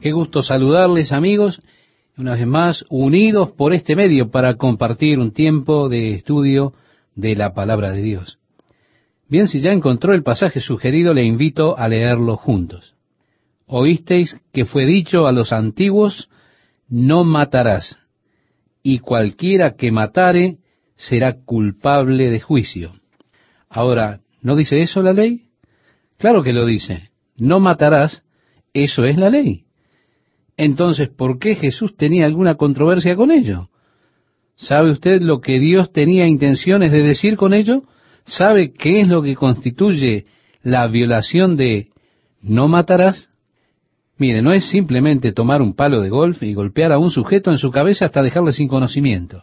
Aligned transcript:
Qué 0.00 0.12
gusto 0.12 0.42
saludarles 0.42 1.12
amigos, 1.12 1.60
una 2.16 2.34
vez 2.34 2.46
más 2.46 2.86
unidos 2.88 3.50
por 3.50 3.74
este 3.74 3.94
medio 3.94 4.30
para 4.30 4.54
compartir 4.54 5.18
un 5.18 5.30
tiempo 5.32 5.90
de 5.90 6.14
estudio 6.14 6.72
de 7.14 7.36
la 7.36 7.52
palabra 7.52 7.92
de 7.92 8.00
Dios. 8.00 8.38
Bien, 9.28 9.46
si 9.46 9.60
ya 9.60 9.72
encontró 9.72 10.14
el 10.14 10.22
pasaje 10.22 10.60
sugerido, 10.60 11.12
le 11.12 11.24
invito 11.24 11.76
a 11.76 11.86
leerlo 11.86 12.38
juntos. 12.38 12.94
Oísteis 13.66 14.40
que 14.54 14.64
fue 14.64 14.86
dicho 14.86 15.26
a 15.26 15.32
los 15.32 15.52
antiguos, 15.52 16.30
no 16.88 17.24
matarás, 17.24 17.98
y 18.82 19.00
cualquiera 19.00 19.74
que 19.76 19.92
matare 19.92 20.56
será 20.96 21.34
culpable 21.44 22.30
de 22.30 22.40
juicio. 22.40 22.92
Ahora, 23.68 24.20
¿no 24.40 24.56
dice 24.56 24.80
eso 24.80 25.02
la 25.02 25.12
ley? 25.12 25.48
Claro 26.16 26.42
que 26.42 26.54
lo 26.54 26.64
dice. 26.64 27.10
No 27.36 27.60
matarás, 27.60 28.22
eso 28.72 29.04
es 29.04 29.18
la 29.18 29.28
ley. 29.28 29.66
Entonces, 30.62 31.08
¿por 31.08 31.38
qué 31.38 31.54
Jesús 31.54 31.96
tenía 31.96 32.26
alguna 32.26 32.56
controversia 32.56 33.16
con 33.16 33.30
ello? 33.30 33.70
¿Sabe 34.56 34.90
usted 34.90 35.22
lo 35.22 35.40
que 35.40 35.58
Dios 35.58 35.90
tenía 35.90 36.26
intenciones 36.26 36.92
de 36.92 37.00
decir 37.00 37.38
con 37.38 37.54
ello? 37.54 37.84
¿Sabe 38.26 38.74
qué 38.74 39.00
es 39.00 39.08
lo 39.08 39.22
que 39.22 39.36
constituye 39.36 40.26
la 40.62 40.86
violación 40.86 41.56
de 41.56 41.88
no 42.42 42.68
matarás? 42.68 43.30
Mire, 44.18 44.42
no 44.42 44.52
es 44.52 44.66
simplemente 44.66 45.32
tomar 45.32 45.62
un 45.62 45.74
palo 45.74 46.02
de 46.02 46.10
golf 46.10 46.42
y 46.42 46.52
golpear 46.52 46.92
a 46.92 46.98
un 46.98 47.08
sujeto 47.08 47.50
en 47.50 47.56
su 47.56 47.70
cabeza 47.70 48.04
hasta 48.04 48.22
dejarle 48.22 48.52
sin 48.52 48.68
conocimiento. 48.68 49.40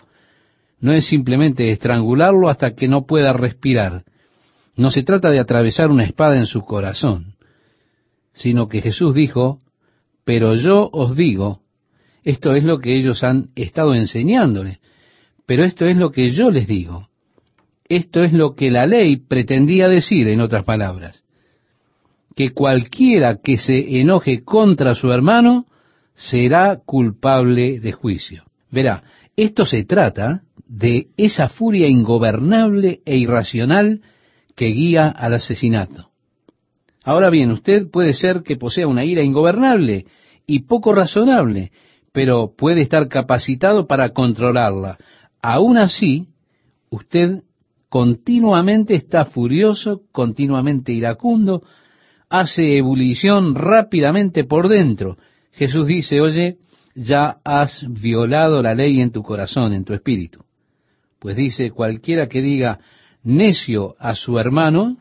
No 0.80 0.94
es 0.94 1.08
simplemente 1.08 1.72
estrangularlo 1.72 2.48
hasta 2.48 2.76
que 2.76 2.88
no 2.88 3.08
pueda 3.08 3.34
respirar. 3.34 4.04
No 4.76 4.92
se 4.92 5.02
trata 5.02 5.32
de 5.32 5.40
atravesar 5.40 5.90
una 5.90 6.04
espada 6.04 6.38
en 6.38 6.46
su 6.46 6.62
corazón, 6.62 7.34
sino 8.34 8.68
que 8.68 8.84
Jesús 8.84 9.16
dijo, 9.16 9.58
pero 10.28 10.56
yo 10.56 10.90
os 10.92 11.16
digo, 11.16 11.62
esto 12.22 12.54
es 12.54 12.66
lo 12.66 12.80
que 12.80 12.98
ellos 12.98 13.24
han 13.24 13.52
estado 13.56 13.96
enseñándole, 13.96 14.80
pero 15.46 15.64
esto 15.64 15.86
es 15.86 15.96
lo 15.96 16.12
que 16.12 16.32
yo 16.32 16.52
les 16.52 16.68
digo. 16.68 17.08
Esto 17.88 18.26
es 18.26 18.34
lo 18.34 18.54
que 18.54 18.70
la 18.70 18.86
ley 18.88 19.16
pretendía 19.16 19.88
decir, 19.88 20.28
en 20.28 20.42
otras 20.42 20.66
palabras, 20.66 21.24
que 22.36 22.50
cualquiera 22.50 23.38
que 23.42 23.56
se 23.56 24.02
enoje 24.02 24.44
contra 24.44 24.96
su 24.96 25.14
hermano 25.14 25.66
será 26.14 26.78
culpable 26.86 27.80
de 27.80 27.94
juicio. 27.94 28.44
Verá, 28.70 29.06
esto 29.38 29.66
se 29.66 29.86
trata 29.86 30.42
de 30.68 31.08
esa 31.16 31.48
furia 31.48 31.88
ingobernable 31.88 33.00
e 33.06 33.16
irracional 33.16 34.02
que 34.58 34.66
guía 34.66 35.08
al 35.08 35.36
asesinato. 35.36 36.10
Ahora 37.08 37.30
bien, 37.30 37.52
usted 37.52 37.90
puede 37.90 38.14
ser 38.14 38.44
que 38.44 38.58
posea 38.58 38.86
una 38.86 39.06
ira 39.06 39.24
ingobernable 39.24 40.08
y 40.46 40.64
poco 40.64 40.94
razonable, 40.94 41.72
pero 42.12 42.54
puede 42.54 42.82
estar 42.82 43.08
capacitado 43.08 43.88
para 43.88 44.10
controlarla. 44.10 44.98
Aún 45.42 45.78
así, 45.78 46.28
usted 46.90 47.44
continuamente 47.88 48.94
está 48.94 49.24
furioso, 49.24 50.02
continuamente 50.12 50.92
iracundo, 50.92 51.64
hace 52.28 52.78
ebullición 52.78 53.56
rápidamente 53.56 54.44
por 54.44 54.68
dentro. 54.68 55.18
Jesús 55.54 55.88
dice, 55.88 56.20
oye, 56.20 56.58
ya 56.94 57.38
has 57.46 57.86
violado 57.88 58.62
la 58.62 58.76
ley 58.76 59.00
en 59.00 59.14
tu 59.14 59.24
corazón, 59.24 59.72
en 59.72 59.86
tu 59.86 59.94
espíritu. 59.94 60.44
Pues 61.20 61.38
dice, 61.38 61.72
cualquiera 61.72 62.28
que 62.28 62.42
diga 62.42 62.82
necio 63.24 63.96
a 63.98 64.14
su 64.14 64.38
hermano, 64.40 64.98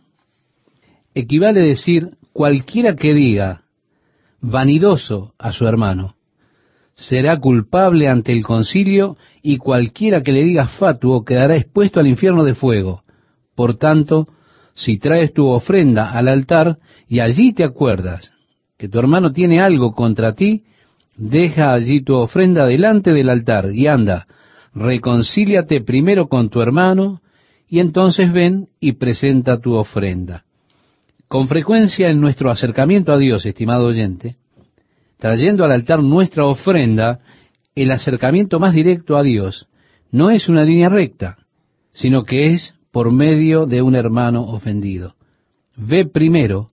equivale 1.17 1.61
a 1.61 1.64
decir 1.64 2.11
cualquiera 2.34 2.95
que 2.95 3.14
diga 3.14 3.62
vanidoso 4.42 5.33
a 5.39 5.50
su 5.50 5.67
hermano. 5.67 6.14
Será 6.95 7.41
culpable 7.41 8.06
ante 8.06 8.33
el 8.33 8.45
concilio 8.45 9.17
y 9.42 9.56
cualquiera 9.56 10.23
que 10.23 10.33
le 10.33 10.45
diga 10.45 10.69
fatuo 10.69 11.25
quedará 11.25 11.56
expuesto 11.56 12.00
al 12.00 12.06
infierno 12.06 12.45
de 12.45 12.55
fuego. 12.55 13.03
Por 13.55 13.77
tanto, 13.79 14.27
si 14.74 14.98
traes 14.98 15.33
tu 15.33 15.46
ofrenda 15.46 16.13
al 16.13 16.29
altar 16.29 16.79
y 17.08 17.20
allí 17.20 17.55
te 17.55 17.64
acuerdas 17.64 18.33
que 18.77 18.91
tu 18.91 18.98
hermano 18.98 19.33
tiene 19.33 19.61
algo 19.61 19.95
contra 19.95 20.35
ti, 20.35 20.64
deja 21.17 21.73
allí 21.73 22.02
tu 22.02 22.14
ofrenda 22.14 22.67
delante 22.67 23.14
del 23.14 23.30
altar 23.30 23.70
y 23.73 23.86
anda, 23.86 24.27
reconcíliate 24.74 25.80
primero 25.80 26.29
con 26.29 26.51
tu 26.51 26.61
hermano 26.61 27.23
y 27.70 27.80
entonces 27.80 28.35
ven 28.35 28.68
y 28.80 28.92
presenta 28.92 29.58
tu 29.58 29.73
ofrenda. 29.77 30.45
Con 31.29 31.48
frecuencia 31.48 32.09
en 32.09 32.20
nuestro 32.20 32.51
acercamiento 32.51 33.13
a 33.13 33.19
Dios, 33.19 33.45
estimado 33.47 33.87
oyente, 33.87 34.37
trayendo 35.19 35.64
al 35.64 35.73
altar 35.73 36.03
nuestra 36.03 36.47
ofrenda, 36.47 37.20
el 37.75 37.91
acercamiento 37.91 38.61
más 38.61 38.75
directo 38.75 39.17
a 39.17 39.23
Dios 39.23 39.67
no 40.13 40.31
es 40.31 40.48
una 40.48 40.65
línea 40.65 40.89
recta, 40.89 41.39
sino 41.91 42.25
que 42.25 42.55
es 42.55 42.75
por 42.92 43.11
medio 43.11 43.67
de 43.67 43.83
un 43.83 43.97
hermano 43.97 44.45
ofendido. 44.45 45.15
Ve 45.77 46.07
primero, 46.07 46.70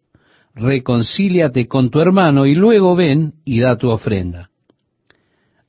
reconcíliate 0.54 1.68
con 1.68 1.90
tu 1.90 2.00
hermano 2.00 2.46
y 2.46 2.54
luego 2.54 2.96
ven 2.96 3.34
y 3.44 3.60
da 3.60 3.78
tu 3.78 3.90
ofrenda. 3.90 4.52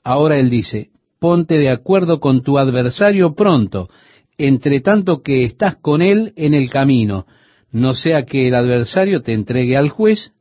Ahora 0.04 0.38
él 0.38 0.50
dice, 0.50 0.90
ponte 1.18 1.58
de 1.58 1.70
acuerdo 1.70 2.20
con 2.20 2.42
tu 2.42 2.58
adversario 2.58 3.34
pronto, 3.34 3.88
entre 4.36 4.80
tanto 4.80 5.22
que 5.22 5.44
estás 5.44 5.76
con 5.76 6.02
él 6.02 6.34
en 6.36 6.52
el 6.52 6.68
camino, 6.68 7.26
no 7.74 7.92
sea 7.94 8.24
que 8.24 8.46
el 8.46 8.54
adversario 8.54 9.22
te 9.22 9.32
entregue 9.32 9.76
al 9.76 9.88
juez 9.88 10.32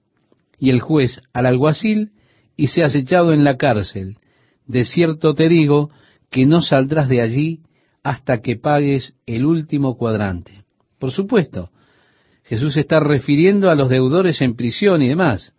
y 0.60 0.70
el 0.70 0.82
juez 0.82 1.20
al 1.34 1.48
alguacil 1.48 2.12
y 2.56 2.68
seas 2.68 2.94
echado 2.94 3.34
en 3.34 3.44
la 3.44 3.58
cárcel. 3.58 4.18
De 4.68 4.86
cierto 4.86 5.34
te 5.34 5.50
digo 5.50 5.90
que 6.30 6.46
no 6.46 6.62
saldrás 6.62 7.10
de 7.10 7.22
allí 7.22 7.62
hasta 8.04 8.40
que 8.42 8.56
pagues 8.56 9.16
el 9.26 9.48
último 9.48 9.98
cuadrante. 9.98 10.64
Por 11.00 11.10
supuesto, 11.10 11.72
Jesús 12.44 12.78
está 12.78 13.00
refiriendo 13.00 13.72
a 13.72 13.76
los 13.76 13.90
deudores 13.90 14.40
en 14.42 14.56
prisión 14.56 15.02
y 15.02 15.08
demás. 15.08 15.54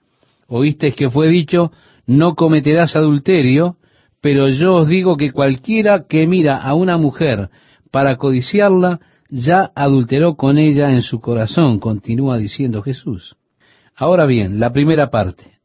Oíste 0.46 0.92
que 0.92 1.10
fue 1.10 1.26
dicho, 1.26 1.72
no 2.06 2.36
cometerás 2.36 2.94
adulterio, 2.94 3.78
pero 4.20 4.48
yo 4.48 4.76
os 4.76 4.88
digo 4.88 5.16
que 5.16 5.32
cualquiera 5.32 6.04
que 6.08 6.28
mira 6.28 6.56
a 6.56 6.74
una 6.74 6.98
mujer 6.98 7.50
para 7.90 8.16
codiciarla, 8.16 9.00
ya 9.30 9.72
adulteró 9.74 10.36
con 10.36 10.58
ella 10.58 10.90
en 10.90 11.02
su 11.02 11.20
corazón, 11.20 11.78
continúa 11.78 12.38
diciendo 12.38 12.82
Jesús. 12.82 13.36
Ahora 13.96 14.26
bien, 14.26 14.60
la 14.60 14.72
primera 14.72 15.10
parte. 15.10 15.58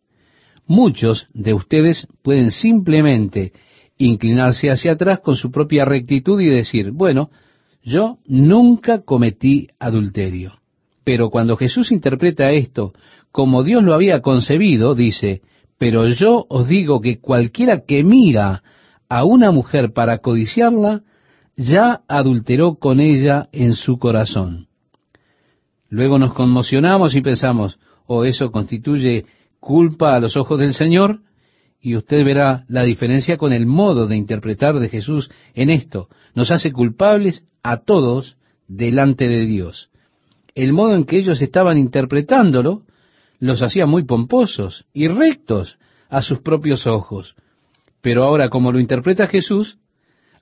Muchos 0.68 1.28
de 1.34 1.54
ustedes 1.54 2.08
pueden 2.22 2.52
simplemente 2.52 3.54
inclinarse 3.98 4.70
hacia 4.70 4.94
atrás 4.94 5.20
con 5.20 5.36
su 5.36 5.52
propia 5.52 5.84
rectitud 5.84 6.40
y 6.40 6.46
decir, 6.46 6.92
bueno, 6.92 7.32
yo 7.84 8.20
nunca 8.26 9.02
cometí 9.02 9.68
adulterio. 9.80 10.60
Pero 11.04 11.30
cuando 11.30 11.58
Jesús 11.58 11.92
interpreta 11.92 12.52
esto 12.52 12.94
como 13.32 13.64
Dios 13.64 13.84
lo 13.84 13.94
había 13.94 14.22
concebido, 14.22 14.96
dice, 14.96 15.42
pero 15.78 16.08
yo 16.08 16.46
os 16.50 16.68
digo 16.68 17.02
que 17.02 17.20
cualquiera 17.20 17.82
que 17.86 18.04
mira 18.04 18.64
a 19.08 19.24
una 19.24 19.52
mujer 19.52 19.92
para 19.94 20.20
codiciarla, 20.20 21.04
ya 21.60 22.04
adulteró 22.08 22.76
con 22.76 23.02
ella 23.02 23.50
en 23.52 23.74
su 23.74 24.00
corazón. 24.00 24.68
Luego 25.90 26.18
nos 26.18 26.34
conmocionamos 26.34 27.16
y 27.16 27.22
pensamos, 27.22 27.80
oh, 28.08 28.24
eso 28.24 28.50
constituye 28.50 29.26
culpa 29.60 30.16
a 30.16 30.22
los 30.22 30.38
ojos 30.38 30.58
del 30.58 30.74
Señor, 30.74 31.20
y 31.82 31.98
usted 31.98 32.24
verá 32.24 32.64
la 32.70 32.84
diferencia 32.84 33.38
con 33.38 33.52
el 33.52 33.66
modo 33.66 34.08
de 34.08 34.16
interpretar 34.16 34.80
de 34.80 34.88
Jesús 34.88 35.30
en 35.54 35.70
esto. 35.70 36.08
Nos 36.34 36.50
hace 36.50 36.72
culpables 36.72 37.46
a 37.62 37.84
todos 37.84 38.38
delante 38.70 39.28
de 39.28 39.46
Dios. 39.46 39.90
El 40.56 40.72
modo 40.72 40.96
en 40.96 41.04
que 41.04 41.18
ellos 41.18 41.42
estaban 41.42 41.78
interpretándolo 41.78 42.84
los 43.40 43.62
hacía 43.62 43.86
muy 43.86 44.04
pomposos 44.04 44.86
y 44.94 45.10
rectos 45.10 45.78
a 46.10 46.22
sus 46.22 46.40
propios 46.40 46.88
ojos. 46.88 47.36
Pero 48.02 48.24
ahora, 48.24 48.50
como 48.50 48.72
lo 48.72 48.80
interpreta 48.80 49.28
Jesús, 49.28 49.78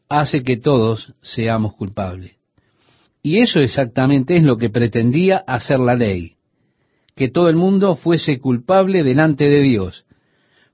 hace 0.10 0.44
que 0.44 0.58
todos 0.58 1.14
seamos 1.22 1.76
culpables. 1.76 2.38
Y 3.22 3.40
eso 3.40 3.60
exactamente 3.60 4.38
es 4.38 4.44
lo 4.44 4.58
que 4.58 4.70
pretendía 4.70 5.38
hacer 5.38 5.80
la 5.80 5.96
ley, 5.96 6.36
que 7.16 7.30
todo 7.30 7.50
el 7.50 7.56
mundo 7.56 7.96
fuese 7.96 8.40
culpable 8.40 9.04
delante 9.04 9.50
de 9.50 9.62
Dios, 9.62 10.06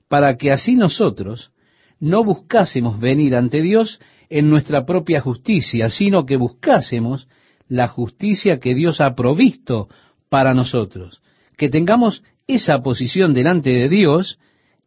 para 0.08 0.36
que 0.36 0.52
así 0.52 0.76
nosotros 0.76 1.50
no 1.98 2.22
buscásemos 2.22 3.00
venir 3.00 3.34
ante 3.34 3.62
Dios 3.62 3.98
en 4.28 4.50
nuestra 4.50 4.84
propia 4.84 5.20
justicia, 5.20 5.90
sino 5.90 6.26
que 6.26 6.36
buscásemos 6.36 7.28
la 7.68 7.88
justicia 7.88 8.60
que 8.60 8.74
Dios 8.74 9.00
ha 9.00 9.14
provisto 9.14 9.88
para 10.28 10.54
nosotros, 10.54 11.22
que 11.56 11.68
tengamos 11.68 12.22
esa 12.46 12.82
posición 12.82 13.34
delante 13.34 13.70
de 13.70 13.88
Dios 13.88 14.38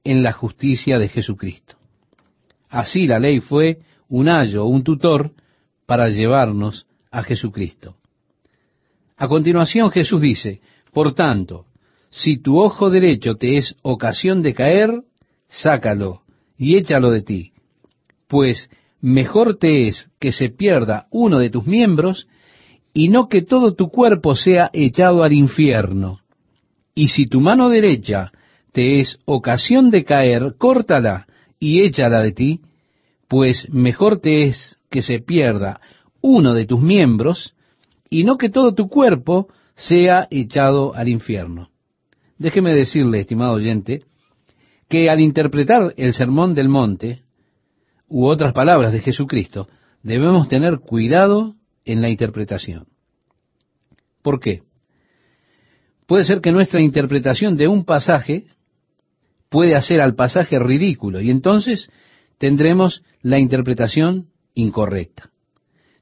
en 0.03 0.23
la 0.23 0.31
justicia 0.31 0.99
de 0.99 1.09
Jesucristo. 1.09 1.75
Así 2.69 3.07
la 3.07 3.19
ley 3.19 3.39
fue 3.39 3.79
un 4.09 4.29
ayo, 4.29 4.65
un 4.65 4.83
tutor 4.83 5.31
para 5.85 6.09
llevarnos 6.09 6.85
a 7.11 7.23
Jesucristo. 7.23 7.95
A 9.17 9.27
continuación 9.27 9.89
Jesús 9.89 10.21
dice, 10.21 10.61
por 10.93 11.13
tanto, 11.13 11.65
si 12.09 12.37
tu 12.37 12.59
ojo 12.59 12.89
derecho 12.89 13.35
te 13.35 13.57
es 13.57 13.75
ocasión 13.81 14.41
de 14.41 14.53
caer, 14.53 15.01
sácalo 15.47 16.21
y 16.57 16.77
échalo 16.77 17.11
de 17.11 17.21
ti, 17.21 17.51
pues 18.27 18.69
mejor 19.01 19.57
te 19.57 19.87
es 19.87 20.09
que 20.19 20.31
se 20.31 20.49
pierda 20.49 21.07
uno 21.11 21.39
de 21.39 21.49
tus 21.49 21.65
miembros 21.65 22.27
y 22.93 23.09
no 23.09 23.27
que 23.27 23.41
todo 23.41 23.75
tu 23.75 23.89
cuerpo 23.89 24.35
sea 24.35 24.69
echado 24.73 25.23
al 25.23 25.33
infierno. 25.33 26.19
Y 26.95 27.09
si 27.09 27.27
tu 27.27 27.41
mano 27.41 27.69
derecha 27.69 28.31
te 28.71 28.99
es 28.99 29.19
ocasión 29.25 29.91
de 29.91 30.03
caer, 30.03 30.55
córtala 30.57 31.27
y 31.59 31.81
échala 31.81 32.21
de 32.21 32.31
ti, 32.31 32.61
pues 33.27 33.67
mejor 33.71 34.19
te 34.19 34.45
es 34.45 34.77
que 34.89 35.01
se 35.01 35.19
pierda 35.19 35.79
uno 36.21 36.53
de 36.53 36.65
tus 36.65 36.81
miembros 36.81 37.55
y 38.09 38.23
no 38.23 38.37
que 38.37 38.49
todo 38.49 38.73
tu 38.73 38.87
cuerpo 38.87 39.47
sea 39.75 40.27
echado 40.31 40.95
al 40.95 41.09
infierno. 41.09 41.69
Déjeme 42.37 42.73
decirle, 42.73 43.19
estimado 43.19 43.53
oyente, 43.53 44.03
que 44.89 45.09
al 45.09 45.19
interpretar 45.19 45.93
el 45.97 46.13
sermón 46.13 46.53
del 46.53 46.69
monte, 46.69 47.23
u 48.07 48.25
otras 48.25 48.53
palabras 48.53 48.93
de 48.93 48.99
Jesucristo, 48.99 49.67
debemos 50.01 50.47
tener 50.47 50.79
cuidado 50.79 51.55
en 51.83 52.01
la 52.01 52.09
interpretación. 52.09 52.87
¿Por 54.21 54.39
qué? 54.39 54.63
Puede 56.05 56.23
ser 56.23 56.39
que 56.39 56.51
nuestra 56.51 56.81
interpretación 56.81 57.57
de 57.57 57.67
un 57.67 57.83
pasaje 57.83 58.45
puede 59.49 59.75
hacer 59.75 59.99
al 59.99 60.15
pasaje 60.15 60.57
ridículo 60.59 61.21
y 61.21 61.29
entonces 61.29 61.89
tendremos 62.37 63.03
la 63.21 63.39
interpretación 63.39 64.27
incorrecta. 64.53 65.29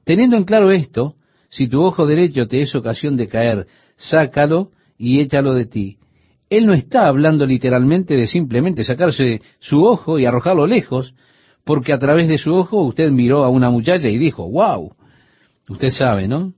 Teniendo 0.04 0.36
en 0.36 0.44
claro 0.44 0.70
esto, 0.70 1.16
si 1.48 1.68
tu 1.68 1.82
ojo 1.82 2.06
derecho 2.06 2.46
te 2.46 2.60
es 2.60 2.74
ocasión 2.74 3.16
de 3.16 3.28
caer, 3.28 3.66
sácalo 3.96 4.70
y 4.98 5.20
échalo 5.20 5.54
de 5.54 5.66
ti. 5.66 5.98
Él 6.48 6.66
no 6.66 6.74
está 6.74 7.06
hablando 7.08 7.44
literalmente 7.44 8.14
de 8.16 8.26
simplemente 8.26 8.84
sacarse 8.84 9.42
su 9.58 9.84
ojo 9.84 10.18
y 10.18 10.26
arrojarlo 10.26 10.66
lejos, 10.66 11.14
porque 11.64 11.92
a 11.92 11.98
través 11.98 12.28
de 12.28 12.38
su 12.38 12.54
ojo 12.54 12.82
usted 12.82 13.10
miró 13.10 13.44
a 13.44 13.48
una 13.48 13.70
muchacha 13.70 14.08
y 14.08 14.18
dijo, 14.18 14.48
wow, 14.48 14.94
usted 15.68 15.90
sabe, 15.90 16.28
¿no? 16.28 16.54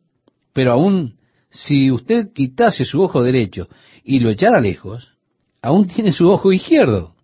Pero 0.52 0.72
aún 0.72 1.14
si 1.50 1.90
usted 1.90 2.32
quitase 2.34 2.84
su 2.84 3.00
ojo 3.00 3.22
derecho 3.22 3.68
y 4.04 4.20
lo 4.20 4.30
echara 4.30 4.60
lejos, 4.60 5.14
aún 5.62 5.86
tiene 5.86 6.12
su 6.12 6.28
ojo 6.28 6.52
izquierdo. 6.52 7.14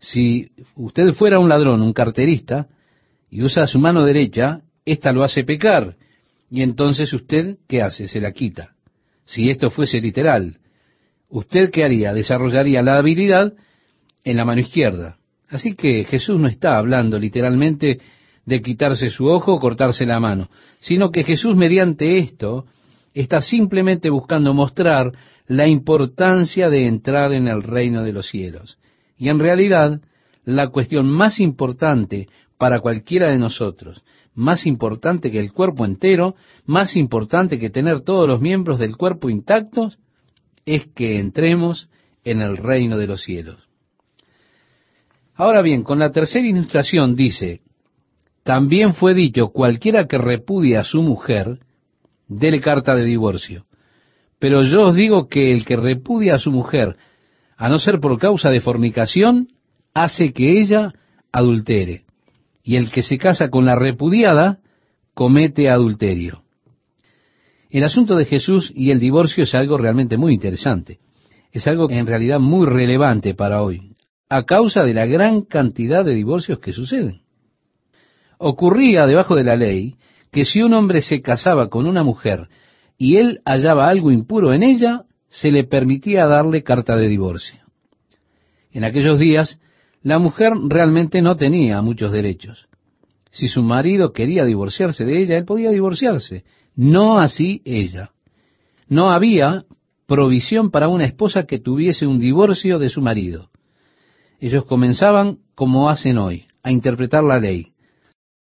Si 0.00 0.50
usted 0.76 1.12
fuera 1.12 1.38
un 1.38 1.48
ladrón, 1.48 1.82
un 1.82 1.92
carterista, 1.92 2.68
y 3.30 3.42
usa 3.42 3.66
su 3.66 3.78
mano 3.78 4.04
derecha, 4.04 4.62
ésta 4.84 5.12
lo 5.12 5.22
hace 5.22 5.44
pecar. 5.44 5.96
Y 6.50 6.62
entonces 6.62 7.12
usted, 7.12 7.58
¿qué 7.68 7.82
hace? 7.82 8.08
Se 8.08 8.20
la 8.20 8.32
quita. 8.32 8.74
Si 9.24 9.48
esto 9.48 9.70
fuese 9.70 10.00
literal, 10.00 10.58
¿usted 11.28 11.70
qué 11.70 11.84
haría? 11.84 12.12
Desarrollaría 12.12 12.82
la 12.82 12.98
habilidad 12.98 13.52
en 14.24 14.36
la 14.36 14.44
mano 14.44 14.62
izquierda. 14.62 15.18
Así 15.48 15.74
que 15.74 16.04
Jesús 16.04 16.40
no 16.40 16.48
está 16.48 16.78
hablando 16.78 17.18
literalmente 17.18 18.00
de 18.44 18.62
quitarse 18.62 19.10
su 19.10 19.26
ojo 19.26 19.54
o 19.54 19.60
cortarse 19.60 20.06
la 20.06 20.18
mano, 20.18 20.48
sino 20.80 21.10
que 21.10 21.22
Jesús 21.22 21.56
mediante 21.56 22.18
esto 22.18 22.66
está 23.14 23.42
simplemente 23.42 24.10
buscando 24.10 24.54
mostrar 24.54 25.12
la 25.46 25.68
importancia 25.68 26.70
de 26.70 26.86
entrar 26.86 27.32
en 27.32 27.48
el 27.48 27.62
reino 27.62 28.02
de 28.02 28.12
los 28.12 28.28
cielos. 28.28 28.79
Y 29.20 29.28
en 29.28 29.38
realidad, 29.38 30.00
la 30.44 30.70
cuestión 30.70 31.06
más 31.06 31.40
importante 31.40 32.28
para 32.56 32.80
cualquiera 32.80 33.28
de 33.28 33.36
nosotros, 33.36 34.02
más 34.34 34.64
importante 34.64 35.30
que 35.30 35.38
el 35.38 35.52
cuerpo 35.52 35.84
entero, 35.84 36.36
más 36.64 36.96
importante 36.96 37.58
que 37.58 37.68
tener 37.68 38.00
todos 38.00 38.26
los 38.26 38.40
miembros 38.40 38.78
del 38.78 38.96
cuerpo 38.96 39.28
intactos, 39.28 39.98
es 40.64 40.86
que 40.94 41.20
entremos 41.20 41.90
en 42.24 42.40
el 42.40 42.56
reino 42.56 42.96
de 42.96 43.06
los 43.08 43.22
cielos. 43.22 43.68
Ahora 45.34 45.60
bien, 45.60 45.82
con 45.82 45.98
la 45.98 46.12
tercera 46.12 46.46
ilustración 46.46 47.14
dice, 47.14 47.60
también 48.42 48.94
fue 48.94 49.12
dicho, 49.12 49.48
cualquiera 49.48 50.06
que 50.06 50.16
repudie 50.16 50.78
a 50.78 50.84
su 50.84 51.02
mujer, 51.02 51.58
dele 52.26 52.62
carta 52.62 52.94
de 52.94 53.04
divorcio. 53.04 53.66
Pero 54.38 54.62
yo 54.62 54.86
os 54.86 54.94
digo 54.94 55.28
que 55.28 55.52
el 55.52 55.66
que 55.66 55.76
repudia 55.76 56.36
a 56.36 56.38
su 56.38 56.50
mujer, 56.50 56.96
a 57.60 57.68
no 57.68 57.78
ser 57.78 58.00
por 58.00 58.18
causa 58.18 58.48
de 58.48 58.62
fornicación, 58.62 59.48
hace 59.92 60.32
que 60.32 60.58
ella 60.58 60.94
adultere. 61.30 62.04
Y 62.64 62.76
el 62.76 62.90
que 62.90 63.02
se 63.02 63.18
casa 63.18 63.50
con 63.50 63.66
la 63.66 63.76
repudiada, 63.76 64.60
comete 65.12 65.68
adulterio. 65.68 66.42
El 67.68 67.84
asunto 67.84 68.16
de 68.16 68.24
Jesús 68.24 68.72
y 68.74 68.92
el 68.92 68.98
divorcio 68.98 69.44
es 69.44 69.54
algo 69.54 69.76
realmente 69.76 70.16
muy 70.16 70.32
interesante. 70.32 71.00
Es 71.52 71.66
algo 71.66 71.90
en 71.90 72.06
realidad 72.06 72.40
muy 72.40 72.66
relevante 72.66 73.34
para 73.34 73.62
hoy 73.62 73.90
a 74.30 74.44
causa 74.44 74.84
de 74.84 74.94
la 74.94 75.04
gran 75.04 75.42
cantidad 75.42 76.02
de 76.02 76.14
divorcios 76.14 76.60
que 76.60 76.72
suceden. 76.72 77.20
Ocurría 78.38 79.06
debajo 79.06 79.34
de 79.34 79.44
la 79.44 79.56
ley 79.56 79.96
que 80.30 80.46
si 80.46 80.62
un 80.62 80.72
hombre 80.72 81.02
se 81.02 81.20
casaba 81.20 81.68
con 81.68 81.86
una 81.86 82.04
mujer 82.04 82.48
y 82.96 83.16
él 83.16 83.40
hallaba 83.44 83.88
algo 83.88 84.10
impuro 84.12 84.54
en 84.54 84.62
ella, 84.62 85.02
se 85.30 85.50
le 85.52 85.64
permitía 85.64 86.26
darle 86.26 86.62
carta 86.62 86.96
de 86.96 87.08
divorcio. 87.08 87.60
En 88.72 88.84
aquellos 88.84 89.18
días, 89.18 89.58
la 90.02 90.18
mujer 90.18 90.52
realmente 90.68 91.22
no 91.22 91.36
tenía 91.36 91.80
muchos 91.82 92.12
derechos. 92.12 92.68
Si 93.30 93.46
su 93.48 93.62
marido 93.62 94.12
quería 94.12 94.44
divorciarse 94.44 95.04
de 95.04 95.22
ella, 95.22 95.38
él 95.38 95.44
podía 95.44 95.70
divorciarse, 95.70 96.44
no 96.74 97.18
así 97.18 97.62
ella. 97.64 98.10
No 98.88 99.10
había 99.10 99.64
provisión 100.06 100.72
para 100.72 100.88
una 100.88 101.04
esposa 101.04 101.44
que 101.44 101.60
tuviese 101.60 102.06
un 102.08 102.18
divorcio 102.18 102.80
de 102.80 102.88
su 102.88 103.00
marido. 103.00 103.50
Ellos 104.40 104.64
comenzaban, 104.64 105.38
como 105.54 105.88
hacen 105.88 106.18
hoy, 106.18 106.46
a 106.64 106.72
interpretar 106.72 107.22
la 107.22 107.38
ley. 107.38 107.68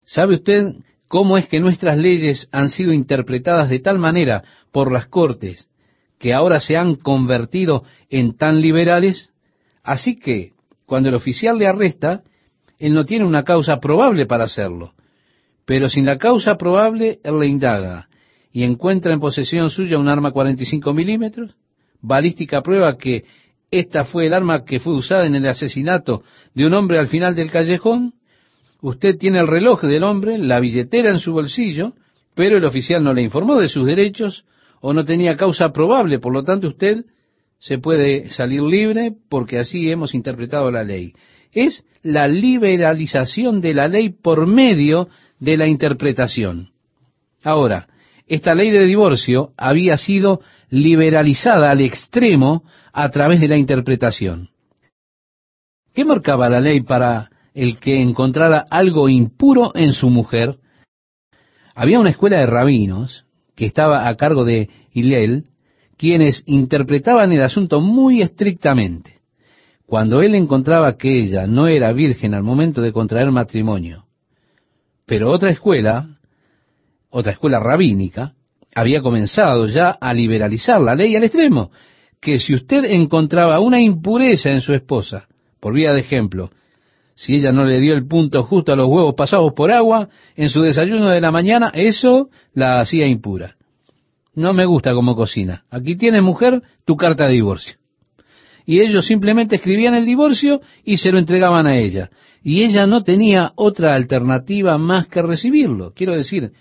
¿Sabe 0.04 0.36
usted 0.36 0.76
cómo 1.10 1.38
es 1.38 1.50
que 1.50 1.60
nuestras 1.60 1.98
leyes 1.98 2.48
han 2.54 2.70
sido 2.70 2.94
interpretadas 2.94 3.70
de 3.70 3.80
tal 3.80 4.00
manera 4.00 4.44
por 4.72 4.92
las 4.92 5.08
cortes 5.08 5.68
que 6.22 6.34
ahora 6.34 6.60
se 6.60 6.78
han 6.78 6.96
convertido 6.96 7.84
en 8.10 8.38
tan 8.38 8.62
liberales? 8.62 9.32
Así 9.84 10.18
que, 10.18 10.52
cuando 10.86 11.10
el 11.10 11.16
oficial 11.16 11.58
le 11.58 11.68
arresta, 11.68 12.22
él 12.78 12.94
no 12.94 13.06
tiene 13.06 13.26
una 13.26 13.44
causa 13.44 13.80
probable 13.80 14.28
para 14.28 14.44
hacerlo. 14.44 14.94
Pero 15.66 15.90
sin 15.90 16.06
la 16.06 16.20
causa 16.20 16.58
probable, 16.58 17.20
él 17.24 17.40
le 17.40 17.48
indaga 17.48 18.08
y 18.54 18.64
encuentra 18.64 19.14
en 19.14 19.20
posesión 19.20 19.70
suya 19.72 19.98
un 19.98 20.08
arma 20.08 20.32
45 20.32 20.94
milímetros, 20.94 21.56
balística 22.02 22.62
prueba 22.62 22.98
que 22.98 23.24
esta 23.72 24.06
fue 24.06 24.28
el 24.28 24.34
arma 24.34 24.64
que 24.64 24.80
fue 24.80 24.94
usada 24.94 25.26
en 25.26 25.36
el 25.36 25.48
asesinato 25.48 26.24
de 26.54 26.66
un 26.66 26.74
hombre 26.74 27.00
al 27.00 27.08
final 27.08 27.34
del 27.34 27.50
callejón. 27.50 28.14
Usted 28.82 29.18
tiene 29.18 29.40
el 29.40 29.48
reloj 29.48 29.82
del 29.84 30.04
hombre, 30.04 30.38
la 30.38 30.60
billetera 30.60 31.10
en 31.10 31.20
su 31.20 31.32
bolsillo, 31.32 31.94
pero 32.36 32.58
el 32.58 32.66
oficial 32.66 33.04
no 33.04 33.14
le 33.14 33.22
informó 33.22 33.56
de 33.56 33.70
sus 33.70 33.88
derechos 33.88 34.46
o 34.82 34.94
no 34.94 35.06
tenía 35.06 35.38
causa 35.38 35.72
probable, 35.72 36.20
por 36.20 36.34
lo 36.34 36.44
tanto 36.44 36.68
usted 36.68 37.06
se 37.60 37.78
puede 37.78 38.32
salir 38.32 38.62
libre 38.62 39.14
porque 39.30 39.60
así 39.60 39.90
hemos 39.90 40.16
interpretado 40.16 40.72
la 40.72 40.84
ley. 40.84 41.14
Es 41.52 41.86
la 42.02 42.28
liberalización 42.28 43.62
de 43.62 43.74
la 43.76 43.88
ley 43.88 44.10
por 44.10 44.48
medio 44.48 45.08
de 45.40 45.58
la 45.58 45.68
interpretación. 45.68 46.72
Ahora, 47.44 47.88
esta 48.28 48.56
ley 48.56 48.72
de 48.72 48.86
divorcio 48.86 49.52
había 49.58 49.98
sido 49.98 50.42
liberalizada 50.70 51.70
al 51.70 51.82
extremo 51.82 52.64
a 52.94 53.10
través 53.10 53.40
de 53.40 53.48
la 53.48 53.58
interpretación. 53.58 54.50
¿Qué 55.94 56.06
marcaba 56.06 56.50
la 56.50 56.62
ley 56.62 56.82
para 56.82 57.30
el 57.54 57.78
que 57.78 58.02
encontrara 58.02 58.66
algo 58.70 59.10
impuro 59.10 59.74
en 59.76 59.94
su 59.94 60.10
mujer? 60.10 60.58
Había 61.76 62.00
una 62.00 62.12
escuela 62.12 62.38
de 62.38 62.46
rabinos 62.46 63.26
que 63.62 63.68
estaba 63.68 64.08
a 64.08 64.16
cargo 64.18 64.44
de 64.44 64.72
Hillel, 64.92 65.44
quienes 65.96 66.42
interpretaban 66.48 67.32
el 67.32 67.44
asunto 67.44 67.80
muy 67.80 68.24
estrictamente. 68.24 69.20
Cuando 69.86 70.24
él 70.24 70.34
encontraba 70.34 70.98
que 70.98 71.20
ella 71.20 71.46
no 71.46 71.68
era 71.68 71.94
virgen 71.94 72.34
al 72.34 72.42
momento 72.42 72.82
de 72.82 72.92
contraer 72.92 73.30
matrimonio, 73.30 74.06
pero 75.06 75.30
otra 75.30 75.52
escuela, 75.52 76.08
otra 77.12 77.34
escuela 77.34 77.60
rabínica, 77.60 78.34
había 78.74 79.04
comenzado 79.04 79.68
ya 79.68 79.92
a 79.92 80.12
liberalizar 80.12 80.82
la 80.82 80.96
ley 80.96 81.16
al 81.16 81.26
extremo 81.26 81.70
que 82.20 82.40
si 82.40 82.56
usted 82.56 82.84
encontraba 82.86 83.60
una 83.60 83.80
impureza 83.80 84.50
en 84.50 84.62
su 84.62 84.74
esposa, 84.74 85.28
por 85.60 85.76
vía 85.76 85.94
de 85.94 86.00
ejemplo, 86.00 86.50
si 87.22 87.36
ella 87.36 87.52
no 87.52 87.66
le 87.66 87.80
dio 87.80 87.94
el 87.94 88.08
punto 88.08 88.42
justo 88.42 88.74
a 88.74 88.76
los 88.76 88.88
huevos 88.90 89.14
pasados 89.14 89.54
por 89.54 89.72
agua 89.72 90.10
en 90.36 90.50
su 90.50 90.64
desayuno 90.64 91.10
de 91.10 91.22
la 91.22 91.30
mañana, 91.30 91.70
eso 91.72 92.32
la 92.56 92.80
hacía 92.80 93.06
impura. 93.06 93.58
No 94.34 94.54
me 94.54 94.66
gusta 94.66 94.96
como 94.96 95.16
cocina. 95.16 95.64
Aquí 95.70 95.96
tienes, 95.96 96.24
mujer, 96.24 96.64
tu 96.84 96.98
carta 96.98 97.28
de 97.28 97.34
divorcio. 97.34 97.76
Y 98.66 98.80
ellos 98.80 99.06
simplemente 99.06 99.58
escribían 99.58 99.94
el 99.94 100.04
divorcio 100.04 100.62
y 100.84 100.98
se 100.98 101.12
lo 101.12 101.20
entregaban 101.20 101.68
a 101.68 101.78
ella. 101.78 102.10
Y 102.42 102.64
ella 102.64 102.88
no 102.88 103.04
tenía 103.04 103.52
otra 103.56 103.94
alternativa 103.94 104.80
más 104.80 105.06
que 105.06 105.22
recibirlo. 105.22 105.94
Quiero 105.94 106.16
decir, 106.16 106.54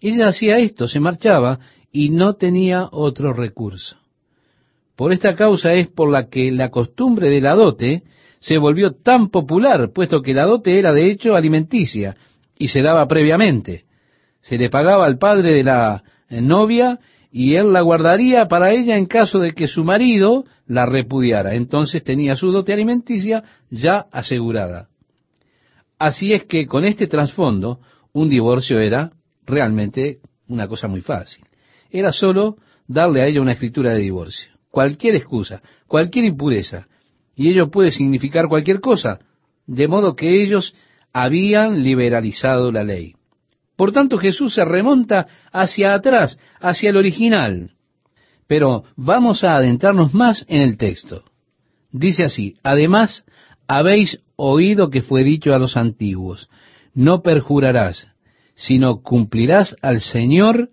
ella 0.00 0.28
hacía 0.28 0.58
esto, 0.58 0.86
se 0.86 1.00
marchaba 1.00 1.58
y 1.90 2.10
no 2.10 2.34
tenía 2.34 2.88
otro 2.92 3.32
recurso. 3.32 3.96
Por 4.94 5.12
esta 5.12 5.34
causa 5.34 5.72
es 5.72 5.88
por 5.88 6.08
la 6.08 6.28
que 6.28 6.52
la 6.52 6.70
costumbre 6.70 7.30
de 7.30 7.40
la 7.40 7.56
dote 7.56 8.04
se 8.44 8.58
volvió 8.58 8.92
tan 8.92 9.30
popular, 9.30 9.90
puesto 9.94 10.20
que 10.20 10.34
la 10.34 10.44
dote 10.44 10.78
era 10.78 10.92
de 10.92 11.10
hecho 11.10 11.34
alimenticia 11.34 12.14
y 12.58 12.68
se 12.68 12.82
daba 12.82 13.08
previamente. 13.08 13.86
Se 14.42 14.58
le 14.58 14.68
pagaba 14.68 15.06
al 15.06 15.16
padre 15.16 15.54
de 15.54 15.64
la 15.64 16.04
novia 16.28 16.98
y 17.32 17.54
él 17.54 17.72
la 17.72 17.80
guardaría 17.80 18.46
para 18.46 18.70
ella 18.72 18.98
en 18.98 19.06
caso 19.06 19.38
de 19.38 19.52
que 19.52 19.66
su 19.66 19.82
marido 19.82 20.44
la 20.66 20.84
repudiara. 20.84 21.54
Entonces 21.54 22.04
tenía 22.04 22.36
su 22.36 22.52
dote 22.52 22.74
alimenticia 22.74 23.44
ya 23.70 24.04
asegurada. 24.12 24.88
Así 25.98 26.34
es 26.34 26.44
que 26.44 26.66
con 26.66 26.84
este 26.84 27.06
trasfondo, 27.06 27.80
un 28.12 28.28
divorcio 28.28 28.78
era 28.78 29.12
realmente 29.46 30.18
una 30.48 30.68
cosa 30.68 30.86
muy 30.86 31.00
fácil. 31.00 31.46
Era 31.90 32.12
solo 32.12 32.58
darle 32.86 33.22
a 33.22 33.26
ella 33.26 33.40
una 33.40 33.52
escritura 33.52 33.94
de 33.94 34.00
divorcio. 34.00 34.52
Cualquier 34.70 35.14
excusa, 35.14 35.62
cualquier 35.86 36.26
impureza, 36.26 36.88
y 37.36 37.50
ello 37.50 37.70
puede 37.70 37.90
significar 37.90 38.48
cualquier 38.48 38.80
cosa, 38.80 39.20
de 39.66 39.88
modo 39.88 40.14
que 40.14 40.42
ellos 40.42 40.74
habían 41.12 41.82
liberalizado 41.82 42.72
la 42.72 42.84
ley. 42.84 43.14
Por 43.76 43.92
tanto, 43.92 44.18
Jesús 44.18 44.54
se 44.54 44.64
remonta 44.64 45.26
hacia 45.52 45.94
atrás, 45.94 46.38
hacia 46.60 46.90
el 46.90 46.96
original. 46.96 47.72
Pero 48.46 48.84
vamos 48.96 49.42
a 49.42 49.56
adentrarnos 49.56 50.14
más 50.14 50.44
en 50.48 50.60
el 50.60 50.76
texto. 50.76 51.24
Dice 51.90 52.24
así, 52.24 52.54
además, 52.62 53.24
habéis 53.66 54.20
oído 54.36 54.90
que 54.90 55.02
fue 55.02 55.24
dicho 55.24 55.54
a 55.54 55.58
los 55.58 55.76
antiguos, 55.76 56.48
no 56.92 57.22
perjurarás, 57.22 58.08
sino 58.54 59.02
cumplirás 59.02 59.76
al 59.82 60.00
Señor 60.00 60.70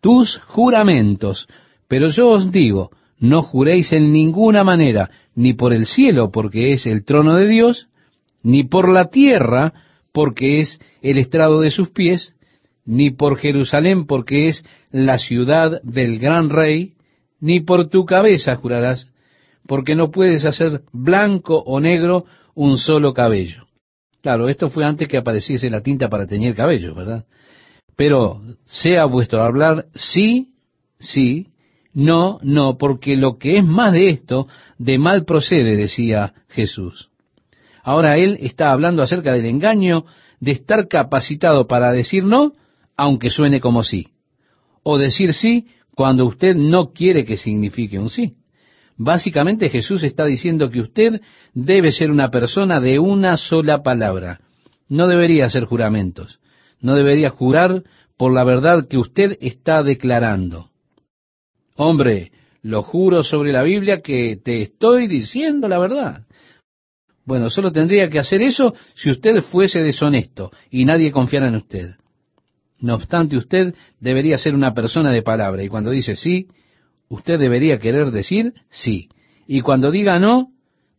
tus 0.00 0.38
juramentos. 0.46 1.48
Pero 1.88 2.08
yo 2.08 2.28
os 2.28 2.50
digo, 2.50 2.90
no 3.22 3.42
juréis 3.42 3.92
en 3.92 4.12
ninguna 4.12 4.64
manera, 4.64 5.08
ni 5.36 5.52
por 5.52 5.72
el 5.72 5.86
cielo, 5.86 6.32
porque 6.32 6.72
es 6.72 6.86
el 6.86 7.04
trono 7.04 7.36
de 7.36 7.46
Dios, 7.46 7.86
ni 8.42 8.64
por 8.64 8.88
la 8.88 9.10
tierra, 9.10 9.72
porque 10.12 10.58
es 10.58 10.80
el 11.02 11.18
estrado 11.18 11.60
de 11.60 11.70
sus 11.70 11.90
pies, 11.90 12.34
ni 12.84 13.12
por 13.12 13.38
Jerusalén, 13.38 14.06
porque 14.06 14.48
es 14.48 14.64
la 14.90 15.18
ciudad 15.18 15.80
del 15.82 16.18
gran 16.18 16.50
rey, 16.50 16.94
ni 17.38 17.60
por 17.60 17.88
tu 17.90 18.04
cabeza 18.06 18.56
jurarás, 18.56 19.08
porque 19.68 19.94
no 19.94 20.10
puedes 20.10 20.44
hacer 20.44 20.82
blanco 20.92 21.62
o 21.64 21.78
negro 21.78 22.24
un 22.56 22.76
solo 22.76 23.14
cabello. 23.14 23.68
Claro, 24.20 24.48
esto 24.48 24.68
fue 24.68 24.84
antes 24.84 25.06
que 25.06 25.18
apareciese 25.18 25.70
la 25.70 25.80
tinta 25.80 26.08
para 26.08 26.26
teñir 26.26 26.56
cabello, 26.56 26.92
¿verdad? 26.92 27.24
Pero 27.94 28.40
sea 28.64 29.04
vuestro 29.04 29.44
hablar 29.44 29.86
sí, 29.94 30.54
sí, 30.98 31.51
no, 31.94 32.38
no, 32.42 32.78
porque 32.78 33.16
lo 33.16 33.38
que 33.38 33.58
es 33.58 33.64
más 33.64 33.92
de 33.92 34.10
esto, 34.10 34.48
de 34.78 34.98
mal 34.98 35.24
procede, 35.24 35.76
decía 35.76 36.32
Jesús. 36.48 37.10
Ahora 37.82 38.16
él 38.16 38.38
está 38.40 38.72
hablando 38.72 39.02
acerca 39.02 39.32
del 39.32 39.46
engaño 39.46 40.04
de 40.40 40.52
estar 40.52 40.88
capacitado 40.88 41.66
para 41.66 41.92
decir 41.92 42.24
no, 42.24 42.52
aunque 42.96 43.30
suene 43.30 43.60
como 43.60 43.82
sí, 43.84 44.08
o 44.82 44.98
decir 44.98 45.34
sí 45.34 45.66
cuando 45.94 46.24
usted 46.24 46.54
no 46.56 46.92
quiere 46.92 47.24
que 47.24 47.36
signifique 47.36 47.98
un 47.98 48.08
sí. 48.08 48.36
Básicamente 48.96 49.68
Jesús 49.68 50.02
está 50.02 50.24
diciendo 50.24 50.70
que 50.70 50.80
usted 50.80 51.20
debe 51.54 51.92
ser 51.92 52.10
una 52.10 52.30
persona 52.30 52.80
de 52.80 52.98
una 52.98 53.36
sola 53.36 53.82
palabra. 53.82 54.40
No 54.88 55.08
debería 55.08 55.46
hacer 55.46 55.64
juramentos. 55.64 56.40
No 56.80 56.94
debería 56.94 57.30
jurar 57.30 57.82
por 58.16 58.32
la 58.32 58.44
verdad 58.44 58.86
que 58.88 58.98
usted 58.98 59.38
está 59.40 59.82
declarando. 59.82 60.71
Hombre, 61.76 62.32
lo 62.62 62.82
juro 62.82 63.24
sobre 63.24 63.52
la 63.52 63.62
Biblia 63.62 64.00
que 64.00 64.38
te 64.42 64.62
estoy 64.62 65.08
diciendo 65.08 65.68
la 65.68 65.78
verdad. 65.78 66.26
Bueno, 67.24 67.50
solo 67.50 67.70
tendría 67.72 68.08
que 68.08 68.18
hacer 68.18 68.42
eso 68.42 68.74
si 68.94 69.10
usted 69.10 69.42
fuese 69.42 69.82
deshonesto 69.82 70.50
y 70.70 70.84
nadie 70.84 71.12
confiara 71.12 71.48
en 71.48 71.56
usted. 71.56 71.94
No 72.80 72.94
obstante, 72.94 73.36
usted 73.36 73.74
debería 74.00 74.38
ser 74.38 74.54
una 74.54 74.74
persona 74.74 75.12
de 75.12 75.22
palabra 75.22 75.62
y 75.62 75.68
cuando 75.68 75.90
dice 75.90 76.16
sí, 76.16 76.48
usted 77.08 77.38
debería 77.38 77.78
querer 77.78 78.10
decir 78.10 78.54
sí. 78.70 79.08
Y 79.46 79.60
cuando 79.60 79.90
diga 79.90 80.18
no, 80.18 80.48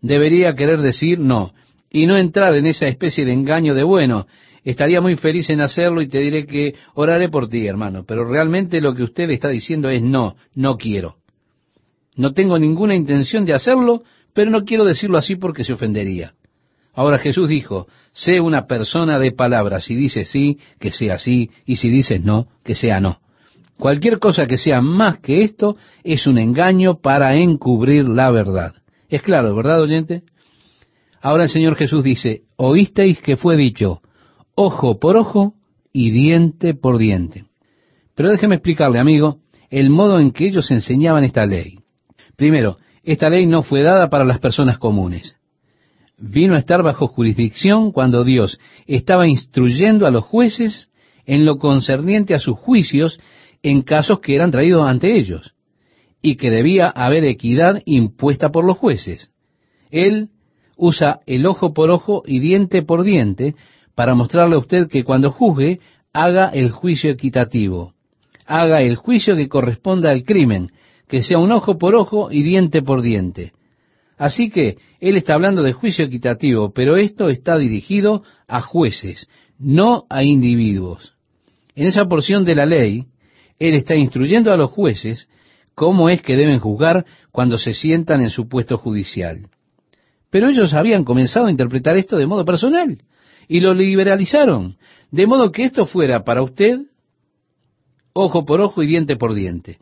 debería 0.02 0.56
querer 0.56 0.82
decir 0.82 1.20
no. 1.20 1.54
Y 1.90 2.08
no 2.08 2.18
entrar 2.18 2.56
en 2.56 2.68
esa 2.68 2.88
especie 2.88 3.26
de 3.26 3.34
engaño 3.34 3.76
de 3.76 3.84
bueno. 3.84 4.28
Estaría 4.64 5.02
muy 5.02 5.16
feliz 5.18 5.50
en 5.50 5.62
hacerlo 5.62 6.02
y 6.02 6.08
te 6.08 6.20
diré 6.20 6.46
que 6.46 6.76
oraré 6.94 7.30
por 7.30 7.50
ti, 7.50 7.68
hermano. 7.68 8.06
Pero 8.08 8.26
realmente 8.26 8.80
lo 8.80 8.96
que 8.96 9.04
usted 9.04 9.30
está 9.30 9.50
diciendo 9.50 9.90
es 9.90 10.02
no, 10.02 10.36
no 10.56 10.78
quiero. 10.78 11.18
No 12.16 12.34
tengo 12.34 12.58
ninguna 12.58 12.96
intención 12.96 13.46
de 13.46 13.54
hacerlo, 13.54 14.04
pero 14.34 14.52
no 14.52 14.64
quiero 14.64 14.86
decirlo 14.86 15.18
así 15.18 15.36
porque 15.36 15.64
se 15.64 15.74
ofendería. 15.74 16.34
Ahora 16.94 17.18
Jesús 17.18 17.50
dijo, 17.50 17.88
sé 18.12 18.40
una 18.40 18.68
persona 18.68 19.18
de 19.20 19.32
palabra. 19.32 19.82
Si 19.82 19.96
dices 19.96 20.30
sí, 20.30 20.60
que 20.80 20.92
sea 20.92 21.18
sí, 21.18 21.50
y 21.66 21.78
si 21.78 21.90
dices 21.90 22.24
no, 22.24 22.48
que 22.64 22.76
sea 22.76 23.00
no. 23.00 23.20
Cualquier 23.78 24.20
cosa 24.20 24.46
que 24.46 24.58
sea 24.58 24.80
más 24.82 25.20
que 25.20 25.44
esto 25.44 25.76
es 26.04 26.28
un 26.28 26.38
engaño 26.38 27.00
para 27.00 27.36
encubrir 27.36 28.08
la 28.08 28.30
verdad. 28.32 28.76
Es 29.10 29.24
claro, 29.24 29.56
¿verdad, 29.56 29.82
oyente? 29.82 30.22
Ahora 31.20 31.44
el 31.44 31.50
Señor 31.50 31.76
Jesús 31.76 32.04
dice, 32.04 32.44
oísteis 32.56 33.20
que 33.20 33.38
fue 33.38 33.58
dicho, 33.58 34.02
ojo 34.56 35.00
por 35.00 35.18
ojo 35.18 35.54
y 35.92 36.12
diente 36.12 36.74
por 36.74 36.98
diente. 36.98 37.46
Pero 38.16 38.30
déjeme 38.30 38.56
explicarle, 38.56 39.00
amigo, 39.00 39.40
el 39.70 39.90
modo 39.90 40.20
en 40.20 40.32
que 40.32 40.48
ellos 40.48 40.70
enseñaban 40.72 41.24
esta 41.24 41.46
ley. 41.46 41.80
Primero, 42.36 42.78
esta 43.04 43.30
ley 43.30 43.46
no 43.46 43.64
fue 43.64 43.82
dada 43.82 44.10
para 44.10 44.26
las 44.26 44.40
personas 44.40 44.78
comunes. 44.78 45.36
Vino 46.18 46.56
a 46.56 46.60
estar 46.60 46.84
bajo 46.84 47.08
jurisdicción 47.08 47.92
cuando 47.92 48.24
Dios 48.24 48.60
estaba 48.86 49.28
instruyendo 49.28 50.06
a 50.06 50.12
los 50.12 50.24
jueces 50.24 50.92
en 51.26 51.46
lo 51.46 51.58
concerniente 51.58 52.34
a 52.34 52.40
sus 52.40 52.58
juicios 52.58 53.20
en 53.62 53.82
casos 53.82 54.20
que 54.20 54.36
eran 54.36 54.52
traídos 54.52 54.86
ante 54.86 55.18
ellos, 55.18 55.54
y 56.22 56.36
que 56.36 56.50
debía 56.50 56.90
haber 56.90 57.24
equidad 57.24 57.82
impuesta 57.86 58.50
por 58.50 58.66
los 58.66 58.78
jueces. 58.78 59.32
Él 59.90 60.30
usa 60.76 61.22
el 61.26 61.46
ojo 61.46 61.74
por 61.74 61.90
ojo 61.90 62.24
y 62.26 62.40
diente 62.40 62.82
por 62.84 63.04
diente 63.04 63.56
para 63.96 64.16
mostrarle 64.16 64.56
a 64.56 64.60
usted 64.60 64.90
que 64.90 65.04
cuando 65.04 65.32
juzgue, 65.32 65.80
haga 66.14 66.50
el 66.50 66.72
juicio 66.72 67.12
equitativo, 67.12 67.94
haga 68.46 68.82
el 68.82 68.96
juicio 68.96 69.36
que 69.36 69.50
corresponda 69.50 70.12
al 70.12 70.24
crimen, 70.24 70.72
que 71.08 71.22
sea 71.22 71.40
un 71.40 71.52
ojo 71.52 71.78
por 71.78 71.96
ojo 71.96 72.32
y 72.32 72.44
diente 72.44 72.82
por 72.82 73.02
diente. 73.02 73.54
Así 74.18 74.50
que 74.50 74.78
él 75.00 75.18
está 75.18 75.34
hablando 75.34 75.64
de 75.64 75.74
juicio 75.74 76.06
equitativo, 76.06 76.72
pero 76.72 76.98
esto 76.98 77.30
está 77.30 77.58
dirigido 77.58 78.24
a 78.48 78.62
jueces, 78.62 79.28
no 79.58 80.06
a 80.10 80.24
individuos. 80.24 81.14
En 81.76 81.88
esa 81.88 82.06
porción 82.06 82.46
de 82.46 82.56
la 82.56 82.66
ley, 82.66 83.06
él 83.60 83.74
está 83.76 83.96
instruyendo 83.96 84.52
a 84.52 84.58
los 84.58 84.72
jueces 84.72 85.28
cómo 85.76 86.10
es 86.10 86.22
que 86.22 86.36
deben 86.36 86.60
juzgar 86.60 87.06
cuando 87.32 87.58
se 87.58 87.74
sientan 87.74 88.22
en 88.22 88.30
su 88.30 88.48
puesto 88.48 88.78
judicial. 88.78 89.48
Pero 90.30 90.50
ellos 90.50 90.74
habían 90.74 91.04
comenzado 91.04 91.48
a 91.48 91.52
interpretar 91.52 91.98
esto 91.98 92.18
de 92.18 92.28
modo 92.28 92.46
personal 92.46 93.00
y 93.48 93.60
lo 93.60 93.74
liberalizaron, 93.74 94.78
de 95.12 95.28
modo 95.28 95.52
que 95.52 95.64
esto 95.64 95.86
fuera 95.86 96.24
para 96.24 96.42
usted 96.44 96.80
ojo 98.14 98.46
por 98.46 98.62
ojo 98.62 98.84
y 98.84 98.88
diente 98.88 99.16
por 99.16 99.34
diente. 99.34 99.80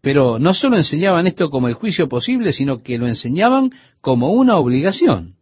Pero 0.00 0.38
no 0.38 0.54
solo 0.54 0.76
enseñaban 0.76 1.26
esto 1.26 1.50
como 1.50 1.68
el 1.68 1.74
juicio 1.74 2.08
posible, 2.08 2.52
sino 2.52 2.82
que 2.82 2.98
lo 2.98 3.08
enseñaban 3.08 3.72
como 4.00 4.30
una 4.30 4.56
obligación. 4.56 5.34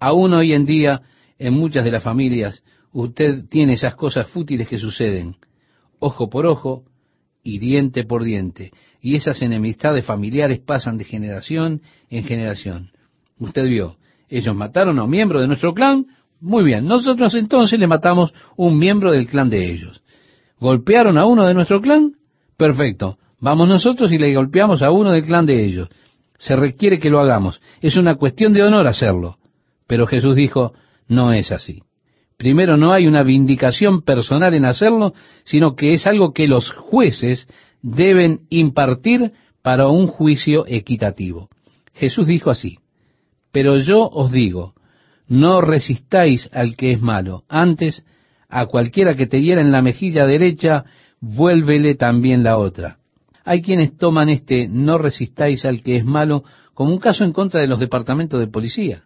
Aún 0.00 0.34
hoy 0.34 0.54
en 0.54 0.66
día, 0.66 1.02
en 1.38 1.54
muchas 1.54 1.84
de 1.84 1.92
las 1.92 2.02
familias, 2.02 2.62
usted 2.92 3.44
tiene 3.48 3.74
esas 3.74 3.94
cosas 3.94 4.28
fútiles 4.28 4.68
que 4.68 4.78
suceden 4.78 5.36
ojo 6.00 6.28
por 6.28 6.46
ojo 6.46 6.84
y 7.44 7.58
diente 7.58 8.04
por 8.04 8.24
diente. 8.24 8.72
Y 9.00 9.14
esas 9.14 9.40
enemistades 9.42 10.04
familiares 10.04 10.58
pasan 10.58 10.98
de 10.98 11.04
generación 11.04 11.82
en 12.08 12.24
generación. 12.24 12.90
Usted 13.38 13.68
vio, 13.68 13.96
ellos 14.28 14.56
mataron 14.56 14.98
a 14.98 15.04
un 15.04 15.10
miembro 15.10 15.40
de 15.40 15.46
nuestro 15.46 15.72
clan, 15.72 16.06
muy 16.40 16.64
bien, 16.64 16.86
nosotros 16.86 17.34
entonces 17.34 17.78
le 17.78 17.86
matamos 17.86 18.32
un 18.56 18.78
miembro 18.78 19.12
del 19.12 19.26
clan 19.26 19.50
de 19.50 19.70
ellos. 19.70 20.02
¿Golpearon 20.58 21.18
a 21.18 21.26
uno 21.26 21.46
de 21.46 21.54
nuestro 21.54 21.80
clan? 21.80 22.12
Perfecto, 22.56 23.18
vamos 23.38 23.68
nosotros 23.68 24.12
y 24.12 24.18
le 24.18 24.34
golpeamos 24.34 24.82
a 24.82 24.90
uno 24.90 25.12
del 25.12 25.24
clan 25.24 25.46
de 25.46 25.64
ellos. 25.64 25.88
Se 26.38 26.56
requiere 26.56 26.98
que 26.98 27.10
lo 27.10 27.20
hagamos, 27.20 27.60
es 27.80 27.96
una 27.96 28.14
cuestión 28.14 28.52
de 28.52 28.62
honor 28.62 28.86
hacerlo. 28.86 29.36
Pero 29.86 30.06
Jesús 30.06 30.36
dijo, 30.36 30.72
no 31.08 31.32
es 31.32 31.52
así. 31.52 31.82
Primero, 32.36 32.78
no 32.78 32.92
hay 32.92 33.06
una 33.06 33.22
vindicación 33.22 34.00
personal 34.00 34.54
en 34.54 34.64
hacerlo, 34.64 35.12
sino 35.44 35.76
que 35.76 35.92
es 35.92 36.06
algo 36.06 36.32
que 36.32 36.48
los 36.48 36.70
jueces 36.70 37.46
deben 37.82 38.40
impartir 38.48 39.32
para 39.62 39.88
un 39.88 40.06
juicio 40.06 40.64
equitativo. 40.66 41.50
Jesús 41.92 42.26
dijo 42.26 42.50
así, 42.50 42.78
pero 43.52 43.76
yo 43.76 44.08
os 44.08 44.32
digo, 44.32 44.74
no 45.30 45.60
resistáis 45.60 46.50
al 46.52 46.76
que 46.76 46.90
es 46.90 47.00
malo, 47.00 47.44
antes 47.48 48.04
a 48.48 48.66
cualquiera 48.66 49.14
que 49.14 49.28
te 49.28 49.40
hiera 49.40 49.60
en 49.60 49.70
la 49.70 49.80
mejilla 49.80 50.26
derecha, 50.26 50.84
vuélvele 51.20 51.94
también 51.94 52.42
la 52.42 52.58
otra. 52.58 52.98
Hay 53.44 53.62
quienes 53.62 53.96
toman 53.96 54.28
este 54.28 54.66
no 54.68 54.98
resistáis 54.98 55.64
al 55.64 55.82
que 55.82 55.96
es 55.96 56.04
malo 56.04 56.42
como 56.74 56.92
un 56.92 56.98
caso 56.98 57.22
en 57.22 57.32
contra 57.32 57.60
de 57.60 57.68
los 57.68 57.78
departamentos 57.78 58.40
de 58.40 58.48
policía. 58.48 59.04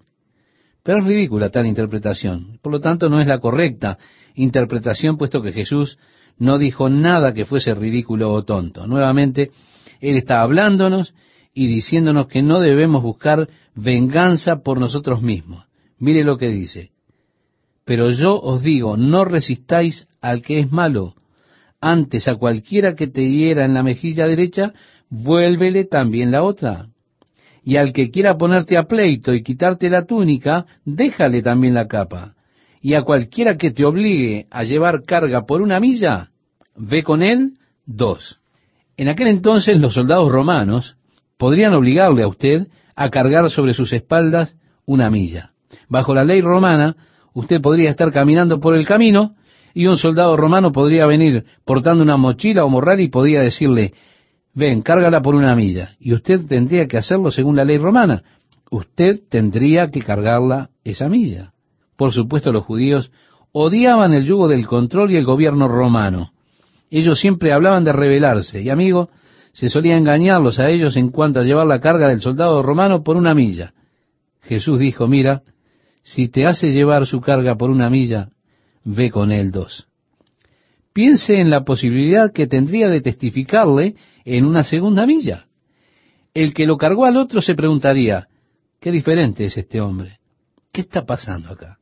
Pero 0.82 0.98
es 0.98 1.04
ridícula 1.04 1.50
tal 1.50 1.66
interpretación. 1.66 2.58
Por 2.62 2.72
lo 2.72 2.80
tanto, 2.80 3.10
no 3.10 3.20
es 3.20 3.26
la 3.26 3.38
correcta 3.38 3.98
interpretación, 4.34 5.18
puesto 5.18 5.42
que 5.42 5.52
Jesús 5.52 5.98
no 6.38 6.56
dijo 6.56 6.88
nada 6.88 7.34
que 7.34 7.44
fuese 7.44 7.74
ridículo 7.74 8.32
o 8.32 8.44
tonto. 8.44 8.86
Nuevamente, 8.86 9.50
Él 10.00 10.16
está 10.16 10.40
hablándonos 10.40 11.14
y 11.52 11.66
diciéndonos 11.66 12.28
que 12.28 12.42
no 12.42 12.60
debemos 12.60 13.02
buscar 13.02 13.46
venganza 13.74 14.62
por 14.62 14.80
nosotros 14.80 15.20
mismos. 15.20 15.66
Mire 16.04 16.23
lo 16.23 16.37
que 16.37 16.50
dice. 16.50 16.90
Pero 17.87 18.11
yo 18.11 18.38
os 18.38 18.62
digo, 18.62 18.99
no 18.99 19.25
resistáis 19.25 20.06
al 20.20 20.42
que 20.42 20.61
es 20.61 20.70
malo. 20.70 21.14
Antes 21.80 22.28
a 22.28 22.34
cualquiera 22.34 22.94
que 22.94 23.06
te 23.06 23.26
hiera 23.26 23.64
en 23.64 23.73
la 23.73 23.82
mejilla 23.82 24.26
derecha, 24.26 24.75
vuélvele 25.08 25.87
también 25.87 26.30
la 26.30 26.42
otra. 26.42 26.88
Y 27.62 27.76
al 27.76 27.94
que 27.94 28.11
quiera 28.11 28.37
ponerte 28.37 28.76
a 28.76 28.82
pleito 28.82 29.32
y 29.32 29.42
quitarte 29.42 29.88
la 29.88 30.04
túnica, 30.04 30.66
déjale 30.84 31.40
también 31.40 31.73
la 31.73 31.88
capa. 31.88 32.34
Y 32.82 32.92
a 32.92 33.00
cualquiera 33.00 33.56
que 33.56 33.70
te 33.70 33.87
obligue 33.87 34.46
a 34.50 34.62
llevar 34.64 35.04
carga 35.04 35.46
por 35.46 35.62
una 35.62 35.80
milla, 35.80 36.28
ve 36.76 37.02
con 37.02 37.23
él 37.23 37.54
dos. 37.87 38.38
En 38.99 39.08
aquel 39.08 39.28
entonces 39.28 39.78
los 39.78 39.94
soldados 39.94 40.30
romanos 40.30 40.96
podrían 41.38 41.73
obligarle 41.73 42.25
a 42.25 42.28
usted 42.28 42.66
a 42.94 43.08
cargar 43.08 43.49
sobre 43.49 43.73
sus 43.73 43.90
espaldas 43.94 44.54
una 44.84 45.08
milla. 45.08 45.53
Bajo 45.88 46.14
la 46.14 46.24
ley 46.24 46.40
romana, 46.40 46.96
usted 47.32 47.60
podría 47.60 47.90
estar 47.90 48.12
caminando 48.12 48.60
por 48.60 48.76
el 48.76 48.86
camino 48.86 49.34
y 49.74 49.86
un 49.86 49.96
soldado 49.96 50.36
romano 50.36 50.72
podría 50.72 51.06
venir 51.06 51.44
portando 51.64 52.02
una 52.02 52.16
mochila 52.16 52.64
o 52.64 52.68
morral 52.68 53.00
y 53.00 53.08
podría 53.08 53.40
decirle, 53.40 53.92
ven, 54.54 54.82
cárgala 54.82 55.20
por 55.20 55.34
una 55.34 55.54
milla. 55.56 55.90
Y 55.98 56.12
usted 56.12 56.46
tendría 56.46 56.86
que 56.86 56.96
hacerlo 56.96 57.30
según 57.30 57.56
la 57.56 57.64
ley 57.64 57.78
romana. 57.78 58.22
Usted 58.70 59.20
tendría 59.28 59.90
que 59.90 60.00
cargarla 60.00 60.70
esa 60.84 61.08
milla. 61.08 61.52
Por 61.96 62.12
supuesto, 62.12 62.52
los 62.52 62.64
judíos 62.64 63.10
odiaban 63.52 64.14
el 64.14 64.24
yugo 64.24 64.48
del 64.48 64.66
control 64.66 65.12
y 65.12 65.16
el 65.16 65.24
gobierno 65.24 65.68
romano. 65.68 66.32
Ellos 66.90 67.20
siempre 67.20 67.52
hablaban 67.52 67.84
de 67.84 67.92
rebelarse. 67.92 68.62
Y 68.62 68.70
amigo, 68.70 69.10
se 69.52 69.68
solía 69.68 69.96
engañarlos 69.96 70.58
a 70.58 70.70
ellos 70.70 70.96
en 70.96 71.10
cuanto 71.10 71.40
a 71.40 71.44
llevar 71.44 71.66
la 71.66 71.80
carga 71.80 72.08
del 72.08 72.20
soldado 72.20 72.62
romano 72.62 73.02
por 73.02 73.16
una 73.16 73.34
milla. 73.34 73.72
Jesús 74.42 74.78
dijo, 74.78 75.06
mira, 75.06 75.42
si 76.04 76.28
te 76.28 76.46
hace 76.46 76.70
llevar 76.70 77.06
su 77.06 77.20
carga 77.23 77.56
por 77.56 77.70
una 77.70 77.88
milla, 77.88 78.28
ve 78.84 79.11
con 79.11 79.32
él 79.32 79.50
dos. 79.50 79.88
Piense 80.92 81.40
en 81.40 81.50
la 81.50 81.64
posibilidad 81.64 82.30
que 82.30 82.46
tendría 82.46 82.88
de 82.88 83.00
testificarle 83.00 83.96
en 84.25 84.44
una 84.44 84.62
segunda 84.62 85.06
milla. 85.06 85.46
El 86.34 86.52
que 86.52 86.66
lo 86.66 86.76
cargó 86.76 87.06
al 87.06 87.16
otro 87.16 87.40
se 87.40 87.54
preguntaría, 87.54 88.28
qué 88.80 88.92
diferente 88.92 89.46
es 89.46 89.56
este 89.56 89.80
hombre. 89.80 90.18
¿Qué 90.73 90.82
está 90.82 91.06
pasando 91.06 91.49
acá? 91.49 91.78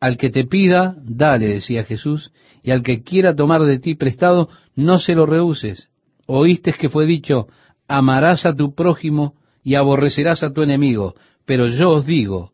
Al 0.00 0.16
que 0.16 0.30
te 0.30 0.44
pida, 0.44 0.96
dale, 1.04 1.48
decía 1.48 1.84
Jesús, 1.84 2.32
y 2.62 2.70
al 2.70 2.82
que 2.82 3.02
quiera 3.02 3.36
tomar 3.36 3.62
de 3.64 3.78
ti 3.78 3.94
prestado, 3.94 4.48
no 4.74 4.98
se 4.98 5.14
lo 5.14 5.26
rehuses. 5.26 5.90
Oíste 6.26 6.72
que 6.72 6.88
fue 6.88 7.04
dicho, 7.04 7.48
amarás 7.88 8.46
a 8.46 8.54
tu 8.54 8.74
prójimo 8.74 9.34
y 9.62 9.74
aborrecerás 9.74 10.42
a 10.42 10.52
tu 10.52 10.62
enemigo. 10.62 11.14
Pero 11.44 11.66
yo 11.66 11.90
os 11.90 12.06
digo, 12.06 12.52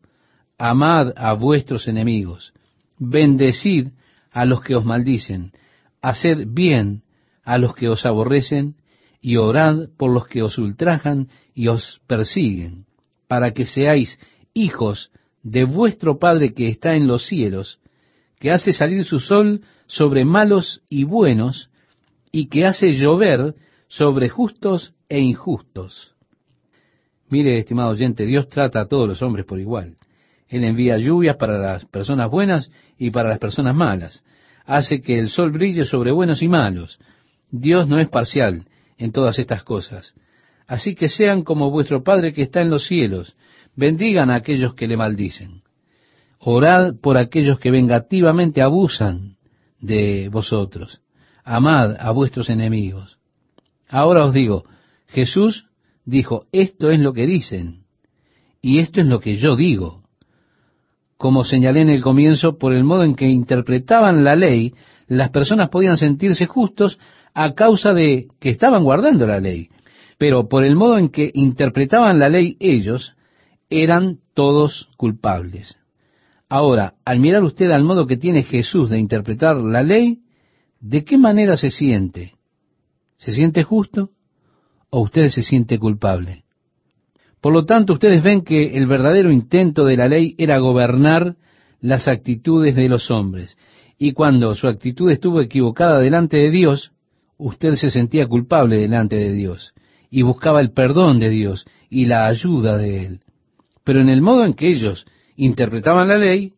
amad 0.57 1.13
a 1.15 1.33
vuestros 1.33 1.87
enemigos, 1.87 2.53
bendecid 2.97 3.89
a 4.31 4.45
los 4.45 4.61
que 4.61 4.75
os 4.75 4.85
maldicen, 4.85 5.51
haced 6.01 6.47
bien 6.47 7.03
a 7.43 7.57
los 7.57 7.75
que 7.75 7.89
os 7.89 8.05
aborrecen 8.05 8.75
y 9.21 9.37
orad 9.37 9.89
por 9.97 10.11
los 10.11 10.27
que 10.27 10.43
os 10.43 10.57
ultrajan 10.57 11.29
y 11.53 11.67
os 11.67 12.01
persiguen, 12.07 12.85
para 13.27 13.51
que 13.51 13.65
seáis 13.65 14.19
hijos 14.53 15.11
de 15.41 15.63
vuestro 15.63 16.19
Padre 16.19 16.53
que 16.53 16.69
está 16.69 16.95
en 16.95 17.07
los 17.07 17.25
cielos, 17.25 17.79
que 18.39 18.51
hace 18.51 18.73
salir 18.73 19.03
su 19.03 19.19
sol 19.19 19.61
sobre 19.87 20.25
malos 20.25 20.81
y 20.89 21.03
buenos, 21.03 21.69
y 22.31 22.47
que 22.47 22.65
hace 22.65 22.93
llover 22.93 23.55
sobre 23.87 24.29
justos 24.29 24.93
e 25.07 25.19
injustos. 25.19 26.13
Mire, 27.29 27.57
estimado 27.57 27.91
oyente, 27.91 28.25
Dios 28.25 28.49
trata 28.49 28.81
a 28.81 28.87
todos 28.87 29.07
los 29.07 29.21
hombres 29.21 29.45
por 29.45 29.59
igual. 29.59 29.97
Él 30.47 30.63
envía 30.63 30.97
lluvias 30.97 31.37
para 31.37 31.57
las 31.57 31.85
personas 31.85 32.29
buenas 32.29 32.69
y 32.97 33.11
para 33.11 33.29
las 33.29 33.39
personas 33.39 33.75
malas. 33.75 34.23
Hace 34.65 35.01
que 35.01 35.19
el 35.19 35.29
sol 35.29 35.51
brille 35.51 35.85
sobre 35.85 36.11
buenos 36.11 36.41
y 36.41 36.47
malos. 36.47 36.99
Dios 37.51 37.87
no 37.87 37.99
es 37.99 38.09
parcial 38.09 38.65
en 38.97 39.11
todas 39.11 39.39
estas 39.39 39.63
cosas. 39.63 40.13
Así 40.67 40.95
que 40.95 41.09
sean 41.09 41.43
como 41.43 41.69
vuestro 41.69 42.03
Padre 42.03 42.33
que 42.33 42.41
está 42.41 42.61
en 42.61 42.69
los 42.69 42.87
cielos. 42.87 43.35
Bendigan 43.75 44.29
a 44.29 44.35
aquellos 44.35 44.73
que 44.73 44.87
le 44.87 44.97
maldicen. 44.97 45.61
Orad 46.39 46.95
por 47.01 47.17
aquellos 47.17 47.59
que 47.59 47.71
vengativamente 47.71 48.61
abusan 48.61 49.37
de 49.79 50.29
vosotros. 50.29 51.01
Amad 51.43 51.95
a 51.99 52.11
vuestros 52.11 52.49
enemigos. 52.49 53.19
Ahora 53.87 54.25
os 54.25 54.33
digo, 54.33 54.65
Jesús 55.07 55.67
dijo, 56.05 56.47
esto 56.51 56.89
es 56.89 56.99
lo 56.99 57.13
que 57.13 57.25
dicen, 57.27 57.83
y 58.61 58.79
esto 58.79 59.01
es 59.01 59.07
lo 59.07 59.19
que 59.19 59.35
yo 59.35 59.55
digo. 59.55 60.04
Como 61.17 61.43
señalé 61.43 61.81
en 61.81 61.89
el 61.89 62.01
comienzo, 62.01 62.57
por 62.57 62.73
el 62.73 62.83
modo 62.83 63.03
en 63.03 63.15
que 63.15 63.27
interpretaban 63.27 64.23
la 64.23 64.35
ley, 64.35 64.73
las 65.07 65.29
personas 65.29 65.69
podían 65.69 65.97
sentirse 65.97 66.45
justos 66.45 66.99
a 67.33 67.53
causa 67.53 67.93
de 67.93 68.27
que 68.39 68.49
estaban 68.49 68.83
guardando 68.83 69.25
la 69.25 69.39
ley. 69.39 69.69
Pero 70.17 70.47
por 70.47 70.63
el 70.63 70.75
modo 70.75 70.97
en 70.97 71.09
que 71.09 71.31
interpretaban 71.33 72.19
la 72.19 72.29
ley 72.29 72.57
ellos, 72.59 73.15
eran 73.69 74.19
todos 74.33 74.89
culpables. 74.97 75.77
Ahora, 76.49 76.95
al 77.03 77.19
mirar 77.19 77.43
usted 77.43 77.71
al 77.71 77.83
modo 77.83 78.07
que 78.07 78.17
tiene 78.17 78.43
Jesús 78.43 78.89
de 78.89 78.99
interpretar 78.99 79.57
la 79.57 79.83
ley, 79.83 80.19
¿de 80.79 81.03
qué 81.03 81.17
manera 81.17 81.57
se 81.57 81.71
siente? 81.71 82.35
¿Se 83.17 83.31
siente 83.31 83.63
justo 83.63 84.11
o 84.89 85.01
usted 85.01 85.29
se 85.29 85.41
siente 85.41 85.79
culpable? 85.79 86.44
Por 87.45 87.53
lo 87.53 87.65
tanto, 87.65 87.93
ustedes 87.93 88.23
ven 88.23 88.41
que 88.41 88.75
el 88.75 88.87
verdadero 88.87 89.31
intento 89.31 89.85
de 89.85 89.95
la 89.95 90.07
ley 90.07 90.33
era 90.39 90.57
gobernar 90.57 91.35
las 91.79 92.07
actitudes 92.07 92.73
de 92.73 92.89
los 92.89 93.11
hombres. 93.11 93.55
Y 93.99 94.13
cuando 94.13 94.55
su 94.55 94.67
actitud 94.67 95.11
estuvo 95.11 95.41
equivocada 95.41 95.99
delante 95.99 96.37
de 96.37 96.49
Dios, 96.49 96.91
usted 97.37 97.75
se 97.75 97.91
sentía 97.91 98.25
culpable 98.25 98.77
delante 98.77 99.17
de 99.17 99.31
Dios 99.31 99.75
y 100.09 100.23
buscaba 100.23 100.59
el 100.59 100.71
perdón 100.71 101.19
de 101.19 101.29
Dios 101.29 101.67
y 101.87 102.07
la 102.07 102.25
ayuda 102.25 102.77
de 102.77 103.05
Él. 103.05 103.19
Pero 103.83 104.01
en 104.01 104.09
el 104.09 104.23
modo 104.23 104.43
en 104.43 104.55
que 104.55 104.69
ellos 104.69 105.05
interpretaban 105.35 106.07
la 106.07 106.17
ley, 106.17 106.53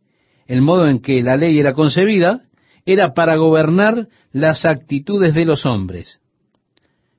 el 0.45 0.62
modo 0.62 0.88
en 0.88 1.02
que 1.02 1.21
la 1.21 1.36
ley 1.36 1.60
era 1.60 1.73
concebida, 1.73 2.43
era 2.86 3.13
para 3.13 3.36
gobernar 3.36 4.08
las 4.32 4.63
actitudes 4.63 5.34
de 5.34 5.43
los 5.43 5.65
hombres. 5.65 6.21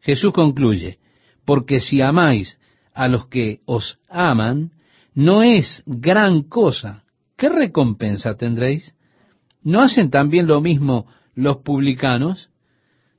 Jesús 0.01 0.33
concluye, 0.33 1.01
porque 1.45 1.81
si 1.81 2.01
amáis 2.01 2.58
a 2.99 3.07
los 3.07 3.29
que 3.29 3.61
os 3.65 4.01
aman, 4.09 4.73
no 5.15 5.45
es 5.45 5.85
gran 5.87 6.43
cosa. 6.43 7.05
¿Qué 7.37 7.49
recompensa 7.49 8.35
tendréis? 8.35 8.93
¿No 9.63 9.81
hacen 9.81 10.11
también 10.11 10.49
lo 10.49 10.61
mismo 10.61 11.07
los 11.37 11.59
publicanos? 11.59 12.51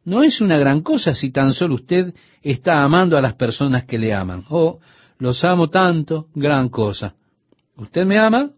No 0.03 0.21
es 0.21 0.41
una 0.41 0.57
gran 0.57 0.81
cosa 0.81 1.13
si 1.13 1.31
tan 1.31 1.53
solo 1.53 1.75
usted 1.75 2.13
está 2.41 2.83
amando 2.83 3.17
a 3.17 3.21
las 3.21 3.35
personas 3.35 3.85
que 3.85 3.97
le 3.97 4.13
aman. 4.13 4.43
Oh, 4.49 4.81
los 5.17 5.45
amo 5.45 5.69
tanto, 5.69 6.27
gran 6.35 6.67
cosa. 6.67 7.15
¿Usted 7.77 8.05
me 8.05 8.19
ama? 8.19 8.51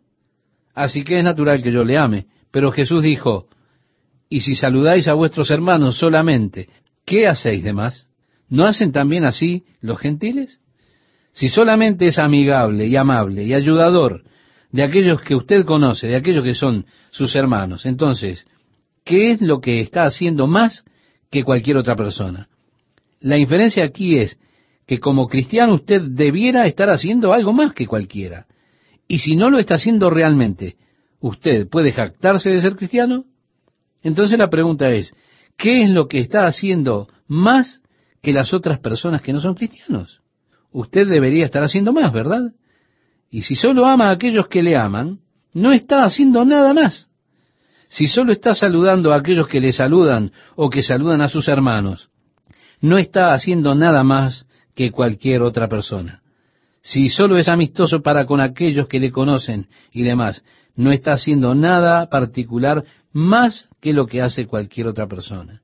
Así 0.73 1.03
que 1.03 1.19
es 1.19 1.23
natural 1.23 1.61
que 1.61 1.71
yo 1.71 1.83
le 1.83 1.99
ame. 1.99 2.25
Pero 2.49 2.71
Jesús 2.71 3.03
dijo, 3.03 3.45
y 4.27 4.39
si 4.39 4.55
saludáis 4.55 5.07
a 5.07 5.13
vuestros 5.13 5.51
hermanos 5.51 5.99
solamente, 5.99 6.67
¿qué 7.05 7.27
hacéis 7.27 7.63
de 7.63 7.73
más? 7.73 8.07
¿No 8.49 8.65
hacen 8.65 8.91
también 8.91 9.23
así 9.23 9.65
los 9.81 9.99
gentiles? 9.99 10.60
Si 11.33 11.49
solamente 11.49 12.07
es 12.07 12.19
amigable 12.19 12.87
y 12.87 12.95
amable 12.95 13.43
y 13.43 13.53
ayudador 13.53 14.23
de 14.71 14.83
aquellos 14.83 15.21
que 15.21 15.35
usted 15.35 15.65
conoce, 15.65 16.07
de 16.07 16.15
aquellos 16.15 16.43
que 16.43 16.55
son 16.55 16.85
sus 17.11 17.35
hermanos, 17.35 17.85
entonces, 17.85 18.45
¿qué 19.03 19.31
es 19.31 19.41
lo 19.41 19.59
que 19.59 19.79
está 19.79 20.03
haciendo 20.03 20.47
más 20.47 20.83
que 21.29 21.43
cualquier 21.43 21.77
otra 21.77 21.95
persona? 21.95 22.47
La 23.19 23.37
inferencia 23.37 23.83
aquí 23.83 24.17
es 24.17 24.39
que 24.85 24.99
como 24.99 25.27
cristiano 25.27 25.75
usted 25.75 26.01
debiera 26.01 26.65
estar 26.65 26.89
haciendo 26.89 27.33
algo 27.33 27.53
más 27.53 27.73
que 27.73 27.87
cualquiera. 27.87 28.47
Y 29.07 29.19
si 29.19 29.35
no 29.35 29.49
lo 29.49 29.59
está 29.59 29.75
haciendo 29.75 30.09
realmente, 30.09 30.75
¿usted 31.19 31.67
puede 31.69 31.91
jactarse 31.91 32.49
de 32.49 32.61
ser 32.61 32.75
cristiano? 32.75 33.25
Entonces 34.03 34.37
la 34.37 34.49
pregunta 34.49 34.89
es, 34.89 35.13
¿qué 35.57 35.83
es 35.83 35.89
lo 35.89 36.07
que 36.07 36.19
está 36.19 36.45
haciendo 36.45 37.07
más 37.27 37.81
que 38.21 38.33
las 38.33 38.53
otras 38.53 38.79
personas 38.79 39.21
que 39.21 39.33
no 39.33 39.39
son 39.39 39.55
cristianos. 39.55 40.20
Usted 40.71 41.07
debería 41.07 41.45
estar 41.45 41.63
haciendo 41.63 41.93
más, 41.93 42.11
¿verdad? 42.13 42.53
Y 43.29 43.43
si 43.43 43.55
solo 43.55 43.85
ama 43.85 44.09
a 44.09 44.11
aquellos 44.11 44.47
que 44.47 44.63
le 44.63 44.77
aman, 44.77 45.19
no 45.53 45.71
está 45.73 46.03
haciendo 46.03 46.45
nada 46.45 46.73
más. 46.73 47.09
Si 47.87 48.07
solo 48.07 48.31
está 48.31 48.55
saludando 48.55 49.11
a 49.11 49.17
aquellos 49.17 49.47
que 49.47 49.59
le 49.59 49.73
saludan 49.73 50.31
o 50.55 50.69
que 50.69 50.81
saludan 50.81 51.21
a 51.21 51.27
sus 51.27 51.47
hermanos, 51.49 52.09
no 52.79 52.97
está 52.97 53.33
haciendo 53.33 53.75
nada 53.75 54.03
más 54.03 54.45
que 54.75 54.91
cualquier 54.91 55.41
otra 55.41 55.67
persona. 55.67 56.21
si 56.83 57.09
solo 57.09 57.37
es 57.37 57.47
amistoso 57.47 58.01
para 58.01 58.25
con 58.25 58.41
aquellos 58.41 58.87
que 58.87 58.99
le 58.99 59.11
conocen 59.11 59.67
y 59.91 60.01
demás, 60.01 60.41
no 60.75 60.91
está 60.91 61.11
haciendo 61.11 61.53
nada 61.53 62.09
particular 62.09 62.83
más 63.13 63.69
que 63.79 63.93
lo 63.93 64.07
que 64.07 64.21
hace 64.21 64.47
cualquier 64.47 64.87
otra 64.87 65.07
persona. 65.07 65.61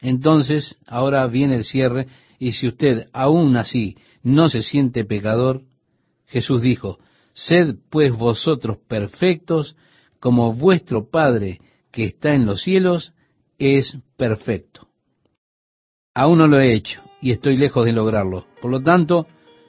Entonces, 0.00 0.76
ahora 0.86 1.26
viene 1.28 1.54
el 1.54 1.64
cierre, 1.64 2.08
y 2.38 2.52
si 2.52 2.68
usted 2.68 3.08
aún 3.12 3.56
así 3.56 3.96
no 4.22 4.48
se 4.48 4.62
siente 4.62 5.04
pecador, 5.04 5.62
Jesús 6.26 6.62
dijo, 6.62 6.98
Sed 7.32 7.76
pues 7.90 8.12
vosotros 8.12 8.78
perfectos, 8.88 9.76
como 10.20 10.54
vuestro 10.54 11.10
Padre 11.10 11.60
que 11.90 12.04
está 12.04 12.34
en 12.34 12.46
los 12.46 12.62
cielos 12.62 13.12
es 13.58 13.98
perfecto. 14.16 14.88
Aún 16.14 16.38
no 16.38 16.46
lo 16.46 16.60
he 16.60 16.74
hecho 16.74 17.02
y 17.20 17.32
estoy 17.32 17.56
lejos 17.56 17.84
de 17.84 17.92
lograrlo. 17.92 18.46
Por 18.62 18.70
lo 18.70 18.82
tanto, 18.82 19.26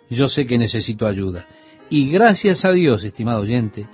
yo 0.09 0.27
sé 0.27 0.45
que 0.45 0.57
necesito 0.57 1.07
ayuda. 1.07 1.45
Y 1.89 2.09
gracias 2.09 2.65
a 2.65 2.71
Dios, 2.71 3.03
estimado 3.03 3.41
oyente, 3.41 3.87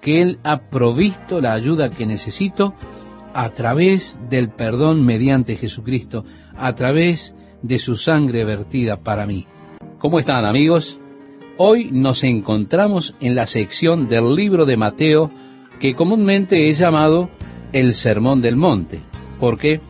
que 0.00 0.22
Él 0.22 0.38
ha 0.44 0.68
provisto 0.68 1.40
la 1.40 1.52
ayuda 1.52 1.90
que 1.90 2.06
necesito 2.06 2.74
a 3.34 3.50
través 3.50 4.16
del 4.30 4.50
perdón 4.54 5.04
mediante 5.04 5.56
Jesucristo, 5.56 6.24
a 6.56 6.74
través 6.74 7.34
de 7.66 7.78
su 7.78 7.96
sangre 7.96 8.44
vertida 8.44 8.98
para 8.98 9.26
mí. 9.26 9.46
¿Cómo 9.98 10.18
están 10.18 10.44
amigos? 10.44 10.98
Hoy 11.58 11.90
nos 11.90 12.22
encontramos 12.22 13.14
en 13.20 13.34
la 13.34 13.46
sección 13.46 14.08
del 14.08 14.34
libro 14.34 14.66
de 14.66 14.76
Mateo 14.76 15.30
que 15.80 15.94
comúnmente 15.94 16.68
es 16.68 16.78
llamado 16.78 17.28
el 17.72 17.94
Sermón 17.94 18.40
del 18.40 18.56
Monte. 18.56 19.00
¿Por 19.40 19.58
qué? 19.58 19.80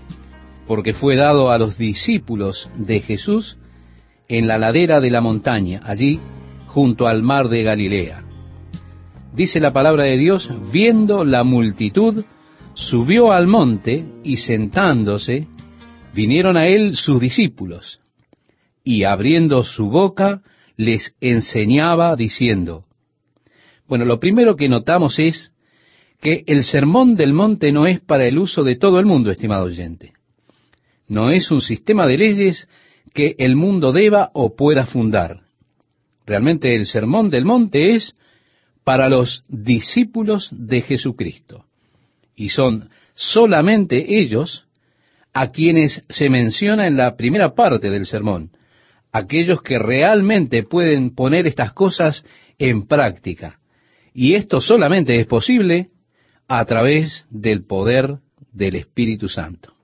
Porque 0.67 0.93
fue 0.93 1.17
dado 1.17 1.51
a 1.51 1.59
los 1.59 1.77
discípulos 1.77 2.69
de 2.77 3.01
Jesús 3.01 3.59
en 4.29 4.49
la 4.49 4.59
ladera 4.59 5.01
de 5.01 5.11
la 5.11 5.21
montaña, 5.21 5.81
allí 5.85 6.21
junto 6.67 7.07
al 7.07 7.23
mar 7.23 7.49
de 7.49 7.63
Galilea. 7.63 8.25
Dice 9.35 9.61
la 9.61 9.73
palabra 9.73 10.05
de 10.05 10.17
Dios, 10.17 10.51
viendo 10.73 11.25
la 11.25 11.45
multitud, 11.45 12.25
subió 12.75 13.33
al 13.33 13.47
monte 13.47 14.05
y 14.25 14.39
sentándose, 14.39 15.47
vinieron 16.17 16.57
a 16.57 16.67
él 16.67 16.97
sus 16.97 17.21
discípulos, 17.21 18.01
y 18.83 19.05
abriendo 19.05 19.63
su 19.65 19.91
boca, 19.91 20.41
les 20.77 21.15
enseñaba 21.21 22.17
diciendo, 22.17 22.87
bueno, 23.87 24.07
lo 24.07 24.19
primero 24.19 24.57
que 24.57 24.69
notamos 24.69 25.19
es 25.19 25.53
que 26.21 26.43
el 26.47 26.65
sermón 26.65 27.17
del 27.17 27.35
monte 27.35 27.71
no 27.71 27.87
es 27.87 28.01
para 28.01 28.27
el 28.27 28.39
uso 28.39 28.65
de 28.65 28.77
todo 28.77 28.99
el 28.99 29.05
mundo, 29.05 29.31
estimado 29.31 29.65
oyente. 29.65 30.15
No 31.07 31.31
es 31.31 31.51
un 31.51 31.61
sistema 31.61 32.07
de 32.07 32.17
leyes 32.17 32.67
que 33.13 33.35
el 33.39 33.55
mundo 33.55 33.93
deba 33.93 34.31
o 34.33 34.57
pueda 34.57 34.87
fundar. 34.87 35.41
Realmente 36.25 36.75
el 36.75 36.87
sermón 36.87 37.29
del 37.29 37.45
monte 37.45 37.95
es 37.95 38.15
para 38.85 39.09
los 39.11 39.45
discípulos 39.49 40.49
de 40.51 40.81
Jesucristo. 40.81 41.67
Y 42.35 42.49
son 42.49 42.89
solamente 43.15 44.19
ellos 44.19 44.66
a 45.39 45.51
quienes 45.51 46.03
se 46.09 46.31
menciona 46.31 46.87
en 46.87 46.97
la 46.97 47.15
primera 47.15 47.55
parte 47.55 47.91
del 47.91 48.07
sermón, 48.07 48.53
aquellos 49.13 49.61
que 49.61 49.79
realmente 49.79 50.63
pueden 50.63 51.15
poner 51.15 51.47
estas 51.47 51.75
cosas 51.75 52.25
en 52.59 52.87
práctica. 52.87 53.59
Y 54.15 54.33
esto 54.33 54.63
solamente 54.63 55.21
es 55.21 55.27
posible 55.27 55.89
a 56.49 56.65
través 56.65 57.27
del 57.29 57.67
poder 57.67 58.17
del 58.51 58.77
Espíritu 58.77 59.29
Santo. 59.29 59.75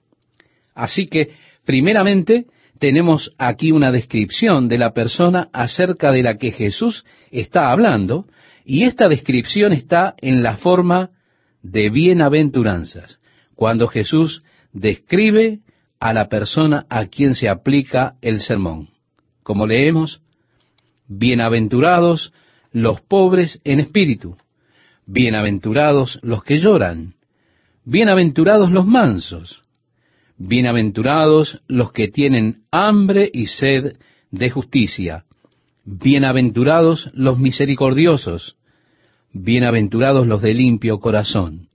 Así 0.75 1.07
que, 1.07 1.33
primeramente, 1.67 2.47
tenemos 2.79 3.35
aquí 3.37 3.73
una 3.73 3.93
descripción 3.93 4.69
de 4.69 4.79
la 4.79 4.95
persona 4.95 5.51
acerca 5.53 6.12
de 6.12 6.23
la 6.23 6.38
que 6.38 6.53
Jesús 6.53 7.05
está 7.31 7.71
hablando, 7.71 8.25
y 8.65 8.85
esta 8.85 9.07
descripción 9.07 9.75
está 9.75 10.15
en 10.23 10.43
la 10.43 10.57
forma 10.57 11.11
de 11.62 11.91
bienaventuranzas, 11.91 13.19
cuando 13.55 13.87
Jesús 13.87 14.43
describe 14.73 15.61
a 16.01 16.13
la 16.13 16.29
persona 16.29 16.87
a 16.89 17.07
quien 17.07 17.35
se 17.35 17.49
aplica 17.49 18.17
el 18.23 18.41
sermón. 18.41 18.89
Como 19.43 19.67
leemos, 19.67 20.21
bienaventurados 21.07 22.33
los 22.73 23.01
pobres 23.01 23.61
en 23.65 23.81
espíritu, 23.81 24.37
bienaventurados 25.07 26.19
los 26.23 26.43
que 26.43 26.59
lloran, 26.59 27.15
bienaventurados 27.85 28.71
los 28.71 28.87
mansos, 28.87 29.63
bienaventurados 30.39 31.61
los 31.69 31.93
que 31.93 32.09
tienen 32.09 32.63
hambre 32.71 33.31
y 33.33 33.47
sed 33.47 33.97
de 34.31 34.51
justicia, 34.51 35.25
bienaventurados 35.85 37.11
los 37.13 37.39
misericordiosos, 37.39 38.57
bienaventurados 39.33 40.27
los 40.27 40.41
de 40.41 40.55
limpio 40.55 40.99
corazón, 41.01 41.69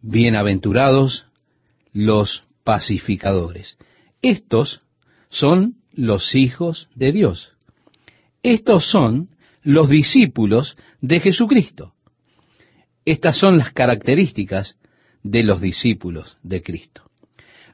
bienaventurados 0.00 1.26
los 1.92 2.44
pacificadores. 2.64 3.78
Estos 4.22 4.80
son 5.28 5.76
los 5.92 6.34
hijos 6.34 6.88
de 6.94 7.12
Dios. 7.12 7.52
Estos 8.42 8.86
son 8.86 9.28
los 9.62 9.88
discípulos 9.88 10.76
de 11.00 11.20
Jesucristo. 11.20 11.94
Estas 13.04 13.36
son 13.36 13.58
las 13.58 13.72
características 13.72 14.78
de 15.22 15.42
los 15.42 15.60
discípulos 15.60 16.36
de 16.42 16.62
Cristo. 16.62 17.02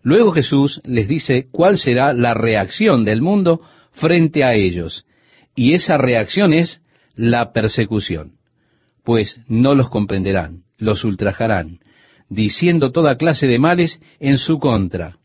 Luego 0.02 0.32
Jesús 0.32 0.80
les 0.84 1.08
dice 1.08 1.48
cuál 1.50 1.76
será 1.76 2.12
la 2.12 2.34
reacción 2.34 3.04
del 3.04 3.20
mundo 3.20 3.60
frente 3.92 4.44
a 4.44 4.54
ellos. 4.54 5.04
Y 5.54 5.74
esa 5.74 5.98
reacción 5.98 6.52
es 6.52 6.82
la 7.14 7.52
persecución, 7.52 8.34
pues 9.04 9.40
no 9.48 9.74
los 9.74 9.88
comprenderán, 9.88 10.62
los 10.76 11.04
ultrajarán, 11.04 11.80
diciendo 12.28 12.92
toda 12.92 13.16
clase 13.16 13.46
de 13.46 13.58
males 13.58 14.00
en 14.20 14.38
su 14.38 14.58
contra. 14.58 15.16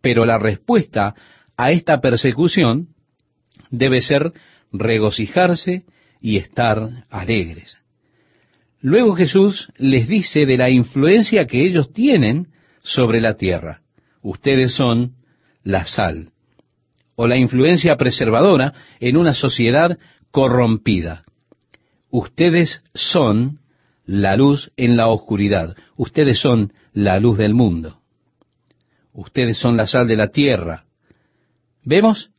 Pero 0.00 0.24
la 0.24 0.38
respuesta 0.38 1.14
a 1.56 1.70
esta 1.70 2.00
persecución 2.00 2.88
debe 3.70 4.00
ser 4.00 4.32
regocijarse 4.72 5.84
y 6.20 6.36
estar 6.36 7.04
alegres. 7.10 7.78
Luego 8.80 9.14
Jesús 9.14 9.68
les 9.76 10.08
dice 10.08 10.46
de 10.46 10.56
la 10.56 10.70
influencia 10.70 11.46
que 11.46 11.64
ellos 11.64 11.92
tienen 11.92 12.48
sobre 12.82 13.20
la 13.20 13.34
tierra. 13.34 13.82
Ustedes 14.22 14.72
son 14.72 15.12
la 15.62 15.84
sal, 15.84 16.30
o 17.14 17.26
la 17.26 17.36
influencia 17.36 17.96
preservadora 17.96 18.72
en 18.98 19.16
una 19.16 19.34
sociedad 19.34 19.98
corrompida. 20.30 21.24
Ustedes 22.10 22.82
son 22.94 23.59
la 24.10 24.34
luz 24.34 24.72
en 24.76 24.96
la 24.96 25.06
oscuridad. 25.06 25.76
Ustedes 25.96 26.40
son 26.40 26.72
la 26.92 27.20
luz 27.20 27.38
del 27.38 27.54
mundo. 27.54 28.00
Ustedes 29.12 29.56
son 29.56 29.76
la 29.76 29.86
sal 29.86 30.08
de 30.08 30.16
la 30.16 30.32
tierra. 30.32 30.84
¿Vemos? 31.84 32.30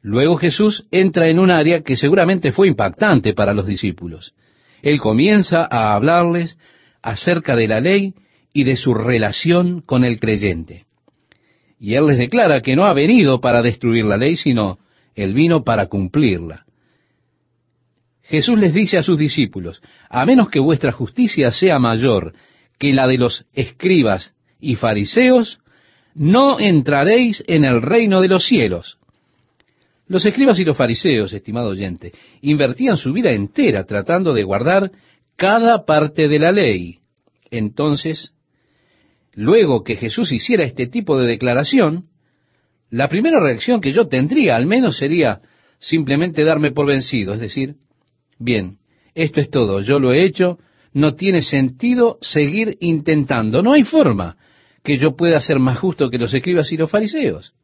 Luego 0.00 0.36
Jesús 0.38 0.86
entra 0.90 1.28
en 1.28 1.38
un 1.38 1.50
área 1.50 1.82
que 1.82 1.98
seguramente 1.98 2.52
fue 2.52 2.68
impactante 2.68 3.34
para 3.34 3.52
los 3.52 3.66
discípulos. 3.66 4.32
Él 4.80 4.98
comienza 4.98 5.68
a 5.70 5.94
hablarles 5.94 6.56
acerca 7.02 7.54
de 7.54 7.68
la 7.68 7.80
ley 7.80 8.14
y 8.54 8.64
de 8.64 8.76
su 8.76 8.94
relación 8.94 9.82
con 9.82 10.04
el 10.04 10.18
creyente. 10.18 10.86
Y 11.78 11.96
Él 11.96 12.06
les 12.06 12.16
declara 12.16 12.62
que 12.62 12.76
no 12.76 12.86
ha 12.86 12.94
venido 12.94 13.42
para 13.42 13.60
destruir 13.60 14.06
la 14.06 14.16
ley, 14.16 14.36
sino 14.36 14.78
Él 15.14 15.34
vino 15.34 15.64
para 15.64 15.88
cumplirla. 15.88 16.64
Jesús 18.24 18.58
les 18.58 18.72
dice 18.72 18.98
a 18.98 19.02
sus 19.02 19.18
discípulos, 19.18 19.82
a 20.08 20.24
menos 20.24 20.48
que 20.48 20.60
vuestra 20.60 20.92
justicia 20.92 21.50
sea 21.50 21.78
mayor 21.78 22.34
que 22.78 22.92
la 22.92 23.06
de 23.06 23.18
los 23.18 23.44
escribas 23.52 24.34
y 24.60 24.76
fariseos, 24.76 25.60
no 26.14 26.58
entraréis 26.58 27.44
en 27.46 27.64
el 27.64 27.82
reino 27.82 28.20
de 28.20 28.28
los 28.28 28.46
cielos. 28.46 28.98
Los 30.06 30.24
escribas 30.26 30.58
y 30.58 30.64
los 30.64 30.76
fariseos, 30.76 31.32
estimado 31.32 31.68
oyente, 31.68 32.12
invertían 32.40 32.96
su 32.96 33.12
vida 33.12 33.30
entera 33.30 33.84
tratando 33.84 34.32
de 34.32 34.42
guardar 34.42 34.90
cada 35.36 35.84
parte 35.84 36.28
de 36.28 36.38
la 36.38 36.52
ley. 36.52 36.98
Entonces, 37.50 38.32
luego 39.34 39.82
que 39.82 39.96
Jesús 39.96 40.32
hiciera 40.32 40.64
este 40.64 40.86
tipo 40.86 41.18
de 41.18 41.26
declaración, 41.26 42.04
la 42.90 43.08
primera 43.08 43.40
reacción 43.40 43.80
que 43.80 43.92
yo 43.92 44.08
tendría 44.08 44.56
al 44.56 44.66
menos 44.66 44.98
sería 44.98 45.40
simplemente 45.78 46.44
darme 46.44 46.70
por 46.70 46.86
vencido, 46.86 47.34
es 47.34 47.40
decir, 47.40 47.76
bien, 48.38 48.78
esto 49.14 49.40
es 49.40 49.50
todo, 49.50 49.80
yo 49.80 49.98
lo 49.98 50.12
he 50.12 50.24
hecho, 50.24 50.58
no 50.92 51.14
tiene 51.14 51.42
sentido 51.42 52.18
seguir 52.20 52.76
intentando, 52.80 53.62
no 53.62 53.72
hay 53.72 53.84
forma 53.84 54.36
que 54.82 54.98
yo 54.98 55.16
pueda 55.16 55.40
ser 55.40 55.58
más 55.58 55.78
justo 55.78 56.10
que 56.10 56.18
los 56.18 56.32
escribas 56.34 56.70
y 56.72 56.76
los 56.76 56.90
fariseos. 56.90 57.54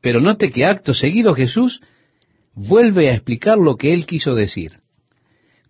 Pero 0.00 0.20
note 0.20 0.50
que 0.50 0.64
acto 0.64 0.94
seguido 0.94 1.34
Jesús 1.34 1.80
vuelve 2.54 3.10
a 3.10 3.14
explicar 3.14 3.56
lo 3.56 3.76
que 3.76 3.94
él 3.94 4.04
quiso 4.04 4.34
decir. 4.34 4.72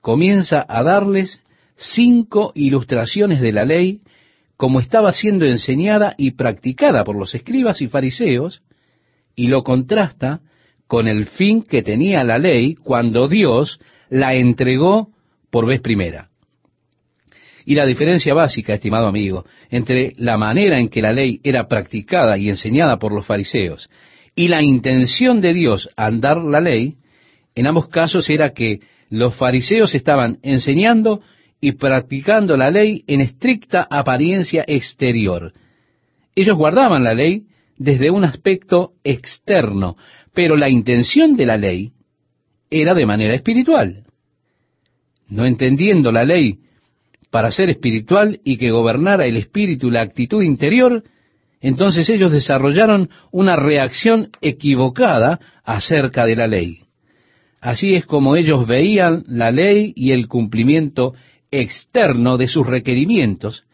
Comienza 0.01 0.65
a 0.67 0.83
darles 0.83 1.43
cinco 1.77 2.53
ilustraciones 2.55 3.41
de 3.41 3.53
la 3.53 3.65
ley 3.65 4.01
como 4.57 4.81
estaba 4.81 5.13
siendo 5.13 5.45
enseñada 5.45 6.15
y 6.17 6.33
practicada 6.33 7.05
por 7.05 7.17
los 7.17 7.35
escribas 7.35 7.83
y 7.83 7.89
fariseos, 7.89 8.63
y 9.35 9.49
lo 9.49 9.65
contrasta 9.65 10.41
con 10.93 11.09
el 11.09 11.25
fin 11.25 11.63
que 11.63 11.83
tenía 11.83 12.23
la 12.23 12.37
ley 12.37 12.75
cuando 12.75 13.27
Dios 13.27 13.81
la 14.11 14.35
entregó 14.35 15.09
por 15.51 15.65
vez 15.65 15.81
primera. 15.81 16.29
Y 17.65 17.77
la 17.77 17.87
diferencia 17.87 18.35
básica, 18.35 18.75
estimado 18.75 19.07
amigo, 19.07 19.47
entre 19.71 20.13
la 20.19 20.37
manera 20.37 20.79
en 20.79 20.91
que 20.91 21.01
la 21.01 21.15
ley 21.15 21.41
era 21.45 21.67
practicada 21.67 22.37
y 22.37 22.51
enseñada 22.51 22.99
por 22.99 23.11
los 23.15 23.25
fariseos 23.25 23.89
y 24.37 24.49
la 24.49 24.63
intención 24.63 25.41
de 25.41 25.55
Dios 25.55 25.89
al 25.97 26.21
dar 26.21 26.37
la 26.37 26.61
ley, 26.61 26.97
en 27.55 27.69
ambos 27.69 27.89
casos 27.89 28.29
era 28.29 28.53
que 28.53 28.81
los 29.09 29.35
fariseos 29.35 29.95
estaban 29.95 30.41
enseñando 30.43 31.23
y 31.59 31.73
practicando 31.73 32.55
la 32.59 32.71
ley 32.71 33.03
en 33.07 33.23
estricta 33.23 33.89
apariencia 33.91 34.63
exterior. 34.67 35.55
Ellos 36.35 36.55
guardaban 36.59 37.03
la 37.03 37.15
ley 37.15 37.47
desde 37.79 38.11
un 38.11 38.25
aspecto 38.25 38.93
externo, 39.03 39.97
pero 40.35 40.57
la 40.57 40.69
intención 40.69 41.37
de 41.37 41.47
la 41.47 41.57
ley 41.57 41.93
era 42.71 42.95
de 42.95 43.07
manera 43.07 43.35
espiritual. 43.35 44.05
No 45.29 45.45
entendiendo 45.47 46.13
la 46.13 46.25
ley 46.25 46.59
para 47.31 47.51
ser 47.51 47.71
espiritual 47.71 48.41
y 48.45 48.57
que 48.57 48.71
gobernara 48.71 49.27
el 49.27 49.37
espíritu 49.37 49.89
y 49.89 49.93
la 49.93 50.03
actitud 50.03 50.43
interior, 50.43 51.03
entonces 51.61 52.09
ellos 52.11 52.33
desarrollaron 52.33 53.09
una 53.31 53.57
reacción 53.57 54.31
equivocada 54.41 55.41
acerca 55.65 56.27
de 56.27 56.37
la 56.37 56.47
ley. 56.47 56.81
Así 57.61 57.95
es 57.95 58.05
como 58.05 58.37
ellos 58.37 58.67
veían 58.67 59.23
la 59.29 59.53
ley 59.53 59.93
y 59.95 60.11
el 60.11 60.27
cumplimiento 60.27 61.15
externo 61.51 62.37
de 62.37 62.49
sus 62.49 62.67
requerimientos, 62.67 63.65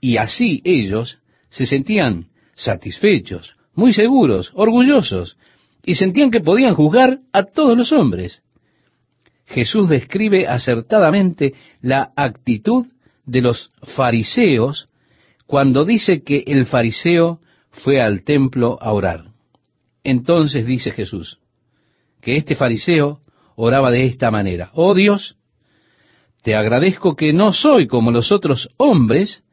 y 0.00 0.16
así 0.16 0.62
ellos 0.64 1.18
se 1.50 1.66
sentían 1.66 2.28
satisfechos, 2.54 3.54
muy 3.74 3.92
seguros, 3.92 4.50
orgullosos, 4.54 5.36
y 5.84 5.94
sentían 5.94 6.30
que 6.30 6.40
podían 6.40 6.74
juzgar 6.74 7.18
a 7.32 7.44
todos 7.44 7.76
los 7.76 7.92
hombres. 7.92 8.42
Jesús 9.46 9.88
describe 9.88 10.46
acertadamente 10.48 11.54
la 11.80 12.12
actitud 12.16 12.86
de 13.26 13.42
los 13.42 13.70
fariseos 13.82 14.88
cuando 15.46 15.84
dice 15.84 16.22
que 16.22 16.44
el 16.46 16.66
fariseo 16.66 17.40
fue 17.70 18.00
al 18.00 18.24
templo 18.24 18.78
a 18.80 18.92
orar. 18.92 19.26
Entonces 20.02 20.66
dice 20.66 20.90
Jesús 20.92 21.38
que 22.20 22.36
este 22.36 22.56
fariseo 22.56 23.20
oraba 23.54 23.90
de 23.90 24.06
esta 24.06 24.30
manera, 24.30 24.70
oh 24.72 24.94
Dios, 24.94 25.36
te 26.42 26.54
agradezco 26.54 27.16
que 27.16 27.34
no 27.34 27.52
soy 27.52 27.86
como 27.86 28.10
los 28.10 28.32
otros 28.32 28.70
hombres, 28.78 29.44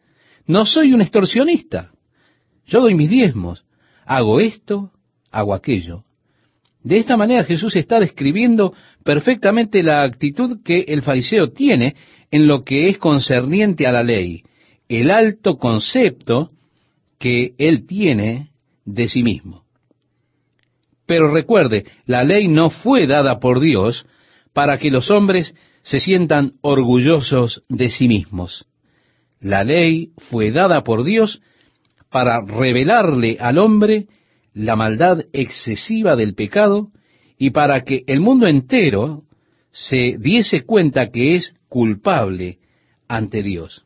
no 0.48 0.66
soy 0.66 0.94
un 0.94 1.02
extorsionista, 1.02 1.92
yo 2.66 2.80
doy 2.80 2.96
mis 2.96 3.10
diezmos, 3.10 3.66
hago 4.06 4.40
esto, 4.40 4.92
hago 5.32 5.54
aquello. 5.54 6.06
De 6.84 6.98
esta 6.98 7.16
manera 7.16 7.44
Jesús 7.44 7.76
está 7.76 8.00
describiendo 8.00 8.74
perfectamente 9.04 9.84
la 9.84 10.04
actitud 10.04 10.62
que 10.64 10.82
el 10.88 11.02
fariseo 11.02 11.52
tiene 11.52 11.96
en 12.32 12.48
lo 12.48 12.64
que 12.64 12.90
es 12.90 12.98
concerniente 12.98 13.86
a 13.86 13.92
la 13.92 14.04
ley, 14.04 14.44
el 14.90 15.12
alto 15.12 15.58
concepto 15.58 16.50
que 17.20 17.54
él 17.58 17.86
tiene 17.86 18.50
de 18.86 19.08
sí 19.08 19.22
mismo. 19.22 19.64
Pero 21.06 21.32
recuerde, 21.32 21.86
la 22.06 22.24
ley 22.24 22.48
no 22.48 22.70
fue 22.70 23.06
dada 23.06 23.40
por 23.40 23.60
Dios 23.60 24.06
para 24.54 24.78
que 24.78 24.90
los 24.90 25.12
hombres 25.12 25.54
se 25.84 26.00
sientan 26.00 26.54
orgullosos 26.62 27.64
de 27.70 27.90
sí 27.90 28.08
mismos. 28.08 28.66
La 29.40 29.64
ley 29.64 30.12
fue 30.18 30.52
dada 30.52 30.84
por 30.84 31.04
Dios 31.04 31.42
para 32.10 32.42
revelarle 32.42 33.38
al 33.40 33.58
hombre 33.58 34.08
la 34.54 34.76
maldad 34.76 35.26
excesiva 35.34 36.16
del 36.16 36.36
pecado 36.36 36.92
y 37.38 37.52
para 37.52 37.82
que 37.82 38.04
el 38.08 38.20
mundo 38.20 38.48
entero 38.48 39.24
se 39.72 40.18
diese 40.20 40.64
cuenta 40.64 41.10
que 41.10 41.36
es 41.36 41.54
culpable 41.70 42.60
ante 43.08 43.42
Dios. 43.42 43.84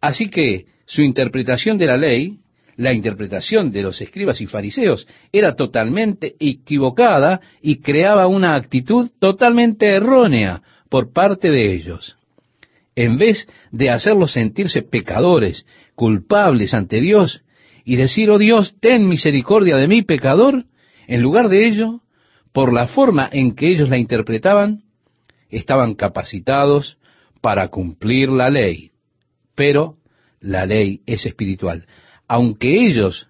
Así 0.00 0.28
que 0.28 0.66
su 0.86 1.02
interpretación 1.02 1.78
de 1.78 1.86
la 1.86 1.96
ley, 1.96 2.38
la 2.76 2.92
interpretación 2.92 3.70
de 3.70 3.82
los 3.82 4.00
escribas 4.00 4.40
y 4.40 4.46
fariseos, 4.46 5.06
era 5.32 5.54
totalmente 5.54 6.34
equivocada 6.38 7.40
y 7.62 7.76
creaba 7.76 8.26
una 8.26 8.54
actitud 8.54 9.10
totalmente 9.18 9.86
errónea 9.86 10.62
por 10.88 11.12
parte 11.12 11.50
de 11.50 11.72
ellos. 11.72 12.16
En 12.96 13.18
vez 13.18 13.48
de 13.70 13.90
hacerlos 13.90 14.32
sentirse 14.32 14.82
pecadores, 14.82 15.66
culpables 15.94 16.74
ante 16.74 17.00
Dios, 17.00 17.42
y 17.84 17.96
decir, 17.96 18.30
oh 18.30 18.38
Dios, 18.38 18.76
ten 18.80 19.08
misericordia 19.08 19.76
de 19.76 19.88
mí, 19.88 20.02
pecador, 20.02 20.64
en 21.06 21.20
lugar 21.20 21.48
de 21.48 21.66
ello, 21.66 22.00
por 22.52 22.72
la 22.72 22.86
forma 22.86 23.28
en 23.30 23.54
que 23.54 23.70
ellos 23.70 23.88
la 23.88 23.98
interpretaban, 23.98 24.84
estaban 25.50 25.94
capacitados 25.94 26.98
para 27.40 27.68
cumplir 27.68 28.30
la 28.30 28.48
ley. 28.48 28.92
Pero 29.54 29.98
la 30.40 30.64
ley 30.64 31.02
es 31.06 31.26
espiritual. 31.26 31.86
Aunque 32.26 32.86
ellos 32.86 33.28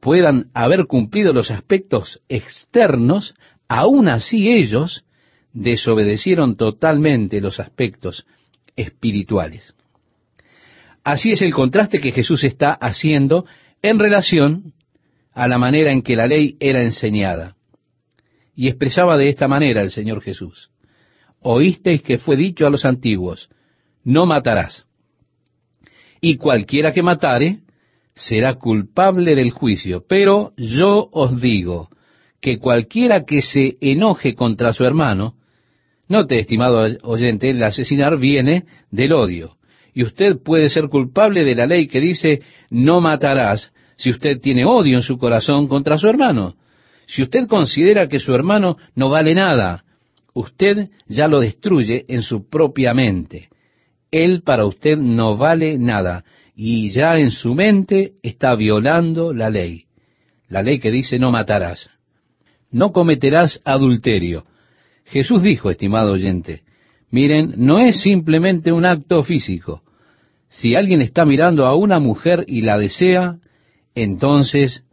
puedan 0.00 0.50
haber 0.54 0.86
cumplido 0.86 1.32
los 1.32 1.50
aspectos 1.50 2.22
externos, 2.28 3.34
aún 3.68 4.08
así 4.08 4.48
ellos 4.50 5.04
desobedecieron 5.52 6.56
totalmente 6.56 7.40
los 7.40 7.58
aspectos 7.60 8.26
espirituales. 8.76 9.74
Así 11.04 11.32
es 11.32 11.42
el 11.42 11.52
contraste 11.52 12.00
que 12.00 12.12
Jesús 12.12 12.44
está 12.44 12.72
haciendo 12.72 13.44
en 13.82 13.98
relación 13.98 14.72
a 15.32 15.48
la 15.48 15.58
manera 15.58 15.92
en 15.92 16.02
que 16.02 16.16
la 16.16 16.26
ley 16.26 16.56
era 16.60 16.82
enseñada. 16.82 17.56
Y 18.54 18.68
expresaba 18.68 19.16
de 19.16 19.28
esta 19.28 19.48
manera 19.48 19.82
el 19.82 19.90
Señor 19.90 20.22
Jesús. 20.22 20.70
Oísteis 21.40 22.02
que 22.02 22.18
fue 22.18 22.36
dicho 22.36 22.66
a 22.66 22.70
los 22.70 22.84
antiguos, 22.84 23.48
no 24.04 24.26
matarás. 24.26 24.86
Y 26.20 26.36
cualquiera 26.36 26.92
que 26.92 27.02
matare 27.02 27.60
será 28.14 28.54
culpable 28.54 29.34
del 29.34 29.50
juicio. 29.50 30.04
Pero 30.06 30.52
yo 30.56 31.08
os 31.10 31.40
digo 31.40 31.88
que 32.40 32.58
cualquiera 32.58 33.24
que 33.24 33.42
se 33.42 33.78
enoje 33.80 34.34
contra 34.34 34.72
su 34.72 34.84
hermano, 34.84 35.34
note, 36.08 36.38
estimado 36.38 36.86
oyente, 37.02 37.50
el 37.50 37.62
asesinar 37.62 38.18
viene 38.18 38.64
del 38.90 39.12
odio. 39.12 39.56
Y 39.94 40.02
usted 40.02 40.38
puede 40.42 40.68
ser 40.68 40.88
culpable 40.88 41.44
de 41.44 41.54
la 41.54 41.66
ley 41.66 41.86
que 41.86 42.00
dice 42.00 42.42
no 42.70 43.00
matarás 43.00 43.72
si 43.96 44.10
usted 44.10 44.40
tiene 44.40 44.64
odio 44.64 44.96
en 44.96 45.02
su 45.02 45.18
corazón 45.18 45.68
contra 45.68 45.98
su 45.98 46.08
hermano. 46.08 46.56
Si 47.06 47.22
usted 47.22 47.46
considera 47.46 48.08
que 48.08 48.20
su 48.20 48.34
hermano 48.34 48.78
no 48.94 49.10
vale 49.10 49.34
nada, 49.34 49.84
usted 50.34 50.88
ya 51.06 51.28
lo 51.28 51.40
destruye 51.40 52.04
en 52.08 52.22
su 52.22 52.48
propia 52.48 52.94
mente. 52.94 53.48
Él 54.10 54.42
para 54.42 54.66
usted 54.66 54.96
no 54.96 55.36
vale 55.36 55.78
nada 55.78 56.24
y 56.54 56.90
ya 56.90 57.18
en 57.18 57.30
su 57.30 57.54
mente 57.54 58.12
está 58.22 58.54
violando 58.54 59.32
la 59.32 59.50
ley. 59.50 59.84
La 60.48 60.62
ley 60.62 60.80
que 60.80 60.90
dice 60.90 61.18
no 61.18 61.30
matarás. 61.30 61.90
No 62.70 62.92
cometerás 62.92 63.60
adulterio. 63.64 64.44
Jesús 65.04 65.42
dijo, 65.42 65.70
estimado 65.70 66.12
oyente, 66.12 66.62
miren, 67.12 67.54
no 67.56 67.78
es 67.78 68.02
simplemente 68.02 68.72
un 68.72 68.84
acto 68.84 69.22
físico. 69.22 69.82
Si 70.48 70.74
alguien 70.74 71.00
está 71.00 71.24
mirando 71.24 71.66
a 71.66 71.76
una 71.76 72.00
mujer 72.00 72.44
y 72.48 72.62
la 72.62 72.76
desea, 72.76 73.36
entonces 73.94 74.84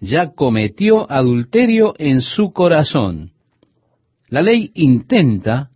ya 0.00 0.32
cometió 0.32 1.10
adulterio 1.10 1.94
en 1.98 2.20
su 2.20 2.52
corazón. 2.52 3.32
La 4.28 4.42
ley 4.42 4.72
intenta 4.74 5.70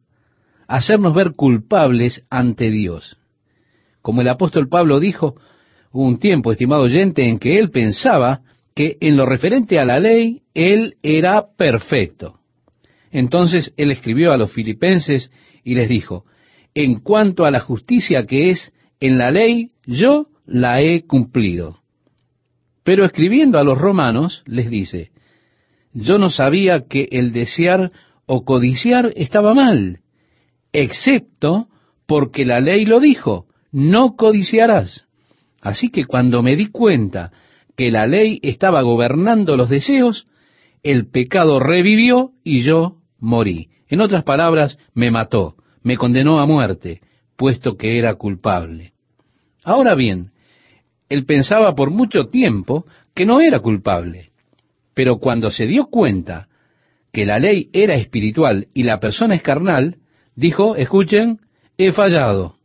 hacernos 0.66 1.14
ver 1.14 1.32
culpables 1.32 2.26
ante 2.30 2.70
Dios. 2.70 3.16
Como 4.02 4.22
el 4.22 4.28
apóstol 4.28 4.68
Pablo 4.68 5.00
dijo, 5.00 5.36
hubo 5.92 6.04
un 6.04 6.18
tiempo, 6.18 6.52
estimado 6.52 6.82
oyente, 6.82 7.28
en 7.28 7.38
que 7.38 7.58
él 7.58 7.70
pensaba 7.70 8.40
que 8.74 8.96
en 9.00 9.16
lo 9.16 9.26
referente 9.26 9.78
a 9.78 9.84
la 9.84 9.98
ley, 9.98 10.42
él 10.54 10.96
era 11.02 11.46
perfecto. 11.56 12.40
Entonces 13.10 13.74
él 13.76 13.90
escribió 13.90 14.32
a 14.32 14.36
los 14.36 14.52
filipenses 14.52 15.30
y 15.64 15.74
les 15.74 15.88
dijo, 15.88 16.24
en 16.74 17.00
cuanto 17.00 17.44
a 17.44 17.50
la 17.50 17.60
justicia 17.60 18.26
que 18.26 18.50
es 18.50 18.72
en 19.00 19.18
la 19.18 19.30
ley, 19.30 19.70
yo 19.86 20.26
la 20.46 20.80
he 20.80 21.06
cumplido. 21.06 21.80
Pero 22.84 23.04
escribiendo 23.04 23.58
a 23.58 23.64
los 23.64 23.78
romanos 23.78 24.42
les 24.46 24.70
dice, 24.70 25.10
yo 25.92 26.18
no 26.18 26.30
sabía 26.30 26.86
que 26.88 27.08
el 27.10 27.32
desear 27.32 27.90
o 28.26 28.44
codiciar 28.44 29.12
estaba 29.16 29.54
mal, 29.54 30.00
excepto 30.72 31.68
porque 32.06 32.44
la 32.44 32.60
ley 32.60 32.84
lo 32.84 33.00
dijo, 33.00 33.46
no 33.72 34.16
codiciarás. 34.16 35.06
Así 35.60 35.90
que 35.90 36.04
cuando 36.04 36.42
me 36.42 36.56
di 36.56 36.66
cuenta 36.66 37.32
que 37.76 37.90
la 37.90 38.06
ley 38.06 38.38
estaba 38.42 38.82
gobernando 38.82 39.56
los 39.56 39.68
deseos, 39.68 40.26
el 40.82 41.08
pecado 41.08 41.60
revivió 41.60 42.32
y 42.42 42.62
yo 42.62 42.96
morí. 43.18 43.68
En 43.90 44.00
otras 44.00 44.22
palabras, 44.24 44.78
me 44.94 45.10
mató, 45.10 45.56
me 45.82 45.96
condenó 45.96 46.38
a 46.40 46.46
muerte, 46.46 47.00
puesto 47.36 47.76
que 47.76 47.98
era 47.98 48.14
culpable. 48.14 48.92
Ahora 49.64 49.94
bien, 49.94 50.30
él 51.08 51.26
pensaba 51.26 51.74
por 51.74 51.90
mucho 51.90 52.28
tiempo 52.28 52.86
que 53.14 53.26
no 53.26 53.40
era 53.40 53.58
culpable, 53.58 54.30
pero 54.94 55.18
cuando 55.18 55.50
se 55.50 55.66
dio 55.66 55.86
cuenta 55.86 56.48
que 57.12 57.26
la 57.26 57.40
ley 57.40 57.68
era 57.72 57.94
espiritual 57.96 58.68
y 58.72 58.84
la 58.84 59.00
persona 59.00 59.34
es 59.34 59.42
carnal, 59.42 59.96
dijo, 60.36 60.76
escuchen, 60.76 61.40
he 61.76 61.90
fallado. 61.92 62.56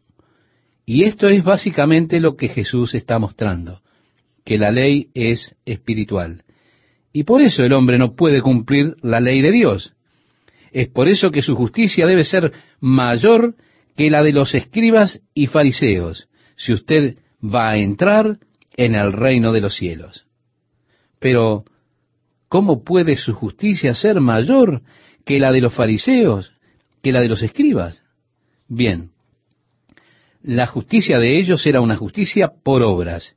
Y 0.85 1.05
esto 1.05 1.27
es 1.27 1.43
básicamente 1.43 2.19
lo 2.19 2.35
que 2.35 2.49
Jesús 2.49 2.93
está 2.93 3.17
mostrando, 3.17 3.81
que 4.43 4.59
la 4.59 4.69
ley 4.69 5.09
es 5.15 5.55
espiritual. 5.65 6.43
Y 7.11 7.23
por 7.23 7.41
eso 7.41 7.63
el 7.63 7.73
hombre 7.73 7.97
no 7.97 8.13
puede 8.13 8.41
cumplir 8.41 8.95
la 9.01 9.19
ley 9.19 9.41
de 9.41 9.51
Dios. 9.51 9.94
Es 10.75 10.89
por 10.89 11.07
eso 11.07 11.31
que 11.31 11.41
su 11.41 11.55
justicia 11.55 12.05
debe 12.05 12.25
ser 12.25 12.51
mayor 12.81 13.55
que 13.95 14.09
la 14.09 14.23
de 14.23 14.33
los 14.33 14.53
escribas 14.53 15.21
y 15.33 15.47
fariseos, 15.47 16.27
si 16.57 16.73
usted 16.73 17.15
va 17.41 17.69
a 17.69 17.77
entrar 17.77 18.39
en 18.75 18.93
el 18.93 19.13
reino 19.13 19.53
de 19.53 19.61
los 19.61 19.73
cielos. 19.73 20.25
Pero, 21.17 21.63
¿cómo 22.49 22.83
puede 22.83 23.15
su 23.15 23.31
justicia 23.31 23.93
ser 23.93 24.19
mayor 24.19 24.81
que 25.23 25.39
la 25.39 25.53
de 25.53 25.61
los 25.61 25.73
fariseos, 25.73 26.51
que 27.01 27.13
la 27.13 27.21
de 27.21 27.29
los 27.29 27.41
escribas? 27.41 28.03
Bien, 28.67 29.11
la 30.41 30.65
justicia 30.65 31.19
de 31.19 31.39
ellos 31.39 31.65
era 31.65 31.79
una 31.79 31.95
justicia 31.95 32.51
por 32.65 32.83
obras. 32.83 33.33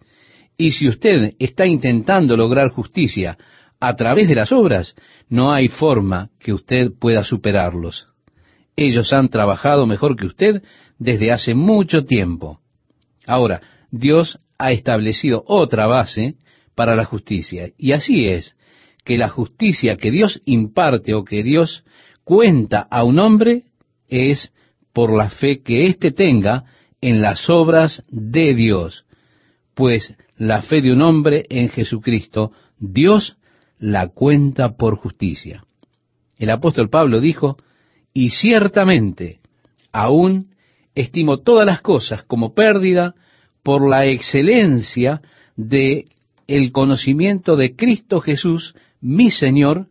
Y 0.57 0.73
si 0.73 0.89
usted 0.89 1.35
está 1.39 1.67
intentando 1.67 2.37
lograr 2.37 2.71
justicia 2.71 3.39
a 3.81 3.95
través 3.97 4.29
de 4.29 4.35
las 4.35 4.53
obras, 4.53 4.95
no 5.29 5.53
hay 5.53 5.69
forma 5.69 6.31
que 6.39 6.53
usted 6.53 6.91
pueda 6.99 7.23
superarlos. 7.23 8.07
Ellos 8.77 9.13
han 9.13 9.29
trabajado 9.29 9.87
mejor 9.87 10.17
que 10.17 10.27
usted 10.27 10.63
desde 10.99 11.33
hace 11.33 11.55
mucho 11.55 12.05
tiempo. 12.05 12.61
Ahora, 13.27 13.61
Dios 13.91 14.39
ha 14.59 14.73
establecido 14.73 15.45
otra 15.47 15.87
base 15.87 16.37
para 16.75 16.95
la 16.95 17.05
justicia. 17.05 17.71
Y 17.77 17.93
así 17.93 18.27
es, 18.27 18.57
que 19.05 19.17
la 19.17 19.29
justicia 19.29 19.97
que 19.97 20.11
Dios 20.11 20.41
imparte 20.45 21.15
o 21.15 21.25
que 21.25 21.43
Dios 21.43 21.85
cuenta 22.25 22.87
a 22.91 23.05
un 23.05 23.19
hombre 23.19 23.65
es 24.09 24.53
por 24.93 25.17
la 25.17 25.31
fe 25.31 25.63
que 25.63 25.87
éste 25.87 26.11
tenga 26.11 26.65
en 27.01 27.23
las 27.23 27.49
obras 27.49 28.03
de 28.11 28.55
Dios, 28.55 29.07
pues 29.75 30.15
la 30.37 30.63
fe 30.63 30.83
de 30.83 30.93
un 30.93 31.03
hombre 31.03 31.47
en 31.49 31.69
Jesucristo, 31.69 32.53
Dios 32.79 33.38
la 33.79 34.09
cuenta 34.09 34.77
por 34.77 34.97
justicia. 34.97 35.65
El 36.37 36.51
apóstol 36.51 36.89
Pablo 36.89 37.21
dijo, 37.21 37.57
y 38.13 38.31
ciertamente 38.31 39.41
aún 39.93 40.55
estimo 40.95 41.39
todas 41.39 41.67
las 41.67 41.81
cosas 41.81 42.23
como 42.25 42.55
pérdida 42.55 43.15
por 43.63 43.89
la 43.89 44.07
excelencia 44.07 45.21
de 45.57 46.07
el 46.47 46.73
conocimiento 46.73 47.57
de 47.57 47.77
Cristo 47.77 48.21
Jesús, 48.21 48.75
mi 49.01 49.31
Señor, 49.31 49.87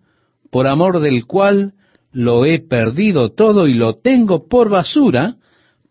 por 0.50 0.68
amor 0.68 1.00
del 1.00 1.26
cual 1.26 1.74
lo 2.12 2.46
he 2.46 2.60
perdido 2.60 3.32
todo 3.32 3.68
y 3.68 3.74
lo 3.74 3.98
tengo 3.98 4.48
por 4.48 4.70
basura 4.70 5.36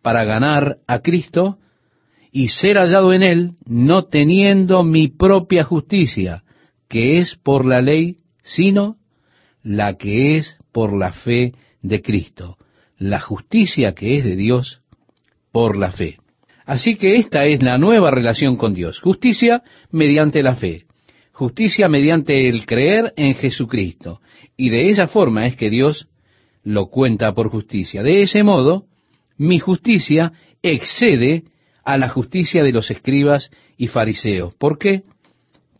para 0.02 0.24
ganar 0.24 0.78
a 0.86 1.00
Cristo 1.00 1.58
y 2.32 2.48
ser 2.48 2.76
hallado 2.76 3.12
en 3.12 3.22
Él, 3.22 3.52
no 3.64 4.04
teniendo 4.04 4.82
mi 4.82 5.08
propia 5.08 5.64
justicia, 5.64 6.42
que 6.88 7.18
es 7.18 7.36
por 7.36 7.64
la 7.64 7.80
ley, 7.82 8.16
sino 8.42 8.96
la 9.62 9.96
que 9.96 10.36
es 10.36 10.56
por 10.72 10.96
la 10.96 11.12
fe 11.12 11.54
de 11.82 12.02
Cristo, 12.02 12.56
la 12.98 13.20
justicia 13.20 13.92
que 13.92 14.18
es 14.18 14.24
de 14.24 14.36
Dios 14.36 14.80
por 15.52 15.76
la 15.76 15.92
fe. 15.92 16.18
Así 16.64 16.96
que 16.96 17.16
esta 17.16 17.46
es 17.46 17.62
la 17.62 17.78
nueva 17.78 18.10
relación 18.10 18.56
con 18.56 18.74
Dios, 18.74 19.00
justicia 19.00 19.62
mediante 19.90 20.42
la 20.42 20.56
fe, 20.56 20.86
justicia 21.32 21.88
mediante 21.88 22.48
el 22.48 22.66
creer 22.66 23.12
en 23.16 23.34
Jesucristo. 23.34 24.20
Y 24.56 24.70
de 24.70 24.90
esa 24.90 25.06
forma 25.06 25.46
es 25.46 25.56
que 25.56 25.70
Dios 25.70 26.08
lo 26.64 26.86
cuenta 26.86 27.32
por 27.32 27.50
justicia. 27.50 28.02
De 28.02 28.22
ese 28.22 28.42
modo, 28.42 28.86
mi 29.36 29.58
justicia 29.58 30.32
excede 30.62 31.44
a 31.84 31.96
la 31.98 32.08
justicia 32.08 32.64
de 32.64 32.72
los 32.72 32.90
escribas 32.90 33.50
y 33.76 33.86
fariseos. 33.86 34.54
¿Por 34.56 34.78
qué? 34.78 35.04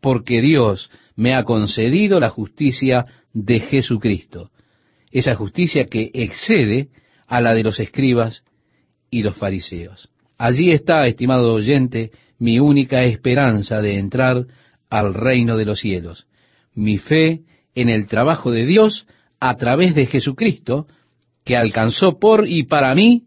Porque 0.00 0.40
Dios 0.40 0.90
me 1.14 1.34
ha 1.34 1.44
concedido 1.44 2.20
la 2.20 2.30
justicia 2.30 3.04
de 3.32 3.60
Jesucristo, 3.60 4.50
esa 5.10 5.34
justicia 5.34 5.86
que 5.86 6.10
excede 6.14 6.88
a 7.26 7.40
la 7.40 7.54
de 7.54 7.62
los 7.62 7.80
escribas 7.80 8.44
y 9.10 9.22
los 9.22 9.36
fariseos. 9.36 10.08
Allí 10.38 10.70
está, 10.70 11.06
estimado 11.06 11.54
oyente, 11.54 12.10
mi 12.38 12.58
única 12.58 13.04
esperanza 13.04 13.80
de 13.80 13.98
entrar 13.98 14.46
al 14.90 15.14
reino 15.14 15.56
de 15.56 15.64
los 15.64 15.80
cielos, 15.80 16.26
mi 16.74 16.98
fe 16.98 17.42
en 17.74 17.88
el 17.88 18.06
trabajo 18.06 18.50
de 18.50 18.66
Dios 18.66 19.06
a 19.40 19.54
través 19.56 19.94
de 19.94 20.06
Jesucristo, 20.06 20.86
que 21.44 21.56
alcanzó 21.56 22.18
por 22.18 22.48
y 22.48 22.64
para 22.64 22.94
mí 22.94 23.24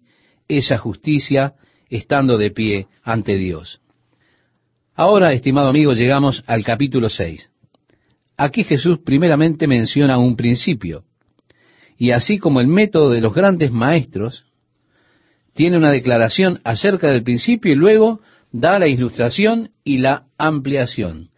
esa 0.47 0.77
justicia 0.77 1.53
estando 1.89 2.37
de 2.37 2.51
pie 2.51 2.87
ante 3.03 3.35
Dios. 3.35 3.81
Ahora, 5.01 5.31
estimado 5.31 5.69
amigo, 5.69 5.93
llegamos 5.93 6.43
al 6.45 6.65
capítulo 6.65 7.07
6. 7.07 7.49
Aquí 8.35 8.65
Jesús 8.65 8.99
primeramente 8.99 9.65
menciona 9.65 10.17
un 10.17 10.35
principio, 10.35 11.05
y 11.97 12.11
así 12.11 12.37
como 12.37 12.59
el 12.59 12.67
método 12.67 13.11
de 13.11 13.21
los 13.21 13.33
grandes 13.33 13.71
maestros, 13.71 14.43
tiene 15.53 15.77
una 15.77 15.89
declaración 15.89 16.59
acerca 16.65 17.07
del 17.07 17.23
principio 17.23 17.71
y 17.71 17.75
luego 17.75 18.19
da 18.51 18.77
la 18.77 18.89
ilustración 18.89 19.71
y 19.85 19.99
la 19.99 20.25
ampliación. 20.37 21.29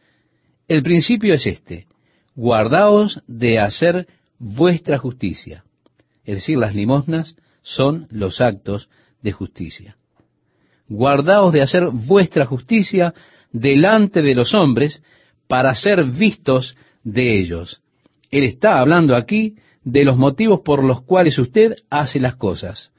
El 0.68 0.82
principio 0.82 1.36
es 1.36 1.46
este, 1.46 1.86
guardaos 2.34 3.22
de 3.28 3.60
hacer 3.60 4.08
vuestra 4.40 4.98
justicia, 4.98 5.66
es 6.26 6.38
decir, 6.38 6.58
las 6.58 6.74
limosnas 6.74 7.36
son 7.62 8.08
los 8.10 8.42
actos 8.42 8.90
de 9.22 9.34
justicia. 9.34 9.98
Guardaos 10.88 11.54
de 11.54 11.62
hacer 11.62 11.90
vuestra 11.92 12.48
justicia 12.48 13.14
delante 13.52 14.22
de 14.22 14.36
los 14.36 14.54
hombres 14.54 15.02
para 15.48 15.74
ser 15.76 16.06
vistos 16.06 16.76
de 17.04 17.40
ellos. 17.40 17.82
Él 18.30 18.44
está 18.44 18.80
hablando 18.80 19.16
aquí 19.16 19.56
de 19.84 20.06
los 20.06 20.18
motivos 20.18 20.62
por 20.64 20.84
los 20.84 21.02
cuales 21.02 21.38
usted 21.38 21.76
hace 21.90 22.20
las 22.20 22.36
cosas, 22.36 22.92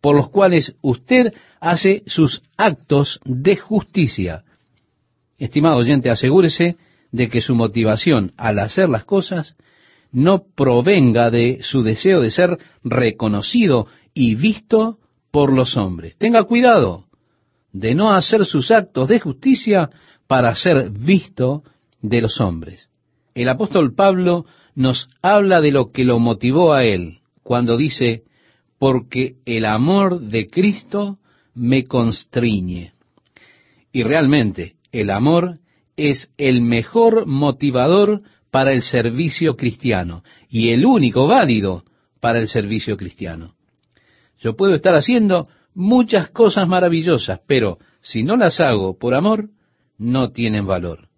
por 0.00 0.14
los 0.14 0.28
cuales 0.28 0.76
usted 0.82 1.32
hace 1.60 2.02
sus 2.06 2.42
actos 2.56 3.20
de 3.24 3.56
justicia. 3.56 4.44
Estimado 5.38 5.76
oyente, 5.76 6.10
asegúrese 6.10 6.76
de 7.10 7.28
que 7.28 7.40
su 7.40 7.54
motivación 7.54 8.32
al 8.36 8.58
hacer 8.58 8.88
las 8.88 9.04
cosas 9.04 9.56
no 10.12 10.44
provenga 10.54 11.30
de 11.30 11.60
su 11.62 11.82
deseo 11.82 12.20
de 12.20 12.30
ser 12.30 12.58
reconocido 12.84 13.86
y 14.14 14.34
visto 14.34 14.98
por 15.30 15.52
los 15.52 15.76
hombres. 15.76 16.16
Tenga 16.16 16.44
cuidado 16.44 17.06
de 17.72 17.94
no 17.94 18.12
hacer 18.12 18.44
sus 18.44 18.70
actos 18.70 19.08
de 19.08 19.20
justicia 19.20 19.90
para 20.26 20.54
ser 20.54 20.90
visto 20.90 21.62
de 22.02 22.20
los 22.20 22.40
hombres. 22.40 22.88
El 23.34 23.48
apóstol 23.48 23.94
Pablo 23.94 24.46
nos 24.74 25.08
habla 25.22 25.60
de 25.60 25.70
lo 25.70 25.92
que 25.92 26.04
lo 26.04 26.18
motivó 26.18 26.72
a 26.72 26.84
él 26.84 27.18
cuando 27.42 27.76
dice, 27.76 28.22
porque 28.78 29.36
el 29.44 29.64
amor 29.64 30.20
de 30.20 30.46
Cristo 30.48 31.18
me 31.54 31.84
constriñe. 31.84 32.92
Y 33.92 34.02
realmente 34.02 34.76
el 34.92 35.10
amor 35.10 35.58
es 35.96 36.30
el 36.38 36.62
mejor 36.62 37.26
motivador 37.26 38.22
para 38.50 38.72
el 38.72 38.82
servicio 38.82 39.56
cristiano 39.56 40.22
y 40.48 40.70
el 40.70 40.86
único 40.86 41.26
válido 41.26 41.84
para 42.20 42.38
el 42.38 42.48
servicio 42.48 42.96
cristiano. 42.96 43.54
Yo 44.38 44.56
puedo 44.56 44.74
estar 44.74 44.94
haciendo 44.94 45.48
muchas 45.74 46.28
cosas 46.30 46.68
maravillosas, 46.68 47.40
pero 47.46 47.78
si 48.00 48.22
no 48.22 48.36
las 48.36 48.60
hago 48.60 48.98
por 48.98 49.14
amor, 49.14 49.48
no 49.98 50.30
tienen 50.30 50.66
valor. 50.66 51.08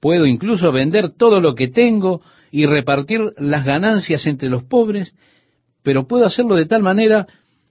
Puedo 0.00 0.26
incluso 0.26 0.72
vender 0.72 1.10
todo 1.10 1.40
lo 1.40 1.54
que 1.54 1.68
tengo 1.68 2.22
y 2.50 2.66
repartir 2.66 3.32
las 3.38 3.64
ganancias 3.64 4.26
entre 4.26 4.48
los 4.48 4.64
pobres, 4.64 5.14
pero 5.82 6.06
puedo 6.06 6.24
hacerlo 6.24 6.56
de 6.56 6.66
tal 6.66 6.82
manera 6.82 7.26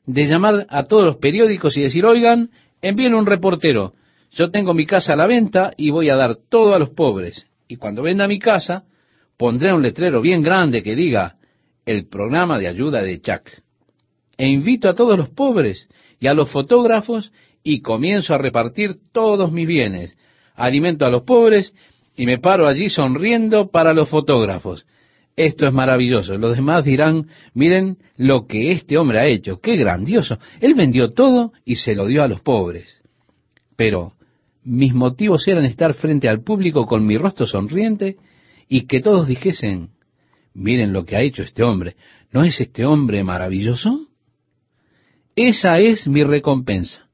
de 0.05 0.25
llamar 0.25 0.65
a 0.69 0.83
todos 0.83 1.05
los 1.05 1.17
periódicos 1.17 1.75
y 1.77 1.81
decir, 1.81 2.05
oigan, 2.05 2.51
envíen 2.81 3.15
un 3.15 3.25
reportero, 3.25 3.93
yo 4.31 4.51
tengo 4.51 4.73
mi 4.73 4.85
casa 4.85 5.13
a 5.13 5.15
la 5.15 5.27
venta 5.27 5.73
y 5.77 5.89
voy 5.89 6.09
a 6.09 6.15
dar 6.15 6.35
todo 6.49 6.73
a 6.73 6.79
los 6.79 6.89
pobres. 6.89 7.47
Y 7.67 7.77
cuando 7.77 8.03
venda 8.03 8.27
mi 8.27 8.37
casa, 8.37 8.83
pondré 9.37 9.73
un 9.73 9.81
letrero 9.81 10.21
bien 10.21 10.43
grande 10.43 10.83
que 10.83 10.95
diga, 10.95 11.37
el 11.85 12.07
programa 12.07 12.57
de 12.59 12.67
ayuda 12.67 13.01
de 13.01 13.21
Chuck 13.21 13.49
e 14.37 14.47
invito 14.47 14.89
a 14.89 14.95
todos 14.95 15.17
los 15.17 15.29
pobres 15.29 15.87
y 16.19 16.27
a 16.27 16.33
los 16.33 16.51
fotógrafos 16.51 17.31
y 17.63 17.81
comienzo 17.81 18.33
a 18.33 18.37
repartir 18.37 18.97
todos 19.11 19.51
mis 19.51 19.67
bienes. 19.67 20.17
Alimento 20.55 21.05
a 21.05 21.09
los 21.09 21.23
pobres 21.23 21.73
y 22.15 22.25
me 22.25 22.37
paro 22.37 22.67
allí 22.67 22.89
sonriendo 22.89 23.69
para 23.69 23.93
los 23.93 24.09
fotógrafos. 24.09 24.85
Esto 25.35 25.67
es 25.67 25.73
maravilloso. 25.73 26.37
Los 26.37 26.55
demás 26.55 26.85
dirán, 26.85 27.27
miren 27.53 27.97
lo 28.15 28.47
que 28.47 28.71
este 28.71 28.97
hombre 28.97 29.19
ha 29.19 29.25
hecho. 29.25 29.59
Qué 29.59 29.75
grandioso. 29.75 30.39
Él 30.61 30.75
vendió 30.75 31.11
todo 31.11 31.51
y 31.65 31.75
se 31.75 31.93
lo 31.93 32.05
dio 32.05 32.23
a 32.23 32.27
los 32.27 32.41
pobres. 32.41 33.01
Pero 33.75 34.13
mis 34.63 34.93
motivos 34.93 35.47
eran 35.47 35.65
estar 35.65 35.93
frente 35.93 36.29
al 36.29 36.41
público 36.41 36.85
con 36.85 37.05
mi 37.05 37.17
rostro 37.17 37.45
sonriente 37.45 38.15
y 38.69 38.87
que 38.87 39.01
todos 39.01 39.27
dijesen, 39.27 39.89
miren 40.53 40.93
lo 40.93 41.05
que 41.05 41.17
ha 41.17 41.21
hecho 41.21 41.43
este 41.43 41.63
hombre. 41.63 41.95
¿No 42.31 42.43
es 42.43 42.61
este 42.61 42.85
hombre 42.85 43.23
maravilloso? 43.23 44.07
Esa 45.35 45.79
es 45.79 46.07
mi 46.07 46.23
recompensa. 46.23 47.07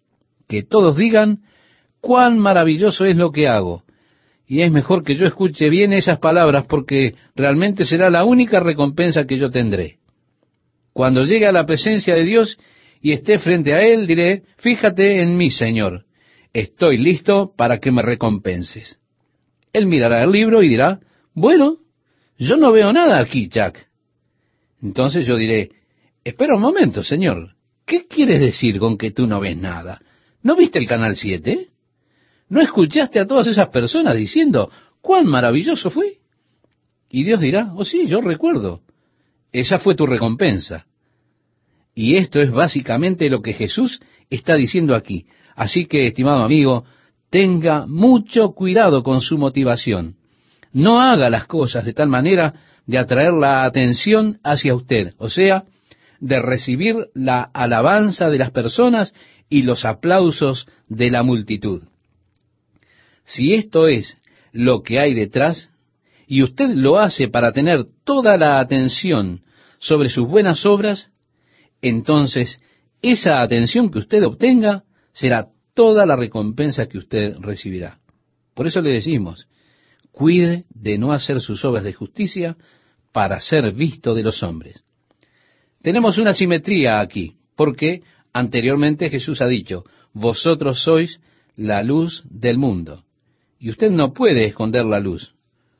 Que 0.47 0.63
todos 0.63 0.95
digan 0.97 1.39
cuán 2.01 2.37
maravilloso 2.39 3.05
es 3.05 3.15
lo 3.15 3.31
que 3.31 3.47
hago. 3.47 3.83
Y 4.47 4.61
es 4.61 4.71
mejor 4.71 5.03
que 5.03 5.15
yo 5.15 5.25
escuche 5.25 5.69
bien 5.69 5.93
esas 5.93 6.19
palabras 6.19 6.65
porque 6.67 7.15
realmente 7.35 7.85
será 7.85 8.09
la 8.09 8.25
única 8.25 8.59
recompensa 8.59 9.25
que 9.25 9.37
yo 9.37 9.49
tendré. 9.49 9.99
Cuando 10.93 11.23
llegue 11.23 11.47
a 11.47 11.53
la 11.53 11.65
presencia 11.65 12.15
de 12.15 12.25
Dios 12.25 12.57
y 13.01 13.13
esté 13.13 13.39
frente 13.39 13.73
a 13.73 13.81
Él, 13.81 14.07
diré, 14.07 14.43
fíjate 14.57 15.21
en 15.21 15.37
mí, 15.37 15.49
Señor, 15.51 16.05
estoy 16.53 16.97
listo 16.97 17.53
para 17.55 17.79
que 17.79 17.91
me 17.91 18.01
recompenses. 18.01 18.99
Él 19.71 19.87
mirará 19.87 20.21
el 20.23 20.31
libro 20.31 20.61
y 20.61 20.67
dirá, 20.67 20.99
bueno, 21.33 21.77
yo 22.37 22.57
no 22.57 22.71
veo 22.73 22.91
nada 22.91 23.19
aquí, 23.19 23.47
Jack. 23.47 23.87
Entonces 24.81 25.25
yo 25.25 25.37
diré, 25.37 25.69
espera 26.25 26.55
un 26.55 26.61
momento, 26.61 27.03
Señor, 27.03 27.55
¿qué 27.91 28.07
quieres 28.07 28.39
decir 28.39 28.79
con 28.79 28.97
que 28.97 29.11
tú 29.11 29.27
no 29.27 29.41
ves 29.41 29.57
nada? 29.57 29.99
¿No 30.43 30.55
viste 30.55 30.79
el 30.79 30.87
canal 30.87 31.17
7? 31.17 31.67
¿No 32.47 32.61
escuchaste 32.61 33.19
a 33.19 33.27
todas 33.27 33.47
esas 33.47 33.67
personas 33.67 34.15
diciendo, 34.15 34.71
cuán 35.01 35.25
maravilloso 35.25 35.89
fue? 35.89 36.19
Y 37.09 37.25
Dios 37.25 37.41
dirá, 37.41 37.73
oh 37.75 37.83
sí, 37.83 38.07
yo 38.07 38.21
recuerdo. 38.21 38.79
Esa 39.51 39.77
fue 39.77 39.95
tu 39.95 40.05
recompensa. 40.07 40.85
Y 41.93 42.15
esto 42.15 42.39
es 42.39 42.49
básicamente 42.49 43.29
lo 43.29 43.41
que 43.41 43.51
Jesús 43.51 43.99
está 44.29 44.55
diciendo 44.55 44.95
aquí. 44.95 45.25
Así 45.53 45.85
que, 45.85 46.07
estimado 46.07 46.43
amigo, 46.43 46.85
tenga 47.29 47.85
mucho 47.87 48.51
cuidado 48.51 49.03
con 49.03 49.19
su 49.19 49.37
motivación. 49.37 50.15
No 50.71 51.01
haga 51.01 51.29
las 51.29 51.45
cosas 51.45 51.83
de 51.83 51.91
tal 51.91 52.07
manera 52.07 52.53
de 52.85 52.97
atraer 52.97 53.33
la 53.33 53.65
atención 53.65 54.39
hacia 54.45 54.75
usted, 54.75 55.13
o 55.17 55.27
sea, 55.27 55.65
de 56.21 56.39
recibir 56.39 57.09
la 57.13 57.41
alabanza 57.41 58.29
de 58.29 58.37
las 58.37 58.51
personas 58.51 59.13
y 59.49 59.63
los 59.63 59.83
aplausos 59.83 60.67
de 60.87 61.09
la 61.11 61.23
multitud. 61.23 61.83
Si 63.25 63.53
esto 63.53 63.87
es 63.87 64.21
lo 64.53 64.83
que 64.83 64.99
hay 64.99 65.13
detrás, 65.13 65.71
y 66.27 66.43
usted 66.43 66.69
lo 66.75 66.99
hace 66.99 67.27
para 67.27 67.51
tener 67.51 67.85
toda 68.05 68.37
la 68.37 68.59
atención 68.59 69.41
sobre 69.79 70.07
sus 70.07 70.27
buenas 70.27 70.65
obras, 70.65 71.11
entonces 71.81 72.61
esa 73.01 73.41
atención 73.41 73.91
que 73.91 73.99
usted 73.99 74.23
obtenga 74.23 74.83
será 75.11 75.49
toda 75.73 76.05
la 76.05 76.15
recompensa 76.15 76.87
que 76.87 76.99
usted 76.99 77.35
recibirá. 77.39 77.99
Por 78.53 78.67
eso 78.67 78.81
le 78.81 78.91
decimos, 78.91 79.47
cuide 80.11 80.65
de 80.69 80.97
no 80.97 81.11
hacer 81.11 81.41
sus 81.41 81.65
obras 81.65 81.83
de 81.83 81.93
justicia 81.93 82.55
para 83.11 83.39
ser 83.39 83.73
visto 83.73 84.13
de 84.13 84.23
los 84.23 84.43
hombres. 84.43 84.83
Tenemos 85.81 86.17
una 86.17 86.33
simetría 86.33 86.99
aquí, 86.99 87.35
porque 87.55 88.01
anteriormente 88.33 89.09
Jesús 89.09 89.41
ha 89.41 89.47
dicho, 89.47 89.83
vosotros 90.13 90.83
sois 90.83 91.19
la 91.55 91.83
luz 91.83 92.23
del 92.29 92.57
mundo, 92.57 93.03
y 93.59 93.69
usted 93.69 93.91
no 93.91 94.13
puede 94.13 94.45
esconder 94.45 94.85
la 94.85 94.99
luz. 94.99 95.33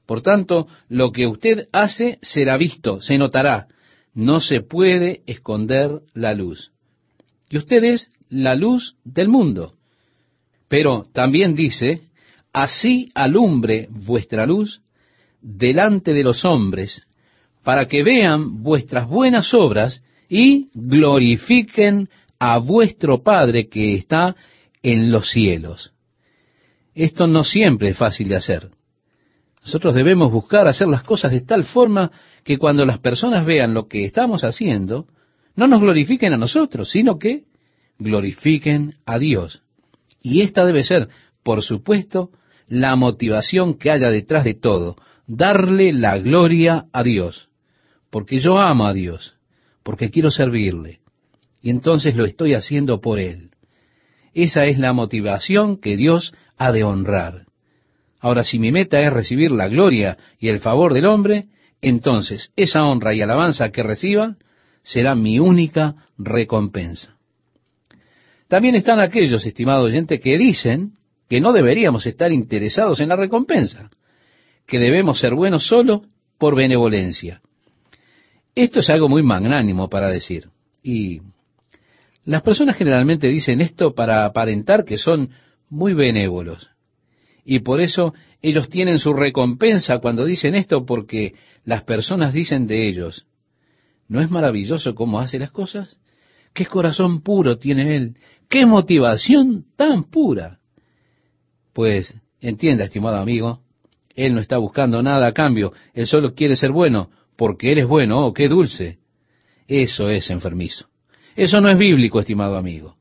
Por 0.06 0.22
tanto, 0.22 0.68
lo 0.90 1.12
que 1.12 1.28
usted 1.28 1.68
hace 1.72 2.20
será 2.22 2.58
visto, 2.58 3.02
se 3.02 3.18
notará, 3.18 3.68
no 4.14 4.42
se 4.42 4.62
puede 4.62 5.22
esconder 5.26 6.02
la 6.14 6.34
luz. 6.34 6.72
Y 7.50 7.58
usted 7.58 7.84
es 7.84 8.10
la 8.30 8.56
luz 8.56 8.96
del 9.04 9.30
mundo. 9.30 9.74
Pero 10.68 11.06
también 11.14 11.56
dice, 11.56 12.02
así 12.54 13.10
alumbre 13.14 13.88
vuestra 13.90 14.46
luz 14.46 14.82
delante 15.42 16.14
de 16.14 16.24
los 16.24 16.46
hombres, 16.46 17.08
para 17.64 17.88
que 17.88 18.04
vean 18.04 18.64
vuestras 18.64 19.08
buenas 19.08 19.54
obras 19.54 20.04
y 20.30 20.70
glorifiquen 20.74 22.10
a 22.40 22.58
vuestro 22.58 23.22
Padre 23.22 23.68
que 23.68 23.96
está 23.96 24.36
en 24.82 25.12
los 25.12 25.30
cielos. 25.30 25.94
Esto 26.96 27.28
no 27.28 27.44
siempre 27.44 27.90
es 27.90 27.98
fácil 27.98 28.30
de 28.30 28.36
hacer. 28.36 28.70
Nosotros 29.62 29.94
debemos 29.94 30.32
buscar 30.32 30.68
hacer 30.68 30.88
las 30.88 31.04
cosas 31.04 31.32
de 31.32 31.42
tal 31.42 31.64
forma 31.64 32.12
que 32.44 32.58
cuando 32.58 32.86
las 32.86 32.98
personas 32.98 33.46
vean 33.46 33.74
lo 33.74 33.88
que 33.88 34.06
estamos 34.06 34.44
haciendo, 34.44 35.06
no 35.56 35.68
nos 35.68 35.82
glorifiquen 35.82 36.34
a 36.34 36.38
nosotros, 36.38 36.90
sino 36.90 37.20
que 37.20 37.44
glorifiquen 38.00 38.96
a 39.06 39.20
Dios. 39.20 39.62
Y 40.24 40.42
esta 40.42 40.66
debe 40.66 40.84
ser, 40.84 41.10
por 41.44 41.62
supuesto, 41.62 42.32
la 42.68 42.96
motivación 42.96 43.78
que 43.78 43.92
haya 43.92 44.10
detrás 44.10 44.44
de 44.44 44.56
todo, 44.56 44.96
darle 45.28 45.94
la 45.94 46.18
gloria 46.18 46.86
a 46.92 47.04
Dios, 47.04 47.50
porque 48.12 48.40
yo 48.40 48.60
amo 48.60 48.86
a 48.86 48.94
Dios, 48.94 49.34
porque 49.82 50.12
quiero 50.12 50.30
servirle, 50.30 51.00
y 51.62 51.72
entonces 51.72 52.16
lo 52.16 52.26
estoy 52.26 52.54
haciendo 52.54 53.02
por 53.02 53.20
Él. 53.20 53.52
Esa 54.34 54.66
es 54.66 54.78
la 54.78 54.94
motivación 54.94 55.78
que 55.78 55.98
Dios 55.98 56.34
ha 56.58 56.72
de 56.72 56.84
honrar. 56.84 57.46
Ahora, 58.20 58.44
si 58.44 58.60
mi 58.60 58.72
meta 58.72 59.02
es 59.02 59.12
recibir 59.12 59.52
la 59.52 59.68
gloria 59.68 60.18
y 60.40 60.50
el 60.50 60.60
favor 60.60 60.94
del 60.94 61.06
hombre, 61.06 61.48
entonces 61.82 62.52
esa 62.56 62.86
honra 62.86 63.16
y 63.16 63.22
alabanza 63.22 63.72
que 63.72 63.82
reciba 63.82 64.36
será 64.84 65.16
mi 65.16 65.40
única 65.40 65.96
recompensa. 66.18 67.18
También 68.48 68.76
están 68.76 69.00
aquellos, 69.00 69.46
estimado 69.46 69.84
oyente, 69.84 70.20
que 70.20 70.38
dicen 70.38 70.94
que 71.30 71.42
no 71.42 71.54
deberíamos 71.54 72.06
estar 72.06 72.32
interesados 72.32 73.00
en 73.00 73.10
la 73.10 73.16
recompensa, 73.16 73.90
que 74.68 74.78
debemos 74.78 75.20
ser 75.20 75.34
buenos 75.34 75.66
solo 75.66 76.04
por 76.38 76.56
benevolencia. 76.56 77.42
Esto 78.56 78.80
es 78.80 78.90
algo 78.90 79.08
muy 79.08 79.24
magnánimo 79.24 79.90
para 79.90 80.10
decir. 80.10 80.50
Y 80.84 81.22
las 82.26 82.42
personas 82.42 82.76
generalmente 82.76 83.28
dicen 83.28 83.62
esto 83.62 83.94
para 83.94 84.26
aparentar 84.26 84.86
que 84.86 84.98
son 84.98 85.30
muy 85.70 85.94
benévolos. 85.94 86.70
Y 87.44 87.60
por 87.60 87.82
eso 87.82 88.14
ellos 88.42 88.70
tienen 88.70 89.00
su 89.00 89.14
recompensa 89.14 90.00
cuando 90.00 90.26
dicen 90.26 90.56
esto 90.56 90.86
porque 90.86 91.34
las 91.64 91.84
personas 91.84 92.34
dicen 92.34 92.68
de 92.68 92.88
ellos, 92.88 93.26
¿no 94.08 94.22
es 94.22 94.30
maravilloso 94.30 94.96
cómo 94.96 95.20
hace 95.20 95.40
las 95.40 95.52
cosas? 95.52 95.98
¿Qué 96.54 96.66
corazón 96.66 97.22
puro 97.22 97.58
tiene 97.58 97.96
él? 97.96 98.18
¿Qué 98.50 98.66
motivación 98.66 99.66
tan 99.76 100.04
pura? 100.04 100.60
Pues 101.74 102.14
entienda, 102.42 102.84
estimado 102.84 103.18
amigo, 103.18 103.62
él 104.16 104.36
no 104.36 104.42
está 104.42 104.58
buscando 104.58 105.02
nada 105.02 105.28
a 105.28 105.32
cambio, 105.32 105.72
él 105.94 106.08
solo 106.08 106.34
quiere 106.34 106.56
ser 106.56 106.72
bueno, 106.72 107.10
porque 107.42 107.72
él 107.72 107.80
es 107.80 107.88
bueno, 107.88 108.28
oh, 108.28 108.34
qué 108.34 108.48
dulce. 108.48 109.00
Eso 109.68 110.12
es 110.12 110.30
enfermizo. 110.30 110.86
Eso 111.36 111.60
no 111.60 111.70
es 111.70 111.78
bíblico, 111.80 112.20
estimado 112.20 112.56
amigo. 112.56 112.98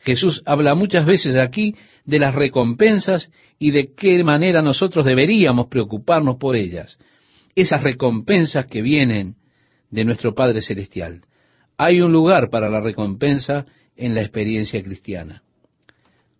Jesús 0.00 0.42
habla 0.44 0.74
muchas 0.74 1.06
veces 1.06 1.36
aquí 1.36 1.74
de 2.04 2.18
las 2.18 2.34
recompensas 2.34 3.32
y 3.58 3.70
de 3.70 3.94
qué 3.94 4.22
manera 4.24 4.60
nosotros 4.60 5.06
deberíamos 5.06 5.68
preocuparnos 5.68 6.36
por 6.36 6.54
ellas. 6.54 6.98
Esas 7.54 7.82
recompensas 7.82 8.66
que 8.66 8.82
vienen 8.82 9.36
de 9.90 10.04
nuestro 10.04 10.34
Padre 10.34 10.60
Celestial. 10.60 11.22
Hay 11.78 12.02
un 12.02 12.12
lugar 12.12 12.50
para 12.50 12.68
la 12.68 12.82
recompensa 12.82 13.64
en 13.96 14.14
la 14.14 14.20
experiencia 14.20 14.82
cristiana. 14.82 15.42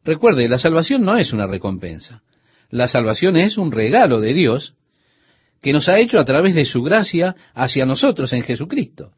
Recuerde, 0.05 0.51
la 0.51 0.59
salvación 0.59 1.03
no 1.03 1.17
es 1.17 1.33
una 1.33 1.47
recompensa. 1.47 2.23
La 2.69 2.89
salvación 2.89 3.39
es 3.39 3.57
un 3.57 3.73
regalo 3.73 4.21
de 4.21 4.35
Dios 4.35 4.75
que 5.61 5.73
nos 5.73 5.89
ha 5.89 5.99
hecho 5.99 6.19
a 6.19 6.25
través 6.25 6.55
de 6.55 6.65
su 6.65 6.83
gracia 6.83 7.35
hacia 7.55 7.85
nosotros 7.85 8.33
en 8.33 8.43
Jesucristo. 8.43 9.13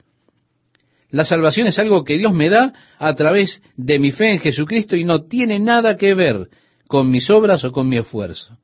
La 1.11 1.25
salvación 1.25 1.67
es 1.67 1.79
algo 1.79 2.05
que 2.05 2.19
Dios 2.19 2.33
me 2.33 2.49
da 2.49 2.73
a 2.99 3.15
través 3.15 3.63
de 3.77 3.99
mi 3.99 4.13
fe 4.13 4.33
en 4.33 4.41
Jesucristo 4.41 4.97
y 4.97 5.05
no 5.05 5.25
tiene 5.25 5.59
nada 5.59 5.97
que 5.97 6.15
ver 6.15 6.49
con 6.87 7.11
mis 7.11 7.29
obras 7.31 7.65
o 7.65 7.73
con 7.73 7.89
mi 7.89 7.99
esfuerzo. 7.99 8.59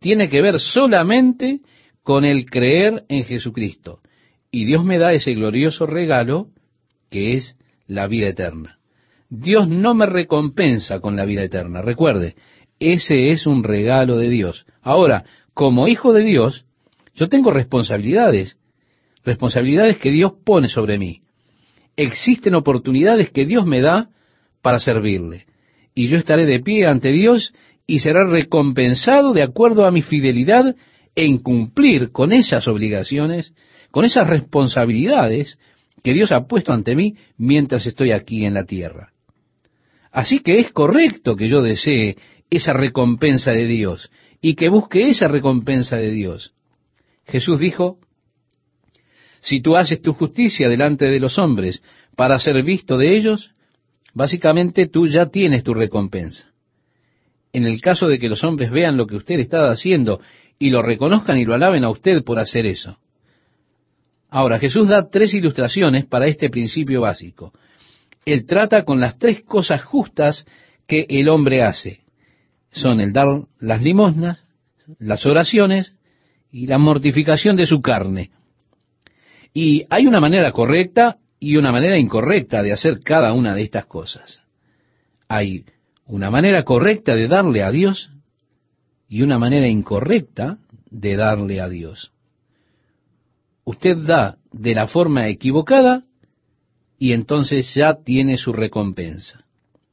Tiene 0.00 0.28
que 0.28 0.42
ver 0.42 0.58
solamente 0.58 1.60
con 2.02 2.24
el 2.24 2.46
creer 2.46 3.04
en 3.08 3.24
Jesucristo. 3.24 4.00
Y 4.50 4.64
Dios 4.64 4.84
me 4.84 4.98
da 4.98 5.12
ese 5.12 5.34
glorioso 5.34 5.86
regalo 5.86 6.48
que 7.10 7.36
es 7.36 7.56
la 7.86 8.08
vida 8.08 8.28
eterna. 8.28 8.78
Dios 9.30 9.68
no 9.68 9.94
me 9.94 10.06
recompensa 10.06 11.00
con 11.00 11.16
la 11.16 11.24
vida 11.24 11.42
eterna. 11.42 11.80
Recuerde, 11.80 12.34
ese 12.80 13.30
es 13.30 13.46
un 13.46 13.62
regalo 13.62 14.16
de 14.16 14.28
Dios. 14.28 14.66
Ahora, 14.82 15.24
como 15.54 15.88
hijo 15.88 16.12
de 16.12 16.24
Dios, 16.24 16.66
yo 17.14 17.28
tengo 17.28 17.50
responsabilidades, 17.50 18.56
responsabilidades 19.24 19.98
que 19.98 20.10
Dios 20.10 20.32
pone 20.44 20.68
sobre 20.68 20.98
mí. 20.98 21.22
Existen 21.96 22.54
oportunidades 22.54 23.30
que 23.30 23.44
Dios 23.44 23.66
me 23.66 23.80
da 23.80 24.10
para 24.62 24.78
servirle. 24.78 25.46
Y 25.94 26.08
yo 26.08 26.16
estaré 26.16 26.46
de 26.46 26.60
pie 26.60 26.86
ante 26.86 27.12
Dios 27.12 27.52
y 27.86 27.98
será 27.98 28.26
recompensado 28.26 29.32
de 29.32 29.42
acuerdo 29.42 29.84
a 29.84 29.90
mi 29.90 30.02
fidelidad 30.02 30.74
en 31.14 31.38
cumplir 31.38 32.10
con 32.10 32.32
esas 32.32 32.66
obligaciones, 32.66 33.54
con 33.90 34.04
esas 34.04 34.26
responsabilidades 34.26 35.58
que 36.02 36.14
Dios 36.14 36.32
ha 36.32 36.46
puesto 36.46 36.72
ante 36.72 36.96
mí 36.96 37.16
mientras 37.36 37.86
estoy 37.86 38.12
aquí 38.12 38.46
en 38.46 38.54
la 38.54 38.64
tierra. 38.64 39.12
Así 40.10 40.40
que 40.40 40.60
es 40.60 40.72
correcto 40.72 41.36
que 41.36 41.48
yo 41.48 41.62
desee 41.62 42.16
esa 42.50 42.72
recompensa 42.72 43.52
de 43.52 43.66
Dios 43.66 44.10
y 44.40 44.54
que 44.54 44.68
busque 44.68 45.08
esa 45.08 45.28
recompensa 45.28 45.96
de 45.96 46.10
Dios. 46.10 46.52
Jesús 47.26 47.58
dijo, 47.58 47.98
Si 49.40 49.60
tú 49.60 49.76
haces 49.76 50.02
tu 50.02 50.12
justicia 50.14 50.68
delante 50.68 51.06
de 51.06 51.20
los 51.20 51.38
hombres 51.38 51.82
para 52.16 52.38
ser 52.38 52.62
visto 52.62 52.96
de 52.96 53.16
ellos, 53.16 53.50
básicamente 54.14 54.88
tú 54.88 55.06
ya 55.06 55.26
tienes 55.26 55.64
tu 55.64 55.74
recompensa. 55.74 56.48
En 57.52 57.66
el 57.66 57.80
caso 57.80 58.08
de 58.08 58.18
que 58.18 58.28
los 58.28 58.44
hombres 58.44 58.70
vean 58.70 58.96
lo 58.96 59.06
que 59.06 59.16
usted 59.16 59.38
está 59.38 59.70
haciendo 59.70 60.20
y 60.58 60.70
lo 60.70 60.82
reconozcan 60.82 61.38
y 61.38 61.44
lo 61.44 61.54
alaben 61.54 61.84
a 61.84 61.90
usted 61.90 62.22
por 62.22 62.38
hacer 62.38 62.66
eso. 62.66 62.98
Ahora, 64.30 64.58
Jesús 64.58 64.88
da 64.88 65.10
tres 65.10 65.34
ilustraciones 65.34 66.06
para 66.06 66.26
este 66.26 66.48
principio 66.48 67.02
básico. 67.02 67.52
Él 68.24 68.46
trata 68.46 68.84
con 68.84 69.00
las 69.00 69.18
tres 69.18 69.42
cosas 69.42 69.82
justas 69.82 70.46
que 70.86 71.04
el 71.08 71.28
hombre 71.28 71.62
hace. 71.62 72.00
Son 72.70 73.00
el 73.00 73.12
dar 73.12 73.42
las 73.58 73.82
limosnas, 73.82 74.42
las 74.98 75.26
oraciones 75.26 75.94
y 76.52 76.66
la 76.66 76.78
mortificación 76.78 77.56
de 77.56 77.66
su 77.66 77.80
carne. 77.80 78.30
Y 79.54 79.84
hay 79.90 80.06
una 80.06 80.20
manera 80.20 80.52
correcta 80.52 81.16
y 81.40 81.56
una 81.56 81.72
manera 81.72 81.98
incorrecta 81.98 82.62
de 82.62 82.72
hacer 82.72 83.00
cada 83.00 83.32
una 83.32 83.54
de 83.54 83.62
estas 83.62 83.86
cosas. 83.86 84.40
Hay 85.28 85.64
una 86.06 86.30
manera 86.30 86.62
correcta 86.62 87.14
de 87.14 87.26
darle 87.26 87.62
a 87.62 87.70
Dios 87.70 88.10
y 89.08 89.22
una 89.22 89.38
manera 89.38 89.66
incorrecta 89.66 90.58
de 90.90 91.16
darle 91.16 91.60
a 91.60 91.68
Dios. 91.68 92.12
Usted 93.64 93.96
da 93.98 94.36
de 94.52 94.74
la 94.74 94.86
forma 94.86 95.28
equivocada 95.28 96.02
y 96.98 97.12
entonces 97.12 97.74
ya 97.74 97.94
tiene 98.04 98.36
su 98.36 98.52
recompensa. 98.52 99.44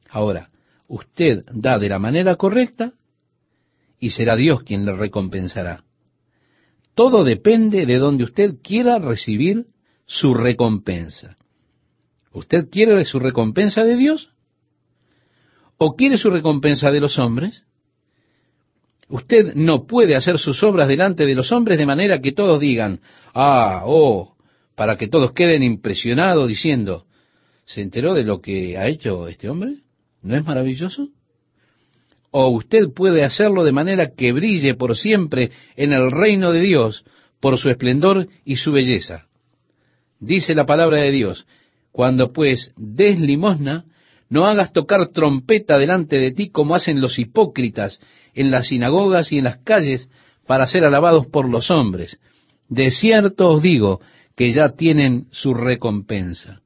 Ahora, 0.08 0.50
usted 0.88 1.44
da 1.52 1.78
de 1.78 1.88
la 1.88 1.98
manera 1.98 2.36
correcta 2.36 2.92
y 3.98 4.10
será 4.10 4.36
Dios 4.36 4.62
quien 4.62 4.84
le 4.84 4.94
recompensará. 4.94 5.84
Todo 6.94 7.24
depende 7.24 7.86
de 7.86 7.98
donde 7.98 8.24
usted 8.24 8.56
quiera 8.62 8.98
recibir 8.98 9.66
su 10.06 10.34
recompensa. 10.34 11.36
¿Usted 12.32 12.68
quiere 12.70 13.04
su 13.04 13.18
recompensa 13.18 13.84
de 13.84 13.96
Dios? 13.96 14.30
¿O 15.78 15.96
quiere 15.96 16.18
su 16.18 16.30
recompensa 16.30 16.90
de 16.90 17.00
los 17.00 17.18
hombres? 17.18 17.64
Usted 19.08 19.54
no 19.54 19.86
puede 19.86 20.14
hacer 20.14 20.38
sus 20.38 20.62
obras 20.62 20.86
delante 20.86 21.26
de 21.26 21.34
los 21.34 21.50
hombres 21.50 21.78
de 21.78 21.86
manera 21.86 22.20
que 22.20 22.32
todos 22.32 22.60
digan, 22.60 23.00
ah, 23.34 23.82
oh, 23.86 24.36
para 24.76 24.96
que 24.96 25.08
todos 25.08 25.32
queden 25.32 25.62
impresionados 25.62 26.48
diciendo, 26.48 27.06
¿se 27.64 27.82
enteró 27.82 28.14
de 28.14 28.24
lo 28.24 28.40
que 28.40 28.78
ha 28.78 28.86
hecho 28.86 29.26
este 29.26 29.48
hombre? 29.48 29.78
¿No 30.22 30.36
es 30.36 30.44
maravilloso? 30.44 31.08
O 32.30 32.48
usted 32.48 32.92
puede 32.94 33.24
hacerlo 33.24 33.64
de 33.64 33.72
manera 33.72 34.12
que 34.16 34.32
brille 34.32 34.74
por 34.74 34.96
siempre 34.96 35.50
en 35.76 35.92
el 35.92 36.10
reino 36.10 36.52
de 36.52 36.60
Dios 36.60 37.04
por 37.40 37.58
su 37.58 37.70
esplendor 37.70 38.28
y 38.44 38.56
su 38.56 38.72
belleza. 38.72 39.26
Dice 40.20 40.54
la 40.54 40.66
palabra 40.66 40.98
de 40.98 41.10
Dios, 41.10 41.46
cuando 41.92 42.32
pues 42.32 42.72
des 42.76 43.18
limosna, 43.18 43.84
no 44.28 44.46
hagas 44.46 44.72
tocar 44.72 45.08
trompeta 45.08 45.76
delante 45.76 46.18
de 46.18 46.32
ti 46.32 46.50
como 46.50 46.74
hacen 46.74 47.00
los 47.00 47.18
hipócritas 47.18 48.00
en 48.34 48.50
las 48.50 48.68
sinagogas 48.68 49.32
y 49.32 49.38
en 49.38 49.44
las 49.44 49.58
calles 49.58 50.08
para 50.46 50.66
ser 50.66 50.84
alabados 50.84 51.26
por 51.26 51.48
los 51.48 51.70
hombres. 51.70 52.20
De 52.68 52.90
cierto 52.90 53.48
os 53.48 53.62
digo 53.62 54.00
que 54.36 54.52
ya 54.52 54.70
tienen 54.70 55.26
su 55.32 55.54
recompensa. 55.54 56.60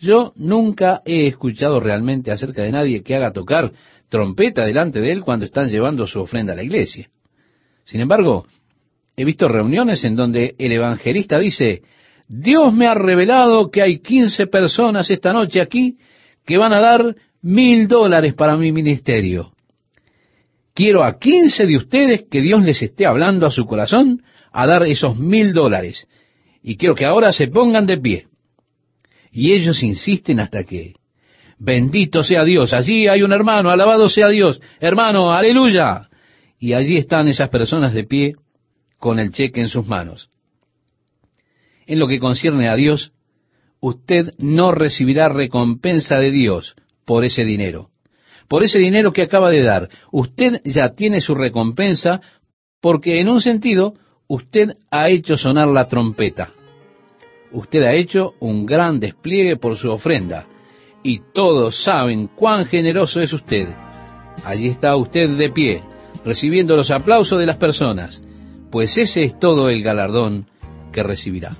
Yo 0.00 0.32
nunca 0.36 1.02
he 1.04 1.26
escuchado 1.26 1.80
realmente 1.80 2.30
acerca 2.30 2.62
de 2.62 2.70
nadie 2.70 3.02
que 3.02 3.16
haga 3.16 3.32
tocar 3.32 3.72
trompeta 4.08 4.64
delante 4.64 5.00
de 5.00 5.12
él 5.12 5.22
cuando 5.22 5.44
están 5.44 5.68
llevando 5.68 6.06
su 6.06 6.20
ofrenda 6.20 6.52
a 6.52 6.56
la 6.56 6.62
iglesia. 6.62 7.08
Sin 7.84 8.00
embargo, 8.00 8.46
he 9.16 9.24
visto 9.24 9.48
reuniones 9.48 10.04
en 10.04 10.16
donde 10.16 10.54
el 10.58 10.72
evangelista 10.72 11.38
dice, 11.38 11.82
Dios 12.28 12.74
me 12.74 12.86
ha 12.86 12.94
revelado 12.94 13.70
que 13.70 13.82
hay 13.82 14.00
quince 14.00 14.46
personas 14.46 15.10
esta 15.10 15.32
noche 15.32 15.60
aquí 15.60 15.96
que 16.44 16.58
van 16.58 16.72
a 16.72 16.80
dar 16.80 17.16
mil 17.42 17.88
dólares 17.88 18.34
para 18.34 18.56
mi 18.56 18.72
ministerio. 18.72 19.52
Quiero 20.74 21.02
a 21.02 21.18
quince 21.18 21.66
de 21.66 21.76
ustedes 21.76 22.24
que 22.30 22.40
Dios 22.40 22.62
les 22.62 22.82
esté 22.82 23.06
hablando 23.06 23.46
a 23.46 23.50
su 23.50 23.66
corazón 23.66 24.22
a 24.52 24.66
dar 24.66 24.84
esos 24.84 25.18
mil 25.18 25.52
dólares. 25.52 26.06
Y 26.62 26.76
quiero 26.76 26.94
que 26.94 27.04
ahora 27.04 27.32
se 27.32 27.48
pongan 27.48 27.86
de 27.86 27.98
pie. 27.98 28.26
Y 29.32 29.52
ellos 29.52 29.82
insisten 29.82 30.40
hasta 30.40 30.64
que, 30.64 30.94
bendito 31.58 32.22
sea 32.22 32.44
Dios, 32.44 32.72
allí 32.72 33.08
hay 33.08 33.22
un 33.22 33.32
hermano, 33.32 33.70
alabado 33.70 34.08
sea 34.08 34.28
Dios, 34.28 34.60
hermano, 34.80 35.32
aleluya. 35.32 36.08
Y 36.58 36.72
allí 36.72 36.96
están 36.96 37.28
esas 37.28 37.50
personas 37.50 37.94
de 37.94 38.04
pie 38.04 38.34
con 38.98 39.18
el 39.18 39.32
cheque 39.32 39.60
en 39.60 39.68
sus 39.68 39.86
manos. 39.86 40.30
En 41.86 41.98
lo 41.98 42.08
que 42.08 42.18
concierne 42.18 42.68
a 42.68 42.74
Dios, 42.74 43.12
usted 43.80 44.32
no 44.38 44.72
recibirá 44.72 45.28
recompensa 45.28 46.18
de 46.18 46.30
Dios 46.30 46.74
por 47.04 47.24
ese 47.24 47.44
dinero. 47.44 47.90
Por 48.48 48.62
ese 48.62 48.78
dinero 48.78 49.12
que 49.12 49.22
acaba 49.22 49.50
de 49.50 49.62
dar, 49.62 49.88
usted 50.10 50.60
ya 50.64 50.94
tiene 50.94 51.20
su 51.20 51.34
recompensa 51.34 52.20
porque 52.80 53.20
en 53.20 53.28
un 53.28 53.40
sentido 53.40 53.94
usted 54.26 54.76
ha 54.90 55.08
hecho 55.08 55.36
sonar 55.36 55.68
la 55.68 55.86
trompeta. 55.86 56.52
Usted 57.52 57.82
ha 57.82 57.94
hecho 57.94 58.34
un 58.40 58.66
gran 58.66 59.00
despliegue 59.00 59.56
por 59.56 59.76
su 59.76 59.90
ofrenda 59.90 60.46
y 61.02 61.20
todos 61.32 61.82
saben 61.84 62.28
cuán 62.28 62.66
generoso 62.66 63.20
es 63.20 63.32
usted. 63.32 63.68
Allí 64.44 64.68
está 64.68 64.96
usted 64.96 65.36
de 65.36 65.50
pie, 65.50 65.82
recibiendo 66.24 66.76
los 66.76 66.90
aplausos 66.90 67.38
de 67.38 67.46
las 67.46 67.56
personas, 67.56 68.22
pues 68.70 68.96
ese 68.98 69.24
es 69.24 69.38
todo 69.38 69.68
el 69.68 69.82
galardón 69.82 70.46
que 70.92 71.02
recibirá. 71.02 71.52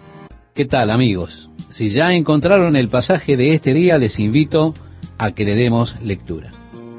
¿Qué 0.55 0.65
tal 0.65 0.91
amigos? 0.91 1.49
Si 1.71 1.91
ya 1.91 2.13
encontraron 2.13 2.77
el 2.77 2.89
pasaje 2.89 3.37
de 3.37 3.55
este 3.55 3.73
día, 3.75 3.99
les 3.99 4.19
invito 4.19 4.75
a 5.19 5.33
que 5.33 5.45
le 5.45 5.55
demos 5.55 6.01
lectura. 6.03 6.53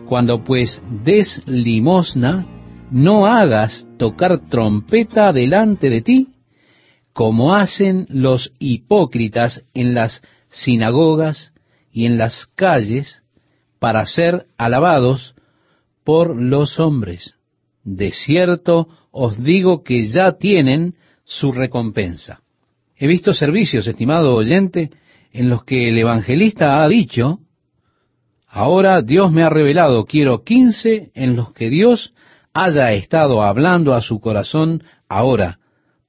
Cuando 0.08 0.44
pues 0.44 0.82
des 1.04 1.44
limosna, 1.46 2.46
no 2.92 3.28
hagas 3.28 3.88
tocar 3.98 4.40
trompeta 4.50 5.32
delante 5.34 5.90
de 5.90 6.02
ti, 6.02 6.28
como 7.14 7.54
hacen 7.54 8.08
los 8.10 8.54
hipócritas 8.60 9.64
en 9.74 9.94
las 9.94 10.22
sinagogas 10.50 11.54
y 11.92 12.06
en 12.06 12.18
las 12.18 12.48
calles, 12.56 13.22
para 13.80 14.06
ser 14.06 14.46
alabados 14.58 15.36
por 16.04 16.36
los 16.36 16.80
hombres. 16.80 17.36
De 17.84 18.12
cierto 18.12 18.88
os 19.12 19.42
digo 19.42 19.84
que 19.84 20.08
ya 20.08 20.34
tienen 20.34 20.96
su 21.24 21.52
recompensa. 21.52 22.42
He 22.96 23.08
visto 23.08 23.34
servicios, 23.34 23.88
estimado 23.88 24.36
oyente, 24.36 24.90
en 25.32 25.50
los 25.50 25.64
que 25.64 25.90
el 25.90 25.98
evangelista 25.98 26.84
ha 26.84 26.90
dicho, 26.90 27.40
ahora 28.48 29.02
Dios 29.02 29.32
me 29.32 29.44
ha 29.44 29.50
revelado, 29.50 30.06
quiero 30.06 30.44
quince 30.44 31.12
en 31.14 31.36
los 31.36 31.54
que 31.54 31.70
Dios 31.70 32.14
haya 32.54 32.92
estado 32.92 33.44
hablando 33.44 33.94
a 33.94 34.02
su 34.02 34.20
corazón 34.20 34.84
ahora 35.08 35.60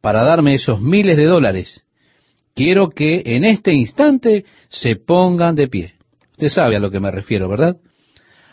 para 0.01 0.25
darme 0.25 0.55
esos 0.55 0.81
miles 0.81 1.17
de 1.17 1.27
dólares. 1.27 1.83
Quiero 2.61 2.91
que 2.91 3.23
en 3.25 3.47
este 3.47 3.73
instante 3.73 4.45
se 4.69 4.95
pongan 4.95 5.57
de 5.57 5.67
pie. 5.67 5.95
Usted 6.33 6.51
sabe 6.51 6.77
a 6.77 6.79
lo 6.79 6.91
que 6.91 7.01
me 7.01 7.11
refiero, 7.11 7.49
¿verdad? 7.49 7.79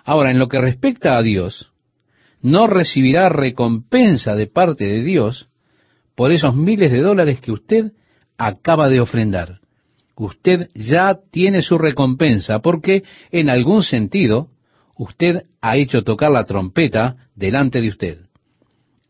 Ahora, 0.05 0.31
en 0.31 0.39
lo 0.39 0.47
que 0.47 0.61
respecta 0.61 1.17
a 1.17 1.21
Dios, 1.21 1.73
no 2.41 2.67
recibirá 2.67 3.27
recompensa 3.27 4.37
de 4.37 4.47
parte 4.47 4.85
de 4.85 5.03
Dios 5.03 5.49
por 6.15 6.31
esos 6.31 6.55
miles 6.55 6.89
de 6.89 7.01
dólares 7.01 7.41
que 7.41 7.51
usted 7.51 7.91
acaba 8.37 8.87
de 8.87 9.01
ofrendar. 9.01 9.59
Usted 10.15 10.69
ya 10.73 11.17
tiene 11.29 11.61
su 11.61 11.77
recompensa 11.77 12.59
porque, 12.59 13.03
en 13.29 13.49
algún 13.49 13.83
sentido, 13.83 14.47
usted 14.95 15.47
ha 15.59 15.75
hecho 15.75 16.03
tocar 16.03 16.31
la 16.31 16.45
trompeta 16.45 17.27
delante 17.35 17.81
de 17.81 17.89
usted. 17.89 18.19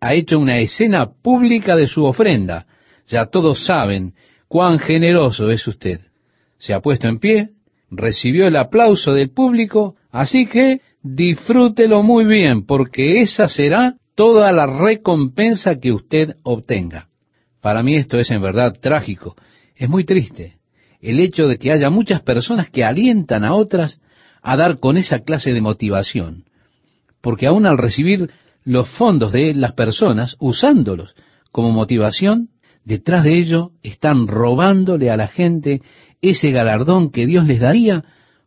Ha 0.01 0.15
hecho 0.15 0.39
una 0.39 0.57
escena 0.57 1.11
pública 1.21 1.75
de 1.75 1.85
su 1.85 2.03
ofrenda. 2.03 2.65
Ya 3.05 3.27
todos 3.27 3.63
saben 3.63 4.15
cuán 4.47 4.79
generoso 4.79 5.49
es 5.49 5.67
usted. 5.67 6.01
Se 6.57 6.73
ha 6.73 6.81
puesto 6.81 7.07
en 7.07 7.19
pie, 7.19 7.49
recibió 7.89 8.47
el 8.47 8.55
aplauso 8.55 9.13
del 9.13 9.29
público, 9.29 9.95
así 10.11 10.47
que 10.47 10.81
disfrútelo 11.03 12.03
muy 12.03 12.25
bien, 12.25 12.65
porque 12.65 13.21
esa 13.21 13.47
será 13.47 13.95
toda 14.15 14.51
la 14.51 14.65
recompensa 14.65 15.75
que 15.75 15.91
usted 15.91 16.35
obtenga. 16.43 17.07
Para 17.61 17.83
mí 17.83 17.95
esto 17.95 18.17
es 18.17 18.31
en 18.31 18.41
verdad 18.41 18.75
trágico, 18.79 19.35
es 19.75 19.89
muy 19.89 20.05
triste, 20.05 20.57
el 21.01 21.19
hecho 21.19 21.47
de 21.47 21.57
que 21.57 21.71
haya 21.71 21.89
muchas 21.89 22.21
personas 22.21 22.69
que 22.69 22.83
alientan 22.83 23.43
a 23.43 23.53
otras 23.53 24.01
a 24.41 24.57
dar 24.57 24.79
con 24.79 24.97
esa 24.97 25.19
clase 25.19 25.53
de 25.53 25.61
motivación, 25.61 26.45
porque 27.21 27.47
aún 27.47 27.65
al 27.65 27.77
recibir 27.77 28.31
los 28.63 28.89
fondos 28.89 29.31
de 29.31 29.53
las 29.53 29.73
personas, 29.73 30.35
usándolos 30.39 31.15
como 31.51 31.71
motivación, 31.71 32.49
detrás 32.87 33.25
de 33.25 33.37
ello 33.37 33.71
están 33.83 34.27
robándole 34.27 35.11
a 35.11 35.17
la 35.17 35.27
gente 35.27 35.81
ese 36.21 36.51
galardón 36.51 37.11
que 37.11 37.27
Dios 37.27 37.45
les 37.45 37.59
daría 37.59 38.05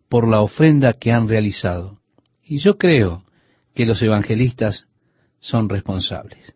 por 0.09 0.26
la 0.26 0.41
ofrenda 0.41 0.95
que 0.95 1.12
han 1.12 1.28
realizado. 1.28 1.99
Y 2.43 2.57
yo 2.57 2.78
creo 2.78 3.24
que 3.74 3.84
los 3.84 4.01
evangelistas 4.01 4.86
son 5.41 5.68
responsables. 5.68 6.55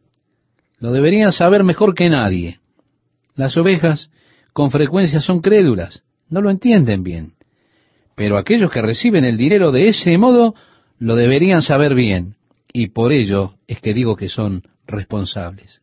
Lo 0.79 0.93
deberían 0.93 1.31
saber 1.31 1.63
mejor 1.63 1.95
que 1.95 2.09
nadie. 2.09 2.59
Las 3.37 3.55
ovejas 3.59 4.11
con 4.55 4.71
frecuencia 4.71 5.21
son 5.21 5.41
crédulas, 5.41 6.03
no 6.31 6.41
lo 6.41 6.51
entienden 6.51 7.03
bien. 7.03 7.35
Pero 8.17 8.39
aquellos 8.39 8.71
que 8.71 8.81
reciben 8.81 9.27
el 9.27 9.37
dinero 9.37 9.73
de 9.73 9.89
ese 9.89 10.17
modo 10.17 10.55
lo 10.99 11.17
deberían 11.17 11.61
saber 11.61 11.95
bien, 11.95 12.37
y 12.73 12.87
por 12.89 13.13
ello 13.13 13.57
es 13.67 13.81
que 13.81 13.93
digo 13.93 14.17
que 14.17 14.31
son 14.31 14.63
responsables. 14.87 15.83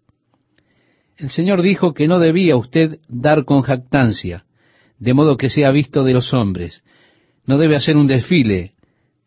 El 1.22 1.30
Señor 1.30 1.62
dijo 1.62 1.94
que 1.94 2.08
no 2.08 2.18
debía 2.18 2.56
usted 2.56 2.98
dar 3.08 3.46
con 3.46 3.62
jactancia, 3.62 4.46
de 4.98 5.14
modo 5.14 5.38
que 5.38 5.52
sea 5.52 5.70
visto 5.70 6.04
de 6.04 6.14
los 6.14 6.34
hombres. 6.34 6.82
No 7.46 7.60
debe 7.60 7.76
hacer 7.76 7.96
un 7.96 8.08
desfile, 8.08 8.72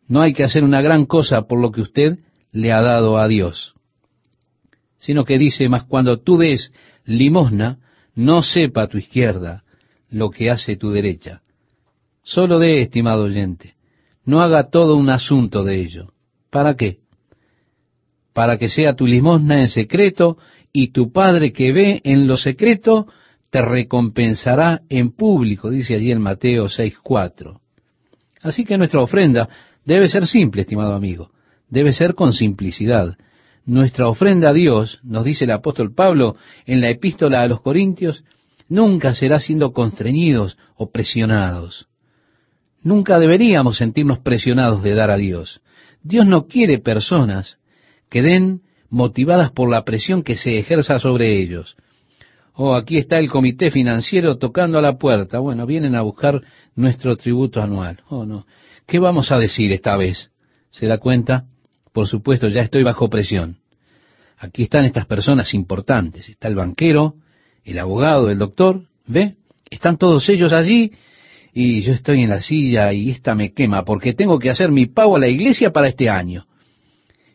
no 0.09 0.21
hay 0.21 0.33
que 0.33 0.43
hacer 0.43 0.65
una 0.65 0.83
gran 0.83 1.07
cosa 1.07 1.43
por 1.43 1.61
lo 1.61 1.71
que 1.71 1.83
usted 1.83 2.19
le 2.51 2.73
ha 2.73 2.83
dado 2.83 3.17
a 3.17 3.29
Dios. 3.29 3.75
Sino 4.99 5.25
que 5.25 5.39
dice, 5.39 5.69
mas 5.69 5.85
cuando 5.85 6.19
tú 6.19 6.37
des 6.37 6.73
limosna, 7.05 7.79
no 8.17 8.43
sepa 8.43 8.89
tu 8.89 8.99
izquierda 8.99 9.63
lo 10.11 10.31
que 10.31 10.51
hace 10.51 10.77
tu 10.77 10.91
derecha. 10.91 11.43
Solo 12.25 12.59
de, 12.59 12.83
estimado 12.83 13.23
oyente, 13.23 13.75
no 14.25 14.43
haga 14.43 14.69
todo 14.69 14.97
un 14.97 15.11
asunto 15.11 15.63
de 15.63 15.81
ello. 15.81 16.13
¿Para 16.51 16.75
qué? 16.75 16.99
Para 18.33 18.59
que 18.59 18.69
sea 18.69 18.97
tu 18.97 19.07
limosna 19.07 19.61
en 19.61 19.69
secreto 19.69 20.39
y 20.77 20.89
tu 20.89 21.13
Padre 21.13 21.53
que 21.53 21.73
ve 21.73 22.01
en 22.03 22.27
lo 22.27 22.37
secreto 22.37 23.07
te 23.49 23.63
recompensará 23.63 24.83
en 24.89 25.13
público, 25.13 25.71
dice 25.71 25.95
allí 25.95 26.11
en 26.11 26.21
Mateo 26.21 26.65
6.4. 26.65 27.61
Así 28.43 28.65
que 28.65 28.77
nuestra 28.77 29.01
ofrenda 29.01 29.49
debe 29.85 30.09
ser 30.09 30.27
simple, 30.27 30.63
estimado 30.63 30.95
amigo, 30.95 31.31
debe 31.71 31.93
ser 31.93 32.17
con 32.17 32.33
simplicidad. 32.33 33.17
Nuestra 33.65 34.09
ofrenda 34.09 34.51
a 34.51 34.53
Dios, 34.53 34.99
nos 35.05 35.25
dice 35.25 35.45
el 35.45 35.53
apóstol 35.53 35.95
Pablo 35.95 36.35
en 36.67 36.81
la 36.81 36.91
epístola 36.91 37.43
a 37.43 37.47
los 37.47 37.61
Corintios, 37.61 38.25
nunca 38.69 39.15
será 39.15 39.39
siendo 39.39 39.73
constreñidos 39.73 40.59
o 40.75 40.91
presionados. 40.91 41.87
Nunca 42.83 43.21
deberíamos 43.21 43.77
sentirnos 43.77 44.19
presionados 44.19 44.83
de 44.83 44.95
dar 44.95 45.13
a 45.13 45.17
Dios. 45.17 45.61
Dios 46.03 46.27
no 46.27 46.49
quiere 46.49 46.81
personas 46.81 47.59
que 48.11 48.23
den 48.23 48.63
motivadas 48.95 49.51
por 49.51 49.69
la 49.69 49.85
presión 49.85 50.23
que 50.23 50.37
se 50.37 50.57
ejerza 50.57 51.01
sobre 51.01 51.43
ellos. 51.43 51.77
Oh, 52.55 52.77
aquí 52.77 52.97
está 52.97 53.19
el 53.19 53.29
comité 53.29 53.73
financiero 53.73 54.39
tocando 54.39 54.79
a 54.79 54.83
la 54.83 54.99
puerta. 54.99 55.41
Bueno, 55.41 55.67
vienen 55.67 55.97
a 55.97 56.03
buscar 56.03 56.41
nuestro 56.77 57.17
tributo 57.17 57.61
anual. 57.61 57.99
Oh, 58.09 58.25
no. 58.25 58.47
¿Qué 58.87 59.01
vamos 59.01 59.33
a 59.33 59.39
decir 59.39 59.73
esta 59.73 59.97
vez? 59.97 60.31
¿Se 60.71 60.87
da 60.87 60.99
cuenta? 60.99 61.47
Por 61.93 62.07
supuesto, 62.07 62.47
ya 62.47 62.61
estoy 62.61 62.85
bajo 62.85 63.11
presión. 63.11 63.57
Aquí 64.39 64.63
están 64.63 64.85
estas 64.85 65.07
personas 65.07 65.53
importantes. 65.55 66.29
Está 66.29 66.47
el 66.47 66.55
banquero, 66.55 67.15
el 67.65 67.81
abogado, 67.81 68.31
el 68.31 68.39
doctor. 68.39 68.83
¿Ve? 69.09 69.35
Están 69.69 69.99
todos 69.99 70.29
ellos 70.29 70.53
allí 70.53 70.93
y 71.53 71.81
yo 71.81 71.93
estoy 71.93 72.23
en 72.23 72.31
la 72.31 72.41
silla 72.41 72.93
y 72.93 73.11
esta 73.11 73.35
me 73.35 73.53
quema 73.53 73.85
porque 73.85 74.15
tengo 74.15 74.39
que 74.39 74.51
hacer 74.51 74.71
mi 74.71 74.87
pago 74.87 75.17
a 75.17 75.21
la 75.21 75.29
iglesia 75.29 75.73
para 75.73 75.89
este 75.89 76.09
año. 76.09 76.47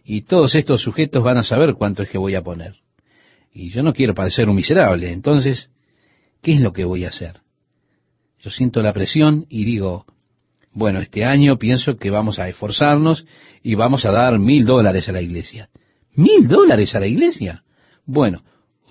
Y 0.09 0.23
todos 0.23 0.55
estos 0.55 0.81
sujetos 0.81 1.23
van 1.23 1.37
a 1.37 1.43
saber 1.43 1.75
cuánto 1.75 2.01
es 2.01 2.09
que 2.09 2.17
voy 2.17 2.33
a 2.33 2.41
poner. 2.41 2.77
Y 3.53 3.69
yo 3.69 3.83
no 3.83 3.93
quiero 3.93 4.15
parecer 4.15 4.49
un 4.49 4.55
miserable. 4.55 5.11
Entonces, 5.11 5.69
¿qué 6.41 6.53
es 6.53 6.61
lo 6.61 6.73
que 6.73 6.83
voy 6.83 7.05
a 7.05 7.09
hacer? 7.09 7.41
Yo 8.39 8.49
siento 8.49 8.81
la 8.81 8.91
presión 8.91 9.45
y 9.49 9.65
digo, 9.65 10.07
bueno, 10.73 10.97
este 10.97 11.25
año 11.25 11.59
pienso 11.59 11.97
que 11.97 12.09
vamos 12.09 12.39
a 12.39 12.49
esforzarnos 12.49 13.27
y 13.61 13.75
vamos 13.75 14.03
a 14.03 14.11
dar 14.11 14.39
mil 14.39 14.65
dólares 14.65 15.07
a 15.09 15.11
la 15.11 15.21
iglesia. 15.21 15.69
¿Mil 16.15 16.47
dólares 16.47 16.95
a 16.95 16.99
la 16.99 17.05
iglesia? 17.05 17.63
Bueno, 18.03 18.41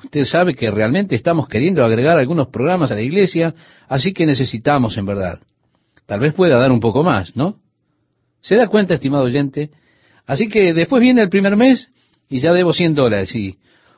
Usted 0.04 0.26
sabe 0.26 0.54
que 0.54 0.70
realmente 0.70 1.16
estamos 1.16 1.48
queriendo 1.48 1.84
agregar 1.84 2.20
algunos 2.20 2.50
programas 2.50 2.92
a 2.92 2.94
la 2.94 3.02
iglesia, 3.02 3.56
así 3.88 4.12
que 4.12 4.26
necesitamos 4.26 4.96
en 4.96 5.06
verdad. 5.06 5.40
Tal 6.06 6.20
vez 6.20 6.34
pueda 6.34 6.56
dar 6.56 6.70
un 6.70 6.78
poco 6.78 7.02
más, 7.02 7.34
¿no? 7.34 7.56
¿Se 8.40 8.54
da 8.54 8.68
cuenta, 8.68 8.94
estimado 8.94 9.24
oyente? 9.24 9.72
Así 10.28 10.48
que 10.48 10.74
después 10.74 11.00
viene 11.00 11.22
el 11.22 11.30
primer 11.30 11.56
mes 11.56 11.88
y 12.28 12.40
ya 12.40 12.52
debo 12.52 12.74
100 12.74 12.94
dólares 12.94 13.34
y, 13.34 13.56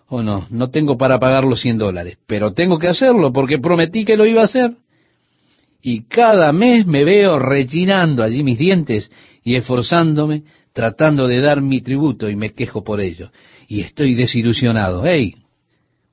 oh 0.09 0.23
no, 0.23 0.47
no 0.49 0.71
tengo 0.71 0.97
para 0.97 1.19
pagar 1.19 1.45
los 1.45 1.61
100 1.61 1.77
dólares, 1.77 2.19
pero 2.29 2.53
tengo 2.53 2.79
que 2.79 2.87
hacerlo 2.87 3.33
porque 3.33 3.59
prometí 3.59 4.05
que 4.05 4.17
lo 4.17 4.25
iba 4.25 4.43
a 4.43 4.45
hacer. 4.45 4.75
Y 5.83 6.05
cada 6.05 6.53
mes 6.53 6.87
me 6.87 7.05
veo 7.05 7.41
rechinando 7.41 8.23
allí 8.23 8.45
mis 8.45 8.59
dientes 8.59 9.11
y 9.43 9.57
esforzándome, 9.57 10.45
tratando 10.73 11.27
de 11.27 11.41
dar 11.41 11.63
mi 11.63 11.81
tributo 11.81 12.29
y 12.31 12.37
me 12.37 12.53
quejo 12.53 12.85
por 12.85 13.01
ello. 13.01 13.31
Y 13.67 13.81
estoy 13.81 14.15
desilusionado. 14.15 15.05
¡Hey! 15.05 15.35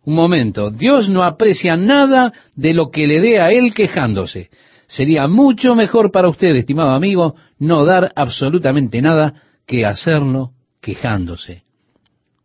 Un 0.04 0.16
momento, 0.16 0.72
Dios 0.72 1.10
no 1.10 1.24
aprecia 1.24 1.76
nada 1.76 2.34
de 2.56 2.74
lo 2.74 2.90
que 2.90 3.06
le 3.06 3.22
dé 3.22 3.40
a 3.40 3.52
Él 3.52 3.72
quejándose. 3.74 4.50
Sería 4.88 5.28
mucho 5.28 5.76
mejor 5.76 6.12
para 6.12 6.30
usted, 6.30 6.56
estimado 6.56 6.92
amigo, 6.92 7.36
no 7.60 7.86
dar 7.86 8.14
absolutamente 8.16 9.00
nada 9.02 9.44
que 9.68 9.86
hacerlo 9.86 10.54
quejándose. 10.82 11.64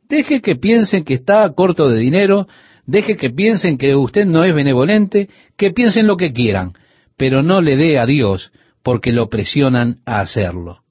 Deje 0.09 0.43
que 0.43 0.57
piensen 0.57 1.05
que 1.05 1.15
está 1.15 1.51
corto 1.55 1.89
de 1.89 1.99
dinero, 1.99 2.47
deje 2.85 3.17
que 3.17 3.31
piensen 3.31 3.79
que 3.79 3.97
usted 3.97 4.27
no 4.27 4.45
es 4.45 4.55
benevolente, 4.55 5.31
que 5.57 5.71
piensen 5.71 6.07
lo 6.07 6.19
que 6.19 6.35
quieran, 6.35 6.75
pero 7.17 7.43
no 7.43 7.63
le 7.63 7.77
dé 7.77 7.99
a 7.99 8.05
Dios 8.05 8.53
porque 8.83 9.13
lo 9.13 9.31
presionan 9.31 10.01
a 10.05 10.21
hacerlo. 10.21 10.83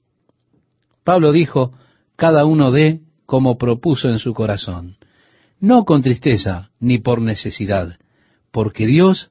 Pablo 1.04 1.30
dijo, 1.30 1.72
cada 2.16 2.44
uno 2.44 2.72
dé 2.72 3.02
como 3.26 3.56
propuso 3.58 4.08
en 4.08 4.18
su 4.18 4.34
corazón 4.34 4.96
no 5.62 5.84
con 5.84 6.02
tristeza 6.02 6.70
ni 6.80 6.98
por 6.98 7.22
necesidad, 7.22 7.96
porque 8.50 8.84
Dios 8.84 9.30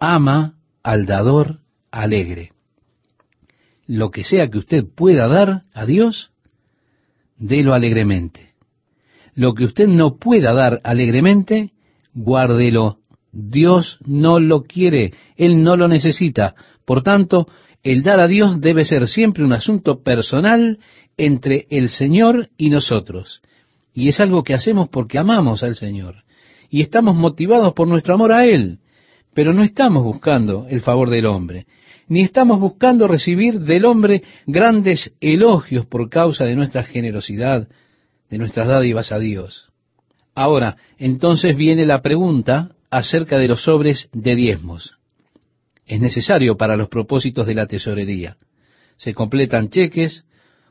ama 0.00 0.56
al 0.82 1.06
dador 1.06 1.60
alegre. 1.92 2.50
Lo 3.86 4.10
que 4.10 4.24
sea 4.24 4.48
que 4.48 4.58
usted 4.58 4.84
pueda 4.84 5.28
dar 5.28 5.62
a 5.72 5.86
Dios, 5.86 6.29
délo 7.40 7.74
alegremente. 7.74 8.50
Lo 9.34 9.54
que 9.54 9.64
usted 9.64 9.88
no 9.88 10.16
pueda 10.16 10.52
dar 10.52 10.80
alegremente, 10.84 11.72
guárdelo. 12.14 12.98
Dios 13.32 13.98
no 14.04 14.38
lo 14.38 14.62
quiere, 14.62 15.14
Él 15.36 15.62
no 15.62 15.76
lo 15.76 15.88
necesita. 15.88 16.54
Por 16.84 17.02
tanto, 17.02 17.46
el 17.82 18.02
dar 18.02 18.20
a 18.20 18.28
Dios 18.28 18.60
debe 18.60 18.84
ser 18.84 19.08
siempre 19.08 19.44
un 19.44 19.52
asunto 19.52 20.02
personal 20.02 20.78
entre 21.16 21.66
el 21.70 21.88
Señor 21.88 22.50
y 22.58 22.70
nosotros. 22.70 23.40
Y 23.94 24.08
es 24.08 24.20
algo 24.20 24.42
que 24.44 24.54
hacemos 24.54 24.88
porque 24.88 25.18
amamos 25.18 25.62
al 25.62 25.76
Señor. 25.76 26.16
Y 26.68 26.82
estamos 26.82 27.16
motivados 27.16 27.72
por 27.72 27.88
nuestro 27.88 28.14
amor 28.14 28.32
a 28.32 28.44
Él. 28.44 28.78
Pero 29.32 29.52
no 29.52 29.62
estamos 29.62 30.02
buscando 30.02 30.66
el 30.68 30.80
favor 30.80 31.08
del 31.08 31.26
hombre. 31.26 31.66
Ni 32.10 32.22
estamos 32.22 32.58
buscando 32.58 33.06
recibir 33.06 33.60
del 33.60 33.84
hombre 33.84 34.24
grandes 34.44 35.14
elogios 35.20 35.86
por 35.86 36.10
causa 36.10 36.44
de 36.44 36.56
nuestra 36.56 36.82
generosidad, 36.82 37.68
de 38.28 38.36
nuestras 38.36 38.66
dádivas 38.66 39.12
a 39.12 39.20
Dios. 39.20 39.70
Ahora, 40.34 40.76
entonces 40.98 41.56
viene 41.56 41.86
la 41.86 42.02
pregunta 42.02 42.72
acerca 42.90 43.38
de 43.38 43.46
los 43.46 43.62
sobres 43.62 44.10
de 44.12 44.34
diezmos. 44.34 44.98
Es 45.86 46.00
necesario 46.00 46.56
para 46.56 46.76
los 46.76 46.88
propósitos 46.88 47.46
de 47.46 47.54
la 47.54 47.68
tesorería. 47.68 48.36
Se 48.96 49.14
completan 49.14 49.70
cheques, 49.70 50.24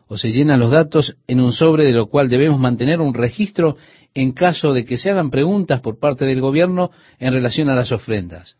o 0.07 0.17
se 0.17 0.33
llenan 0.33 0.59
los 0.59 0.71
datos 0.71 1.15
en 1.25 1.39
un 1.39 1.53
sobre 1.53 1.85
de 1.85 1.93
lo 1.93 2.07
cual 2.07 2.27
debemos 2.27 2.59
mantener 2.59 2.99
un 2.99 3.13
registro 3.13 3.77
en 4.13 4.33
caso 4.33 4.73
de 4.73 4.83
que 4.83 4.97
se 4.97 5.09
hagan 5.09 5.29
preguntas 5.29 5.79
por 5.79 5.99
parte 5.99 6.25
del 6.25 6.41
gobierno 6.41 6.91
en 7.17 7.31
relación 7.31 7.69
a 7.69 7.75
las 7.75 7.93
ofrendas. 7.93 8.57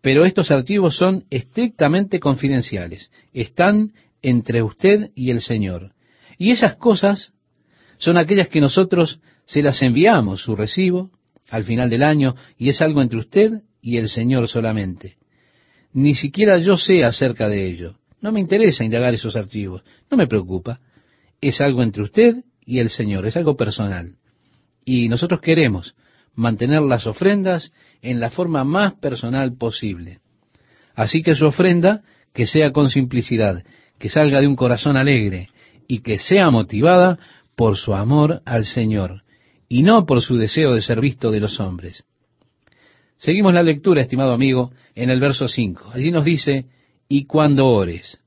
Pero 0.00 0.24
estos 0.24 0.50
archivos 0.50 0.96
son 0.96 1.24
estrictamente 1.30 2.20
confidenciales, 2.20 3.10
están 3.32 3.92
entre 4.22 4.62
usted 4.62 5.10
y 5.14 5.30
el 5.30 5.40
Señor. 5.40 5.92
Y 6.38 6.52
esas 6.52 6.76
cosas 6.76 7.32
son 7.98 8.16
aquellas 8.16 8.48
que 8.48 8.60
nosotros 8.60 9.20
se 9.44 9.62
las 9.62 9.82
enviamos, 9.82 10.42
su 10.42 10.56
recibo, 10.56 11.10
al 11.50 11.64
final 11.64 11.90
del 11.90 12.02
año, 12.02 12.34
y 12.56 12.68
es 12.70 12.80
algo 12.80 13.02
entre 13.02 13.18
usted 13.18 13.62
y 13.82 13.98
el 13.98 14.08
Señor 14.08 14.48
solamente. 14.48 15.16
Ni 15.92 16.14
siquiera 16.14 16.58
yo 16.58 16.76
sé 16.76 17.04
acerca 17.04 17.48
de 17.48 17.66
ello. 17.66 17.96
No 18.20 18.32
me 18.32 18.40
interesa 18.40 18.84
indagar 18.84 19.14
esos 19.14 19.36
archivos, 19.36 19.82
no 20.10 20.16
me 20.16 20.26
preocupa. 20.26 20.80
Es 21.40 21.60
algo 21.60 21.82
entre 21.82 22.02
usted 22.02 22.44
y 22.64 22.78
el 22.78 22.90
Señor, 22.90 23.26
es 23.26 23.36
algo 23.36 23.56
personal. 23.56 24.14
Y 24.84 25.08
nosotros 25.08 25.40
queremos 25.40 25.94
mantener 26.34 26.82
las 26.82 27.06
ofrendas 27.06 27.72
en 28.02 28.20
la 28.20 28.30
forma 28.30 28.64
más 28.64 28.94
personal 28.94 29.56
posible. 29.56 30.20
Así 30.94 31.22
que 31.22 31.34
su 31.34 31.46
ofrenda, 31.46 32.02
que 32.32 32.46
sea 32.46 32.72
con 32.72 32.90
simplicidad, 32.90 33.64
que 33.98 34.08
salga 34.08 34.40
de 34.40 34.46
un 34.46 34.56
corazón 34.56 34.96
alegre 34.96 35.48
y 35.86 36.00
que 36.00 36.18
sea 36.18 36.50
motivada 36.50 37.18
por 37.56 37.76
su 37.76 37.94
amor 37.94 38.42
al 38.44 38.64
Señor 38.64 39.22
y 39.68 39.82
no 39.82 40.06
por 40.06 40.20
su 40.20 40.36
deseo 40.36 40.74
de 40.74 40.82
ser 40.82 41.00
visto 41.00 41.30
de 41.30 41.40
los 41.40 41.60
hombres. 41.60 42.04
Seguimos 43.18 43.52
la 43.52 43.62
lectura, 43.62 44.00
estimado 44.00 44.32
amigo, 44.32 44.72
en 44.94 45.10
el 45.10 45.20
verso 45.20 45.46
5. 45.46 45.90
Allí 45.92 46.10
nos 46.10 46.24
dice, 46.24 46.66
y 47.08 47.26
cuando 47.26 47.66
ores. 47.66 48.18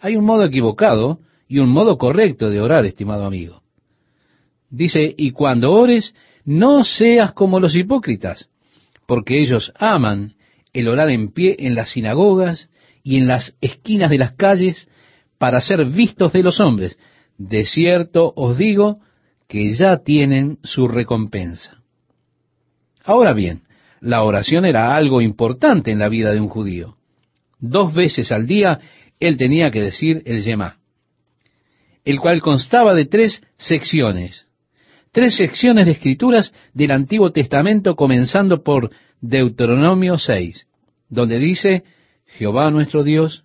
Hay 0.00 0.16
un 0.16 0.24
modo 0.24 0.44
equivocado 0.44 1.20
y 1.46 1.58
un 1.58 1.68
modo 1.68 1.98
correcto 1.98 2.48
de 2.48 2.60
orar, 2.60 2.86
estimado 2.86 3.26
amigo. 3.26 3.62
Dice, 4.70 5.14
y 5.16 5.32
cuando 5.32 5.72
ores, 5.72 6.14
no 6.44 6.84
seas 6.84 7.32
como 7.32 7.60
los 7.60 7.76
hipócritas, 7.76 8.48
porque 9.06 9.40
ellos 9.40 9.72
aman 9.76 10.34
el 10.72 10.88
orar 10.88 11.10
en 11.10 11.32
pie 11.32 11.56
en 11.58 11.74
las 11.74 11.92
sinagogas 11.92 12.70
y 13.02 13.16
en 13.16 13.26
las 13.26 13.54
esquinas 13.60 14.10
de 14.10 14.18
las 14.18 14.32
calles 14.32 14.88
para 15.38 15.60
ser 15.60 15.84
vistos 15.86 16.32
de 16.32 16.42
los 16.42 16.60
hombres. 16.60 16.98
De 17.38 17.64
cierto 17.64 18.32
os 18.36 18.58
digo 18.58 19.00
que 19.48 19.72
ya 19.72 19.98
tienen 19.98 20.58
su 20.62 20.88
recompensa. 20.88 21.82
Ahora 23.04 23.32
bien, 23.32 23.62
la 24.00 24.22
oración 24.22 24.64
era 24.64 24.94
algo 24.94 25.22
importante 25.22 25.90
en 25.90 25.98
la 25.98 26.08
vida 26.08 26.32
de 26.32 26.40
un 26.40 26.48
judío. 26.48 26.96
Dos 27.58 27.94
veces 27.94 28.30
al 28.30 28.46
día 28.46 28.80
él 29.20 29.36
tenía 29.36 29.70
que 29.70 29.80
decir 29.80 30.22
el 30.26 30.44
Yemá, 30.44 30.76
el 32.04 32.20
cual 32.20 32.40
constaba 32.40 32.94
de 32.94 33.06
tres 33.06 33.42
secciones, 33.56 34.47
tres 35.18 35.34
secciones 35.34 35.84
de 35.86 35.90
escrituras 35.90 36.52
del 36.74 36.92
Antiguo 36.92 37.32
Testamento 37.32 37.96
comenzando 37.96 38.62
por 38.62 38.92
Deuteronomio 39.20 40.16
6, 40.16 40.68
donde 41.08 41.40
dice, 41.40 41.82
Jehová 42.24 42.70
nuestro 42.70 43.02
Dios, 43.02 43.42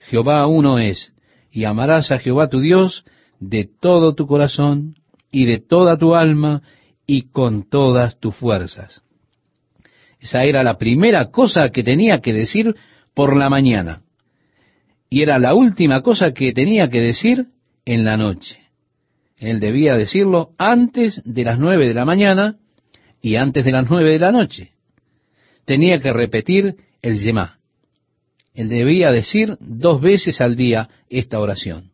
Jehová 0.00 0.46
uno 0.46 0.78
es, 0.78 1.14
y 1.50 1.64
amarás 1.64 2.10
a 2.10 2.18
Jehová 2.18 2.50
tu 2.50 2.60
Dios 2.60 3.06
de 3.40 3.66
todo 3.80 4.14
tu 4.14 4.26
corazón 4.26 4.96
y 5.30 5.46
de 5.46 5.60
toda 5.60 5.96
tu 5.96 6.14
alma 6.14 6.60
y 7.06 7.22
con 7.30 7.66
todas 7.70 8.20
tus 8.20 8.36
fuerzas. 8.36 9.00
Esa 10.20 10.44
era 10.44 10.62
la 10.62 10.76
primera 10.76 11.30
cosa 11.30 11.70
que 11.70 11.82
tenía 11.82 12.20
que 12.20 12.34
decir 12.34 12.76
por 13.14 13.34
la 13.34 13.48
mañana. 13.48 14.02
Y 15.08 15.22
era 15.22 15.38
la 15.38 15.54
última 15.54 16.02
cosa 16.02 16.34
que 16.34 16.52
tenía 16.52 16.90
que 16.90 17.00
decir 17.00 17.46
en 17.86 18.04
la 18.04 18.18
noche. 18.18 18.63
Él 19.38 19.60
debía 19.60 19.96
decirlo 19.96 20.50
antes 20.58 21.22
de 21.24 21.44
las 21.44 21.58
nueve 21.58 21.88
de 21.88 21.94
la 21.94 22.04
mañana 22.04 22.56
y 23.20 23.36
antes 23.36 23.64
de 23.64 23.72
las 23.72 23.88
nueve 23.90 24.12
de 24.12 24.18
la 24.18 24.32
noche. 24.32 24.72
Tenía 25.64 26.00
que 26.00 26.12
repetir 26.12 26.76
el 27.02 27.18
Yemá. 27.18 27.58
Él 28.54 28.68
debía 28.68 29.10
decir 29.10 29.56
dos 29.60 30.00
veces 30.00 30.40
al 30.40 30.56
día 30.56 30.88
esta 31.08 31.40
oración. 31.40 31.90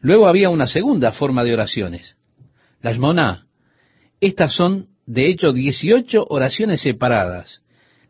Luego 0.00 0.28
había 0.28 0.50
una 0.50 0.66
segunda 0.66 1.12
forma 1.12 1.42
de 1.42 1.54
oraciones, 1.54 2.16
las 2.82 2.98
moná. 2.98 3.46
Estas 4.20 4.54
son, 4.54 4.88
de 5.06 5.30
hecho, 5.30 5.52
18 5.52 6.26
oraciones 6.28 6.82
separadas. 6.82 7.62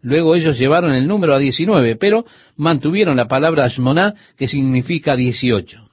Luego 0.02 0.34
ellos 0.34 0.58
llevaron 0.58 0.92
el 0.92 1.06
número 1.06 1.34
a 1.34 1.38
19, 1.38 1.96
pero 1.96 2.26
mantuvieron 2.56 3.16
la 3.16 3.28
palabra 3.28 3.68
shmoná, 3.68 4.14
que 4.36 4.48
significa 4.48 5.16
18. 5.16 5.85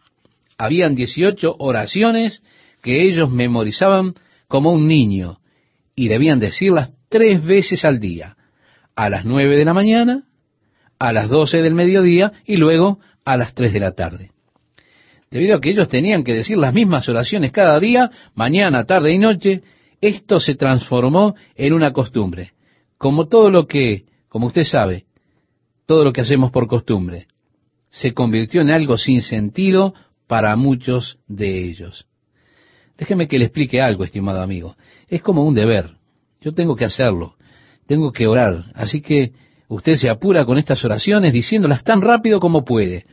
Habían 0.58 0.96
18 0.96 1.56
oraciones 1.60 2.42
que 2.82 3.08
ellos 3.08 3.30
memorizaban 3.30 4.14
como 4.48 4.72
un 4.72 4.88
niño 4.88 5.40
y 5.96 6.08
debían 6.08 6.40
decirlas 6.40 6.92
tres 7.10 7.44
veces 7.44 7.86
al 7.86 8.00
día, 8.00 8.36
a 8.96 9.10
las 9.10 9.26
nueve 9.26 9.56
de 9.56 9.66
la 9.66 9.74
mañana, 9.74 10.24
a 11.00 11.14
las 11.14 11.30
doce 11.30 11.62
del 11.62 11.74
mediodía 11.74 12.34
y 12.46 12.58
luego 12.58 13.00
a 13.26 13.38
las 13.38 13.54
tres 13.54 13.74
de 13.74 13.80
la 13.80 13.92
tarde. 13.92 14.32
Debido 15.32 15.56
a 15.56 15.62
que 15.62 15.72
ellos 15.72 15.90
tenían 15.90 16.24
que 16.24 16.34
decir 16.34 16.58
las 16.58 16.74
mismas 16.74 17.10
oraciones 17.10 17.52
cada 17.52 17.80
día, 17.80 18.12
mañana, 18.36 18.86
tarde 18.86 19.14
y 19.14 19.18
noche, 19.18 19.64
esto 20.00 20.40
se 20.40 20.56
transformó 20.56 21.36
en 21.56 21.74
una 21.74 21.92
costumbre. 21.92 22.52
Como 22.98 23.28
todo 23.28 23.50
lo 23.50 23.66
que, 23.66 24.04
como 24.28 24.48
usted 24.48 24.64
sabe, 24.64 25.06
todo 25.88 26.04
lo 26.04 26.14
que 26.14 26.22
hacemos 26.22 26.52
por 26.52 26.68
costumbre, 26.68 27.28
se 27.90 28.14
convirtió 28.14 28.62
en 28.62 28.70
algo 28.70 28.98
sin 28.98 29.22
sentido 29.22 29.94
para 30.28 30.56
muchos 30.56 31.18
de 31.28 31.66
ellos. 31.66 32.06
Déjeme 32.98 33.28
que 33.28 33.40
le 33.40 33.46
explique 33.46 33.82
algo, 33.82 34.04
estimado 34.04 34.42
amigo. 34.42 34.76
Es 35.08 35.22
como 35.22 35.44
un 35.44 35.54
deber. 35.54 35.92
Yo 36.42 36.54
tengo 36.54 36.76
que 36.76 36.86
hacerlo. 36.86 37.36
Tengo 37.88 38.12
que 38.12 38.28
orar. 38.28 38.64
Así 38.76 39.02
que 39.02 39.34
usted 39.68 39.96
se 39.96 40.10
apura 40.10 40.46
con 40.46 40.58
estas 40.58 40.84
oraciones 40.86 41.34
diciéndolas 41.34 41.84
tan 41.84 42.02
rápido 42.02 42.40
como 42.40 42.64
puede. 42.64 43.06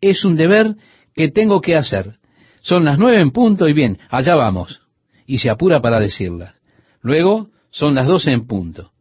Es 0.00 0.24
un 0.24 0.36
deber 0.36 0.76
que 1.14 1.30
tengo 1.30 1.60
que 1.60 1.76
hacer. 1.76 2.18
Son 2.60 2.84
las 2.84 2.98
nueve 2.98 3.20
en 3.20 3.32
punto 3.32 3.68
y 3.68 3.72
bien, 3.72 3.98
allá 4.08 4.34
vamos. 4.34 4.80
Y 5.26 5.38
se 5.38 5.50
apura 5.50 5.80
para 5.80 5.98
decirlas. 5.98 6.54
Luego 7.00 7.48
son 7.70 7.94
las 7.94 8.06
doce 8.06 8.30
en 8.30 8.46
punto. 8.46 8.92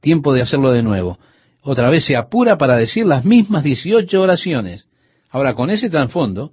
Tiempo 0.00 0.32
de 0.32 0.42
hacerlo 0.42 0.72
de 0.72 0.82
nuevo. 0.82 1.18
Otra 1.60 1.88
vez 1.90 2.04
se 2.04 2.16
apura 2.16 2.58
para 2.58 2.76
decir 2.76 3.06
las 3.06 3.24
mismas 3.24 3.62
dieciocho 3.64 4.20
oraciones. 4.20 4.88
Ahora, 5.30 5.54
con 5.54 5.70
ese 5.70 5.88
trasfondo, 5.88 6.52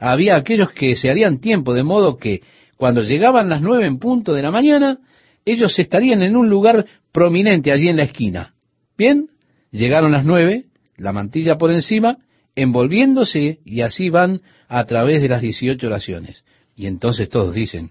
había 0.00 0.36
aquellos 0.36 0.70
que 0.72 0.96
se 0.96 1.10
harían 1.10 1.40
tiempo, 1.40 1.74
de 1.74 1.82
modo 1.82 2.16
que 2.16 2.40
cuando 2.76 3.02
llegaban 3.02 3.50
las 3.50 3.60
nueve 3.60 3.86
en 3.86 3.98
punto 3.98 4.32
de 4.32 4.42
la 4.42 4.50
mañana, 4.50 4.98
ellos 5.44 5.78
estarían 5.78 6.22
en 6.22 6.36
un 6.36 6.48
lugar 6.48 6.86
prominente 7.12 7.70
allí 7.70 7.88
en 7.88 7.98
la 7.98 8.04
esquina. 8.04 8.54
Bien, 8.96 9.28
llegaron 9.70 10.12
las 10.12 10.24
nueve, 10.24 10.64
la 10.96 11.12
mantilla 11.12 11.58
por 11.58 11.70
encima, 11.70 12.16
envolviéndose 12.56 13.60
y 13.64 13.82
así 13.82 14.08
van 14.08 14.40
a 14.68 14.84
través 14.84 15.20
de 15.20 15.28
las 15.28 15.42
dieciocho 15.42 15.88
oraciones. 15.88 16.44
Y 16.74 16.86
entonces 16.86 17.28
todos 17.28 17.52
dicen, 17.52 17.90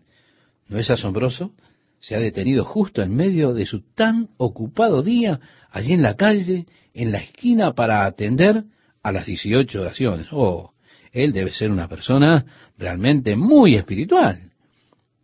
¿no 0.68 0.80
es 0.80 0.90
asombroso? 0.90 1.52
Se 2.00 2.16
ha 2.16 2.20
detenido 2.20 2.66
justo 2.66 3.04
en 3.04 3.16
medio 3.16 3.54
de 3.54 3.68
su 3.68 3.82
tan 3.82 4.30
ocupado 4.38 5.04
día, 5.04 5.40
allí 5.70 5.94
en 5.94 6.02
la 6.02 6.16
calle, 6.16 6.66
en 6.96 7.12
la 7.12 7.20
esquina, 7.20 7.74
para 7.74 8.06
atender 8.06 8.64
a 9.04 9.12
las 9.12 9.28
dieciocho 9.28 9.82
oraciones. 9.82 10.28
Oh, 10.32 10.72
él 11.12 11.34
debe 11.34 11.52
ser 11.52 11.72
una 11.72 11.88
persona 11.88 12.46
realmente 12.78 13.36
muy 13.36 13.76
espiritual. 13.76 14.52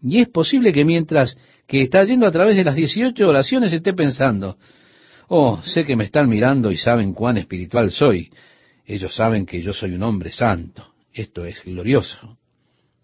Y 0.01 0.21
es 0.21 0.29
posible 0.29 0.71
que 0.71 0.85
mientras 0.85 1.37
que 1.67 1.81
está 1.81 2.03
yendo 2.03 2.27
a 2.27 2.31
través 2.31 2.55
de 2.55 2.63
las 2.63 2.75
18 2.75 3.27
oraciones 3.27 3.73
esté 3.73 3.93
pensando, 3.93 4.57
oh, 5.27 5.61
sé 5.63 5.85
que 5.85 5.95
me 5.95 6.03
están 6.03 6.29
mirando 6.29 6.71
y 6.71 6.77
saben 6.77 7.13
cuán 7.13 7.37
espiritual 7.37 7.91
soy. 7.91 8.29
Ellos 8.85 9.15
saben 9.15 9.45
que 9.45 9.61
yo 9.61 9.73
soy 9.73 9.93
un 9.93 10.03
hombre 10.03 10.31
santo. 10.31 10.93
Esto 11.11 11.45
es 11.45 11.63
glorioso. 11.63 12.37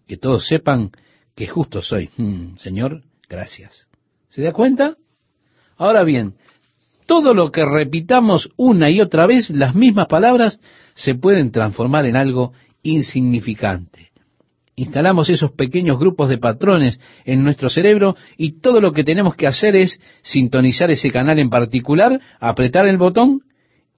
Que 0.06 0.16
todos 0.16 0.46
sepan 0.46 0.90
que 1.34 1.48
justo 1.48 1.82
soy. 1.82 2.08
Hmm, 2.16 2.56
señor, 2.56 3.02
gracias. 3.28 3.88
¿Se 4.28 4.42
da 4.42 4.52
cuenta? 4.52 4.96
Ahora 5.76 6.04
bien, 6.04 6.34
todo 7.06 7.34
lo 7.34 7.50
que 7.50 7.64
repitamos 7.64 8.50
una 8.56 8.90
y 8.90 9.00
otra 9.00 9.26
vez, 9.26 9.50
las 9.50 9.74
mismas 9.74 10.06
palabras, 10.06 10.60
se 10.94 11.14
pueden 11.14 11.50
transformar 11.50 12.06
en 12.06 12.16
algo 12.16 12.52
insignificante. 12.82 14.10
Instalamos 14.74 15.28
esos 15.28 15.52
pequeños 15.52 15.98
grupos 15.98 16.28
de 16.28 16.38
patrones 16.38 16.98
en 17.24 17.44
nuestro 17.44 17.68
cerebro 17.68 18.16
y 18.38 18.60
todo 18.60 18.80
lo 18.80 18.92
que 18.92 19.04
tenemos 19.04 19.34
que 19.34 19.46
hacer 19.46 19.76
es 19.76 20.00
sintonizar 20.22 20.90
ese 20.90 21.10
canal 21.10 21.38
en 21.38 21.50
particular, 21.50 22.20
apretar 22.40 22.86
el 22.86 22.96
botón 22.96 23.42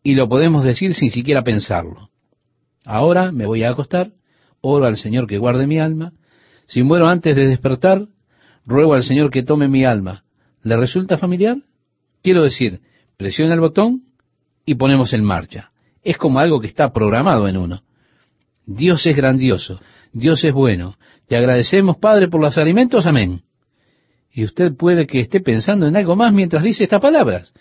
y 0.03 0.15
lo 0.15 0.29
podemos 0.29 0.65
decir 0.65 0.93
sin 0.95 1.11
siquiera 1.11 1.43
pensarlo. 1.43 2.11
Ahora 2.85 3.31
me 3.31 3.47
voy 3.47 3.63
a 3.63 3.71
acostar, 3.71 4.11
oro 4.61 4.87
al 4.87 4.97
Señor 4.97 5.27
que 5.27 5.39
guarde 5.39 5.67
mi 5.67 5.79
alma, 5.79 6.13
si 6.67 6.83
muero 6.83 7.09
antes 7.09 7.37
de 7.37 7.47
despertar, 7.47 8.09
ruego 8.67 8.95
al 8.95 9.05
Señor 9.05 9.31
que 9.31 9.43
tome 9.43 9.69
mi 9.69 9.85
alma. 9.85 10.25
¿Le 10.63 10.77
resulta 10.77 11.19
familiar? 11.19 11.59
Quiero 12.23 12.43
decir, 12.43 12.81
presiona 13.17 13.55
el 13.55 13.61
botón 13.61 14.03
y 14.67 14.75
ponemos 14.75 15.13
en 15.13 15.25
marcha. 15.25 15.71
Es 16.03 16.17
como 16.19 16.39
algo 16.39 16.61
que 16.61 16.67
está 16.67 16.93
programado 16.93 17.49
en 17.49 17.59
uno. 17.59 17.83
Dios 18.67 19.07
es 19.07 19.17
grandioso, 19.17 19.81
Dios 20.13 20.43
es 20.45 20.53
bueno. 20.53 20.97
Te 21.29 21.37
agradecemos, 21.37 21.97
Padre, 21.97 22.29
por 22.29 22.41
los 22.41 22.57
alimentos. 22.59 23.07
Amén. 23.07 23.43
Y 24.33 24.45
usted 24.45 24.75
puede 24.75 25.07
que 25.07 25.21
esté 25.21 25.41
pensando 25.41 25.87
en 25.87 25.97
algo 25.97 26.17
más 26.17 26.33
mientras 26.33 26.63
dice 26.63 26.85
estas 26.85 27.01
palabras. 27.01 27.53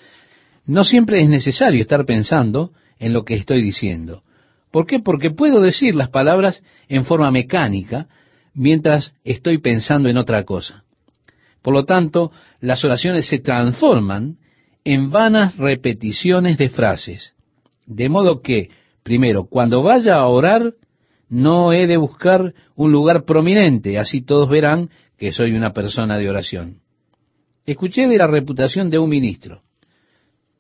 No 0.66 0.84
siempre 0.84 1.22
es 1.22 1.30
necesario 1.30 1.82
estar 1.82 2.06
pensando 2.06 2.72
en 3.00 3.14
lo 3.14 3.24
que 3.24 3.36
estoy 3.36 3.62
diciendo. 3.62 4.24
¿Por 4.72 4.88
qué? 4.88 5.00
Porque 5.00 5.30
puedo 5.30 5.62
decir 5.62 5.94
las 5.94 6.10
palabras 6.10 6.64
en 6.88 7.06
forma 7.06 7.30
mecánica 7.32 8.08
mientras 8.54 9.14
estoy 9.24 9.60
pensando 9.60 10.10
en 10.10 10.18
otra 10.18 10.44
cosa. 10.46 10.84
Por 11.62 11.74
lo 11.74 11.86
tanto, 11.86 12.32
las 12.60 12.84
oraciones 12.84 13.28
se 13.28 13.40
transforman 13.40 14.38
en 14.84 15.12
vanas 15.12 15.58
repeticiones 15.58 16.58
de 16.58 16.70
frases. 16.70 17.34
De 17.86 18.10
modo 18.10 18.42
que, 18.42 18.70
primero, 19.04 19.46
cuando 19.46 19.84
vaya 19.84 20.16
a 20.16 20.28
orar, 20.28 20.74
no 21.34 21.74
he 21.74 21.88
de 21.88 21.98
buscar 21.98 22.54
un 22.76 22.92
lugar 22.92 23.26
prominente, 23.26 23.98
así 23.98 24.22
todos 24.22 24.48
verán 24.48 24.92
que 25.18 25.32
soy 25.32 25.54
una 25.54 25.74
persona 25.74 26.20
de 26.20 26.30
oración. 26.30 26.82
Escuché 27.66 28.08
de 28.08 28.18
la 28.18 28.28
reputación 28.28 28.92
de 28.92 29.00
un 29.00 29.10
ministro. 29.10 29.64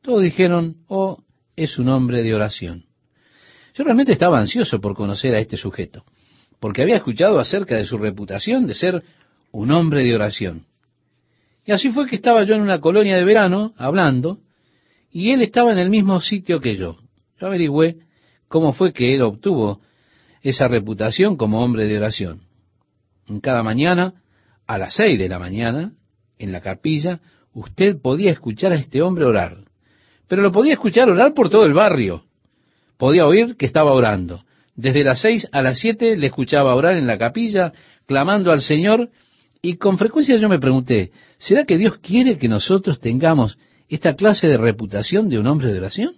Todos 0.02 0.24
dijeron, 0.24 0.78
oh, 0.88 1.22
es 1.56 1.78
un 1.78 1.90
hombre 1.90 2.24
de 2.24 2.34
oración. 2.34 2.86
Yo 3.76 3.84
realmente 3.84 4.14
estaba 4.14 4.40
ansioso 4.40 4.82
por 4.82 4.96
conocer 4.96 5.36
a 5.36 5.40
este 5.40 5.58
sujeto, 5.58 6.06
porque 6.60 6.82
había 6.82 6.96
escuchado 6.96 7.40
acerca 7.40 7.78
de 7.78 7.86
su 7.86 8.00
reputación 8.00 8.66
de 8.66 8.74
ser 8.74 9.04
un 9.52 9.72
hombre 9.72 10.04
de 10.04 10.16
oración. 10.16 10.66
Y 11.66 11.72
así 11.72 11.92
fue 11.92 12.08
que 12.08 12.16
estaba 12.16 12.46
yo 12.46 12.56
en 12.56 12.62
una 12.62 12.80
colonia 12.82 13.16
de 13.16 13.24
verano, 13.24 13.76
hablando, 13.78 14.40
y 15.12 15.30
él 15.30 15.44
estaba 15.44 15.72
en 15.72 15.78
el 15.78 15.92
mismo 15.92 16.20
sitio 16.20 16.60
que 16.60 16.78
yo. 16.78 16.98
Yo 17.40 17.46
averigüé 17.46 17.98
cómo 18.48 18.74
fue 18.74 18.92
que 18.92 19.14
él 19.14 19.22
obtuvo 19.22 19.82
esa 20.44 20.68
reputación 20.68 21.38
como 21.38 21.64
hombre 21.64 21.88
de 21.88 21.98
oración. 21.98 22.42
Cada 23.42 23.64
mañana, 23.64 24.14
a 24.68 24.78
las 24.78 24.94
seis 24.94 25.18
de 25.18 25.30
la 25.30 25.40
mañana, 25.40 25.94
en 26.38 26.52
la 26.52 26.60
capilla, 26.60 27.22
usted 27.54 28.00
podía 28.02 28.32
escuchar 28.32 28.74
a 28.74 28.76
este 28.76 29.02
hombre 29.02 29.26
orar. 29.26 29.58
pero 30.28 30.42
lo 30.42 30.52
podía 30.52 30.74
escuchar 30.74 31.10
orar 31.10 31.34
por 31.34 31.50
todo 31.50 31.66
el 31.66 31.74
barrio. 31.74 32.26
Podía 32.98 33.26
oír 33.26 33.56
que 33.56 33.66
estaba 33.66 33.92
orando. 33.92 34.44
Desde 34.76 35.04
las 35.04 35.22
seis 35.22 35.48
a 35.52 35.62
las 35.62 35.80
siete 35.80 36.16
le 36.16 36.28
escuchaba 36.28 36.76
orar 36.76 36.96
en 36.96 37.08
la 37.08 37.18
capilla, 37.18 37.74
clamando 38.06 38.52
al 38.52 38.62
Señor, 38.62 39.10
y 39.62 39.78
con 39.78 39.98
frecuencia 39.98 40.38
yo 40.38 40.50
me 40.50 40.60
pregunté, 40.60 41.12
¿será 41.38 41.66
que 41.66 41.78
Dios 41.78 42.00
quiere 42.00 42.38
que 42.38 42.48
nosotros 42.48 43.00
tengamos 43.00 43.58
esta 43.88 44.16
clase 44.16 44.48
de 44.48 44.58
reputación 44.58 45.30
de 45.30 45.40
un 45.40 45.48
hombre 45.48 45.72
de 45.72 45.80
oración? 45.80 46.16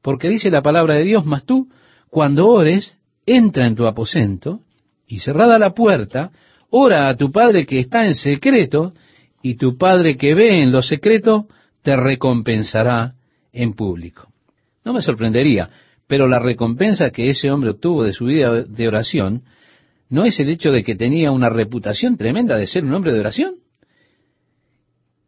Porque 0.00 0.28
dice 0.28 0.50
la 0.50 0.62
palabra 0.62 0.94
de 0.94 1.04
Dios, 1.04 1.26
mas 1.26 1.44
tú, 1.44 1.68
cuando 2.10 2.48
ores, 2.48 2.96
entra 3.26 3.66
en 3.66 3.74
tu 3.74 3.86
aposento, 3.86 4.60
y 5.06 5.20
cerrada 5.20 5.58
la 5.58 5.74
puerta, 5.74 6.30
ora 6.70 7.08
a 7.08 7.16
tu 7.16 7.30
Padre 7.30 7.66
que 7.66 7.78
está 7.78 8.06
en 8.06 8.14
secreto, 8.14 8.94
y 9.42 9.56
tu 9.56 9.76
Padre 9.76 10.16
que 10.16 10.34
ve 10.34 10.62
en 10.62 10.72
lo 10.72 10.82
secreto, 10.82 11.46
te 11.82 11.96
recompensará 11.96 13.14
en 13.52 13.74
público. 13.74 14.28
No 14.84 14.92
me 14.92 15.02
sorprendería, 15.02 15.70
pero 16.06 16.26
la 16.26 16.38
recompensa 16.38 17.10
que 17.10 17.28
ese 17.28 17.50
hombre 17.50 17.70
obtuvo 17.70 18.04
de 18.04 18.12
su 18.12 18.26
vida 18.26 18.62
de 18.62 18.88
oración 18.88 19.42
no 20.08 20.24
es 20.24 20.40
el 20.40 20.48
hecho 20.48 20.72
de 20.72 20.82
que 20.82 20.96
tenía 20.96 21.30
una 21.30 21.50
reputación 21.50 22.16
tremenda 22.16 22.56
de 22.56 22.66
ser 22.66 22.84
un 22.84 22.94
hombre 22.94 23.12
de 23.12 23.20
oración. 23.20 23.56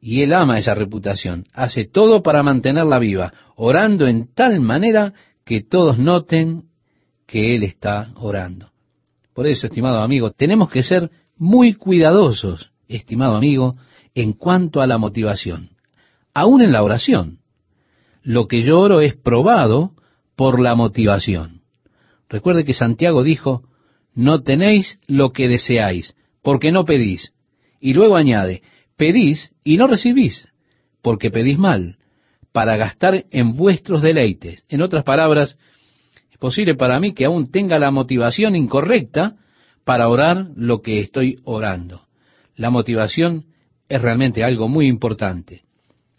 Y 0.00 0.22
él 0.22 0.32
ama 0.32 0.58
esa 0.58 0.74
reputación, 0.74 1.44
hace 1.52 1.84
todo 1.84 2.22
para 2.22 2.42
mantenerla 2.42 2.98
viva, 2.98 3.34
orando 3.56 4.06
en 4.06 4.32
tal 4.34 4.60
manera 4.60 5.12
que 5.44 5.62
todos 5.62 5.98
noten 5.98 6.69
que 7.30 7.54
él 7.54 7.62
está 7.62 8.08
orando. 8.16 8.70
Por 9.34 9.46
eso, 9.46 9.68
estimado 9.68 10.00
amigo, 10.00 10.32
tenemos 10.32 10.68
que 10.68 10.82
ser 10.82 11.10
muy 11.36 11.74
cuidadosos, 11.74 12.72
estimado 12.88 13.36
amigo, 13.36 13.76
en 14.16 14.32
cuanto 14.32 14.80
a 14.80 14.88
la 14.88 14.98
motivación, 14.98 15.70
aún 16.34 16.60
en 16.60 16.72
la 16.72 16.82
oración. 16.82 17.38
Lo 18.24 18.48
que 18.48 18.62
yo 18.62 18.80
oro 18.80 19.00
es 19.00 19.14
probado 19.14 19.92
por 20.34 20.58
la 20.60 20.74
motivación. 20.74 21.60
Recuerde 22.28 22.64
que 22.64 22.74
Santiago 22.74 23.22
dijo, 23.22 23.62
no 24.12 24.42
tenéis 24.42 24.98
lo 25.06 25.30
que 25.30 25.46
deseáis, 25.46 26.16
porque 26.42 26.72
no 26.72 26.84
pedís. 26.84 27.32
Y 27.78 27.94
luego 27.94 28.16
añade, 28.16 28.62
pedís 28.96 29.52
y 29.62 29.76
no 29.76 29.86
recibís, 29.86 30.48
porque 31.00 31.30
pedís 31.30 31.58
mal, 31.58 31.96
para 32.50 32.76
gastar 32.76 33.24
en 33.30 33.52
vuestros 33.52 34.02
deleites. 34.02 34.64
En 34.68 34.82
otras 34.82 35.04
palabras, 35.04 35.56
posible 36.40 36.74
para 36.74 36.98
mí 36.98 37.14
que 37.14 37.26
aún 37.26 37.52
tenga 37.52 37.78
la 37.78 37.92
motivación 37.92 38.56
incorrecta 38.56 39.36
para 39.84 40.08
orar 40.08 40.48
lo 40.56 40.82
que 40.82 41.00
estoy 41.00 41.38
orando. 41.44 42.02
La 42.56 42.70
motivación 42.70 43.44
es 43.88 44.02
realmente 44.02 44.42
algo 44.42 44.68
muy 44.68 44.86
importante. 44.86 45.62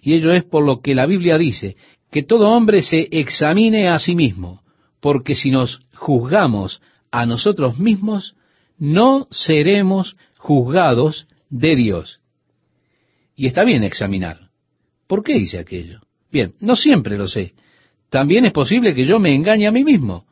Y 0.02 0.14
ello 0.14 0.32
es 0.32 0.44
por 0.44 0.66
lo 0.66 0.82
que 0.82 0.96
la 0.96 1.06
Biblia 1.06 1.38
dice, 1.38 1.76
que 2.12 2.24
todo 2.24 2.52
hombre 2.52 2.82
se 2.82 3.08
examine 3.12 3.90
a 3.90 4.00
sí 4.00 4.16
mismo, 4.16 4.62
porque 5.00 5.36
si 5.36 5.52
nos 5.52 5.82
juzgamos 5.94 6.82
a 7.12 7.26
nosotros 7.26 7.80
mismos, 7.80 8.36
no 8.78 9.28
seremos 9.32 10.18
juzgados 10.38 11.28
de 11.50 11.76
Dios. 11.76 12.20
Y 13.36 13.48
está 13.48 13.64
bien 13.64 13.84
examinar. 13.84 14.50
¿Por 15.08 15.24
qué 15.24 15.38
hice 15.38 15.60
aquello? 15.60 16.02
Bien, 16.32 16.54
no 16.60 16.76
siempre 16.76 17.18
lo 17.18 17.28
sé. 17.28 17.54
También 18.12 18.44
es 18.44 18.52
posible 18.52 18.94
que 18.94 19.06
yo 19.06 19.20
me 19.20 19.34
engañe 19.34 19.68
a 19.68 19.72
mí 19.72 19.86
mismo. 19.86 20.26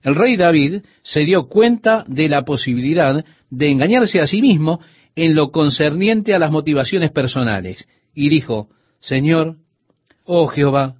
El 0.00 0.14
rey 0.14 0.36
David 0.36 0.82
se 1.02 1.24
dio 1.24 1.48
cuenta 1.48 2.04
de 2.06 2.28
la 2.28 2.44
posibilidad 2.44 3.24
de 3.50 3.68
engañarse 3.68 4.20
a 4.20 4.28
sí 4.28 4.40
mismo 4.40 4.80
en 5.16 5.34
lo 5.34 5.50
concerniente 5.50 6.34
a 6.34 6.38
las 6.38 6.52
motivaciones 6.52 7.10
personales, 7.10 7.88
y 8.14 8.28
dijo, 8.28 8.68
Señor, 9.00 9.56
oh 10.24 10.46
Jehová, 10.46 10.98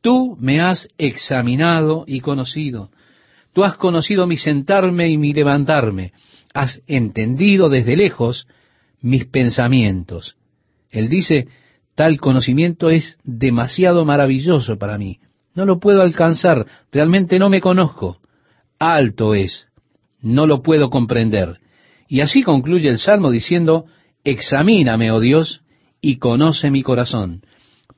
tú 0.00 0.36
me 0.40 0.60
has 0.60 0.88
examinado 0.98 2.02
y 2.08 2.20
conocido. 2.20 2.90
Tú 3.52 3.62
has 3.62 3.76
conocido 3.76 4.26
mi 4.26 4.36
sentarme 4.36 5.08
y 5.10 5.16
mi 5.16 5.32
levantarme. 5.32 6.12
Has 6.54 6.82
entendido 6.88 7.68
desde 7.68 7.94
lejos 7.94 8.48
mis 9.00 9.26
pensamientos. 9.26 10.36
Él 10.90 11.08
dice, 11.08 11.46
tal 11.94 12.18
conocimiento 12.18 12.90
es 12.90 13.16
demasiado 13.22 14.04
maravilloso 14.04 14.76
para 14.76 14.98
mí. 14.98 15.20
No 15.56 15.64
lo 15.64 15.80
puedo 15.80 16.02
alcanzar, 16.02 16.66
realmente 16.92 17.38
no 17.38 17.48
me 17.48 17.62
conozco. 17.62 18.18
Alto 18.78 19.34
es, 19.34 19.66
no 20.20 20.46
lo 20.46 20.62
puedo 20.62 20.90
comprender. 20.90 21.58
Y 22.08 22.20
así 22.20 22.42
concluye 22.42 22.90
el 22.90 22.98
Salmo 22.98 23.30
diciendo, 23.30 23.86
examíname, 24.22 25.10
oh 25.10 25.18
Dios, 25.18 25.62
y 26.00 26.18
conoce 26.18 26.70
mi 26.70 26.82
corazón. 26.82 27.40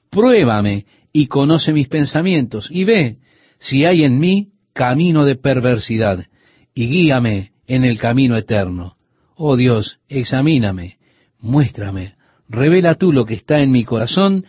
Pruébame 0.08 0.86
y 1.12 1.26
conoce 1.26 1.72
mis 1.72 1.88
pensamientos, 1.88 2.68
y 2.70 2.84
ve 2.84 3.16
si 3.58 3.84
hay 3.84 4.04
en 4.04 4.20
mí 4.20 4.50
camino 4.72 5.24
de 5.24 5.34
perversidad, 5.34 6.26
y 6.74 6.86
guíame 6.86 7.50
en 7.66 7.84
el 7.84 7.98
camino 7.98 8.36
eterno. 8.36 8.94
Oh 9.34 9.56
Dios, 9.56 9.98
examíname, 10.08 10.98
muéstrame, 11.40 12.14
revela 12.48 12.94
tú 12.94 13.12
lo 13.12 13.26
que 13.26 13.34
está 13.34 13.60
en 13.60 13.72
mi 13.72 13.84
corazón, 13.84 14.44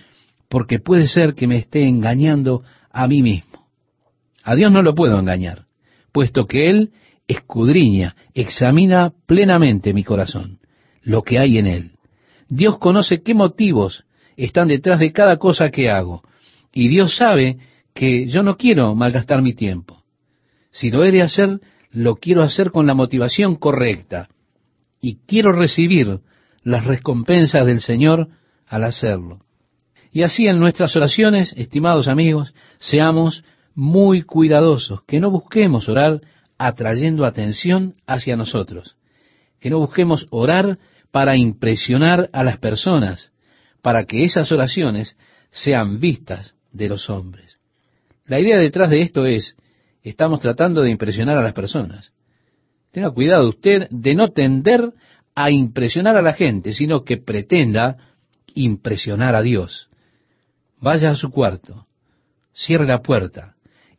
porque 0.47 0.79
puede 0.79 1.07
ser 1.07 1.33
que 1.33 1.47
me 1.47 1.57
esté 1.57 1.87
engañando 1.87 2.63
a 2.91 3.07
mí 3.07 3.21
mismo. 3.21 3.67
A 4.43 4.55
Dios 4.55 4.71
no 4.71 4.81
lo 4.81 4.95
puedo 4.95 5.19
engañar, 5.19 5.65
puesto 6.11 6.47
que 6.47 6.69
Él 6.69 6.91
escudriña, 7.27 8.15
examina 8.33 9.13
plenamente 9.27 9.93
mi 9.93 10.03
corazón, 10.03 10.59
lo 11.03 11.21
que 11.21 11.37
hay 11.37 11.57
en 11.57 11.67
Él. 11.67 11.91
Dios 12.47 12.79
conoce 12.79 13.21
qué 13.21 13.33
motivos 13.33 14.05
están 14.35 14.67
detrás 14.69 14.99
de 14.99 15.11
cada 15.11 15.37
cosa 15.37 15.69
que 15.69 15.89
hago, 15.91 16.23
y 16.73 16.87
Dios 16.87 17.15
sabe 17.15 17.59
que 17.93 18.27
yo 18.27 18.43
no 18.43 18.57
quiero 18.57 18.95
malgastar 18.95 19.41
mi 19.41 19.53
tiempo. 19.53 20.03
Si 20.71 20.89
lo 20.89 21.03
he 21.03 21.11
de 21.11 21.21
hacer, 21.21 21.59
lo 21.91 22.15
quiero 22.15 22.43
hacer 22.43 22.71
con 22.71 22.87
la 22.87 22.93
motivación 22.93 23.55
correcta. 23.55 24.29
Y 25.01 25.17
quiero 25.25 25.51
recibir 25.51 26.19
las 26.63 26.85
recompensas 26.85 27.65
del 27.65 27.81
Señor 27.81 28.29
al 28.67 28.83
hacerlo. 28.83 29.39
Y 30.11 30.23
así 30.23 30.47
en 30.47 30.59
nuestras 30.59 30.95
oraciones, 30.95 31.53
estimados 31.57 32.07
amigos, 32.07 32.53
seamos 32.79 33.43
muy 33.75 34.23
cuidadosos, 34.23 35.03
que 35.03 35.19
no 35.19 35.29
busquemos 35.29 35.87
orar 35.87 36.21
atrayendo 36.57 37.25
atención 37.25 37.95
hacia 38.07 38.35
nosotros, 38.35 38.97
que 39.59 39.69
no 39.69 39.79
busquemos 39.79 40.27
orar 40.31 40.79
para 41.11 41.37
impresionar 41.37 42.29
a 42.33 42.43
las 42.43 42.57
personas, 42.57 43.31
para 43.81 44.05
que 44.05 44.23
esas 44.23 44.51
oraciones 44.51 45.15
sean 45.51 45.99
vistas 45.99 46.55
de 46.71 46.89
los 46.89 47.09
hombres. 47.09 47.59
La 48.25 48.39
idea 48.39 48.57
detrás 48.57 48.89
de 48.89 49.01
esto 49.01 49.25
es 49.25 49.55
estamos 50.03 50.39
tratando 50.39 50.81
de 50.81 50.91
impresionar 50.91 51.37
a 51.37 51.41
las 51.41 51.53
personas. 51.53 52.13
Tenga 52.91 53.11
cuidado 53.11 53.47
usted 53.49 53.87
de 53.89 54.15
no 54.15 54.29
tender 54.29 54.93
a 55.35 55.51
impresionar 55.51 56.17
a 56.17 56.21
la 56.21 56.33
gente, 56.33 56.73
sino 56.73 57.03
que 57.03 57.17
pretenda 57.17 57.97
impresionar 58.55 59.35
a 59.35 59.41
Dios. 59.41 59.88
Vaya 60.81 61.11
a 61.11 61.15
su 61.15 61.29
cuarto, 61.29 61.87
cierre 62.53 62.85
la 62.85 63.01
puerta, 63.01 63.55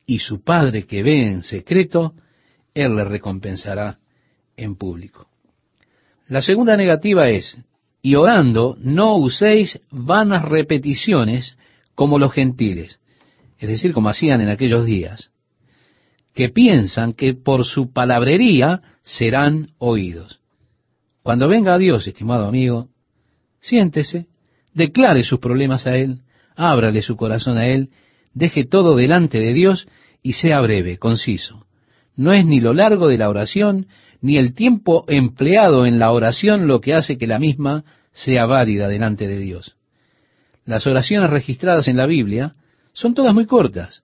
y 0.06 0.18
su 0.18 0.42
Padre 0.42 0.86
que 0.86 1.02
ve 1.02 1.28
en 1.28 1.42
secreto, 1.42 2.14
Él 2.74 2.96
le 2.96 3.04
recompensará 3.04 3.98
en 4.56 4.76
público. 4.76 5.28
La 6.28 6.42
segunda 6.42 6.76
negativa 6.76 7.28
es, 7.28 7.58
y 8.02 8.14
orando 8.14 8.76
no 8.80 9.16
uséis 9.16 9.78
vanas 9.90 10.44
repeticiones 10.44 11.56
como 11.94 12.18
los 12.18 12.32
gentiles, 12.32 13.00
es 13.58 13.68
decir, 13.68 13.92
como 13.92 14.08
hacían 14.08 14.40
en 14.40 14.48
aquellos 14.48 14.86
días 14.86 15.30
que 16.34 16.48
piensan 16.48 17.12
que 17.12 17.34
por 17.34 17.64
su 17.64 17.92
palabrería 17.92 18.82
serán 19.02 19.70
oídos. 19.78 20.40
Cuando 21.22 21.48
venga 21.48 21.78
Dios, 21.78 22.06
estimado 22.06 22.46
amigo, 22.46 22.88
siéntese, 23.60 24.26
declare 24.72 25.22
sus 25.22 25.40
problemas 25.40 25.86
a 25.86 25.96
Él, 25.96 26.20
ábrale 26.56 27.02
su 27.02 27.16
corazón 27.16 27.58
a 27.58 27.66
Él, 27.66 27.90
deje 28.34 28.64
todo 28.64 28.96
delante 28.96 29.38
de 29.38 29.52
Dios 29.52 29.88
y 30.22 30.34
sea 30.34 30.60
breve, 30.60 30.98
conciso. 30.98 31.66
No 32.16 32.32
es 32.32 32.44
ni 32.44 32.60
lo 32.60 32.74
largo 32.74 33.08
de 33.08 33.18
la 33.18 33.28
oración, 33.28 33.86
ni 34.20 34.36
el 34.36 34.54
tiempo 34.54 35.04
empleado 35.08 35.86
en 35.86 35.98
la 35.98 36.10
oración 36.12 36.66
lo 36.66 36.80
que 36.80 36.94
hace 36.94 37.16
que 37.16 37.26
la 37.26 37.38
misma 37.38 37.84
sea 38.12 38.46
válida 38.46 38.88
delante 38.88 39.26
de 39.26 39.38
Dios. 39.38 39.76
Las 40.66 40.86
oraciones 40.86 41.30
registradas 41.30 41.88
en 41.88 41.96
la 41.96 42.06
Biblia 42.06 42.54
son 42.92 43.14
todas 43.14 43.32
muy 43.32 43.46
cortas, 43.46 44.02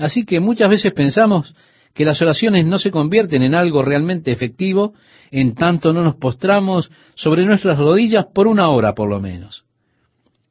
Así 0.00 0.24
que 0.24 0.40
muchas 0.40 0.70
veces 0.70 0.92
pensamos 0.92 1.54
que 1.94 2.06
las 2.06 2.20
oraciones 2.22 2.64
no 2.64 2.78
se 2.78 2.90
convierten 2.90 3.42
en 3.42 3.54
algo 3.54 3.82
realmente 3.82 4.32
efectivo 4.32 4.94
en 5.30 5.54
tanto 5.54 5.92
no 5.92 6.02
nos 6.02 6.16
postramos 6.16 6.90
sobre 7.14 7.44
nuestras 7.44 7.78
rodillas 7.78 8.26
por 8.34 8.46
una 8.46 8.70
hora 8.70 8.94
por 8.94 9.08
lo 9.08 9.20
menos. 9.20 9.64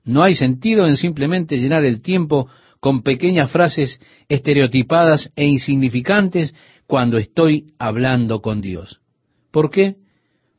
No 0.04 0.24
hay 0.24 0.36
sentido 0.36 0.88
en 0.88 0.98
simplemente 0.98 1.58
llenar 1.58 1.86
el 1.86 2.02
tiempo 2.02 2.50
con 2.80 3.04
pequeñas 3.04 3.52
frases 3.52 4.00
estereotipadas 4.28 5.32
e 5.36 5.46
insignificantes 5.46 6.54
cuando 6.88 7.18
estoy 7.18 7.68
hablando 7.78 8.42
con 8.42 8.62
Dios. 8.62 9.02
¿Por 9.52 9.70
qué? 9.70 9.96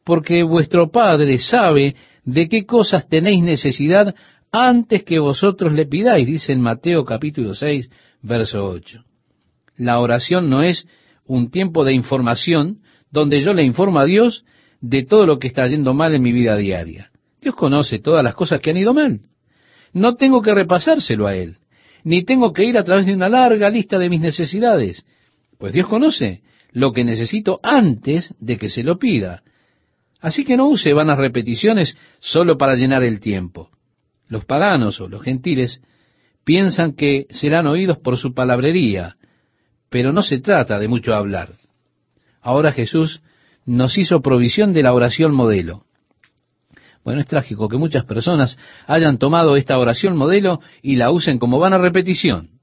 Porque 0.05 0.43
vuestro 0.43 0.91
Padre 0.91 1.38
sabe 1.38 1.97
de 2.24 2.49
qué 2.49 2.66
cosas 2.66 3.09
tenéis 3.09 3.43
necesidad 3.43 4.14
antes 4.53 5.05
que 5.05 5.18
vosotros 5.18 5.72
le 5.72 5.86
pidáis, 5.86 6.26
dice 6.26 6.53
en 6.53 6.61
Mateo 6.61 7.05
capítulo 7.05 7.55
6, 7.55 7.91
verso 8.22 8.66
8. 8.66 9.05
La 9.76 9.99
oración 10.01 10.51
no 10.51 10.62
es 10.62 10.86
un 11.24 11.51
tiempo 11.51 11.84
de 11.84 11.95
información 11.95 12.80
donde 13.11 13.41
yo 13.41 13.55
le 13.55 13.64
informo 13.64 14.01
a 14.01 14.05
Dios 14.05 14.45
de 14.80 15.05
todo 15.05 15.26
lo 15.26 15.38
que 15.38 15.49
está 15.49 15.66
yendo 15.66 15.95
mal 15.95 16.14
en 16.14 16.22
mi 16.22 16.32
vida 16.32 16.57
diaria. 16.57 17.11
Dios 17.41 17.55
conoce 17.55 17.99
todas 17.99 18.22
las 18.22 18.34
cosas 18.34 18.61
que 18.61 18.70
han 18.70 18.76
ido 18.76 18.95
mal. 18.95 19.20
No 19.93 20.16
tengo 20.16 20.43
que 20.43 20.55
repasárselo 20.55 21.26
a 21.26 21.34
Él, 21.34 21.57
ni 22.05 22.24
tengo 22.24 22.53
que 22.53 22.64
ir 22.64 22.78
a 22.78 22.84
través 22.84 23.07
de 23.07 23.14
una 23.14 23.28
larga 23.28 23.70
lista 23.70 23.99
de 23.99 24.09
mis 24.09 24.20
necesidades, 24.20 25.05
pues 25.59 25.72
Dios 25.72 25.86
conoce 25.86 26.43
lo 26.72 26.93
que 26.93 27.05
necesito 27.05 27.61
antes 27.62 28.34
de 28.38 28.57
que 28.57 28.68
se 28.68 28.82
lo 28.82 28.99
pida. 28.99 29.43
Así 30.20 30.45
que 30.45 30.57
no 30.57 30.68
use 30.68 30.93
vanas 30.93 31.18
repeticiones 31.18 31.97
solo 32.20 32.57
para 32.57 32.76
llenar 32.76 33.03
el 33.03 33.20
tiempo. 33.20 33.70
Los 34.28 34.45
paganos 34.45 35.01
o 35.01 35.09
los 35.09 35.22
gentiles 35.22 35.82
piensan 36.45 36.93
que 36.93 37.26
serán 37.30 37.66
oídos 37.66 37.99
por 37.99 38.16
su 38.16 38.34
palabrería, 38.34 39.16
pero 39.88 40.12
no 40.12 40.22
se 40.22 40.38
trata 40.38 40.78
de 40.78 40.88
mucho 40.88 41.14
hablar. 41.14 41.55
Ahora 42.41 42.72
Jesús 42.72 43.22
nos 43.66 43.99
hizo 43.99 44.20
provisión 44.20 44.72
de 44.72 44.82
la 44.82 44.95
oración 44.95 45.34
modelo. 45.34 45.84
Bueno, 47.05 47.20
es 47.20 47.26
trágico 47.26 47.68
que 47.68 47.78
muchas 47.78 48.05
personas 48.05 48.59
hayan 48.86 49.18
tomado 49.18 49.57
esta 49.57 49.78
oración 49.78 50.16
modelo 50.16 50.61
y 50.82 50.96
la 50.96 51.11
usen 51.11 51.38
como 51.38 51.59
vana 51.59 51.78
repetición. 51.78 52.61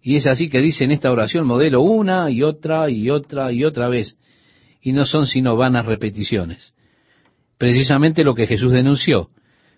Y 0.00 0.16
es 0.16 0.26
así 0.26 0.48
que 0.48 0.60
dicen 0.60 0.92
esta 0.92 1.10
oración 1.10 1.46
modelo 1.46 1.82
una 1.82 2.30
y 2.30 2.42
otra 2.42 2.88
y 2.88 3.10
otra 3.10 3.52
y 3.52 3.64
otra 3.64 3.88
vez. 3.88 4.16
Y 4.80 4.92
no 4.92 5.06
son 5.06 5.26
sino 5.26 5.56
vanas 5.56 5.86
repeticiones. 5.86 6.72
Precisamente 7.58 8.22
lo 8.22 8.34
que 8.34 8.46
Jesús 8.46 8.72
denunció. 8.72 9.30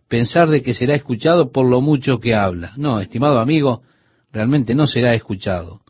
Pensar 0.08 0.48
de 0.50 0.62
que 0.62 0.74
será 0.74 0.94
escuchado 0.94 1.50
por 1.50 1.66
lo 1.66 1.80
mucho 1.80 2.20
que 2.20 2.34
habla. 2.34 2.72
No, 2.76 3.00
estimado 3.00 3.38
amigo, 3.38 3.82
realmente 4.30 4.74
no 4.74 4.86
será 4.86 5.14
escuchado. 5.14 5.80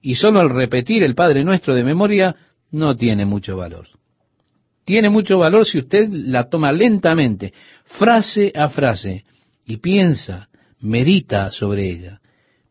Y 0.00 0.16
solo 0.16 0.40
al 0.40 0.50
repetir 0.50 1.04
el 1.04 1.14
Padre 1.14 1.44
Nuestro 1.44 1.74
de 1.74 1.84
memoria 1.84 2.34
no 2.72 2.96
tiene 2.96 3.24
mucho 3.24 3.56
valor. 3.56 3.86
Tiene 4.84 5.10
mucho 5.10 5.38
valor 5.38 5.66
si 5.66 5.78
usted 5.78 6.08
la 6.10 6.48
toma 6.48 6.72
lentamente, 6.72 7.52
frase 7.84 8.52
a 8.54 8.68
frase, 8.68 9.24
y 9.64 9.76
piensa, 9.76 10.48
medita 10.80 11.52
sobre 11.52 11.90
ella. 11.90 12.20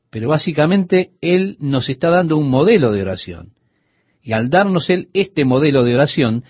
Pero 0.09 0.29
básicamente 0.29 1.11
Él 1.21 1.55
nos 1.59 1.89
está 1.89 2.09
dando 2.09 2.37
un 2.37 2.49
modelo 2.49 2.91
de 2.91 3.01
oración. 3.01 3.53
Y 4.21 4.33
al 4.33 4.49
darnos 4.49 4.89
Él 4.89 5.07
este 5.13 5.45
modelo 5.45 5.83
de 5.83 5.95
oración, 5.95 6.43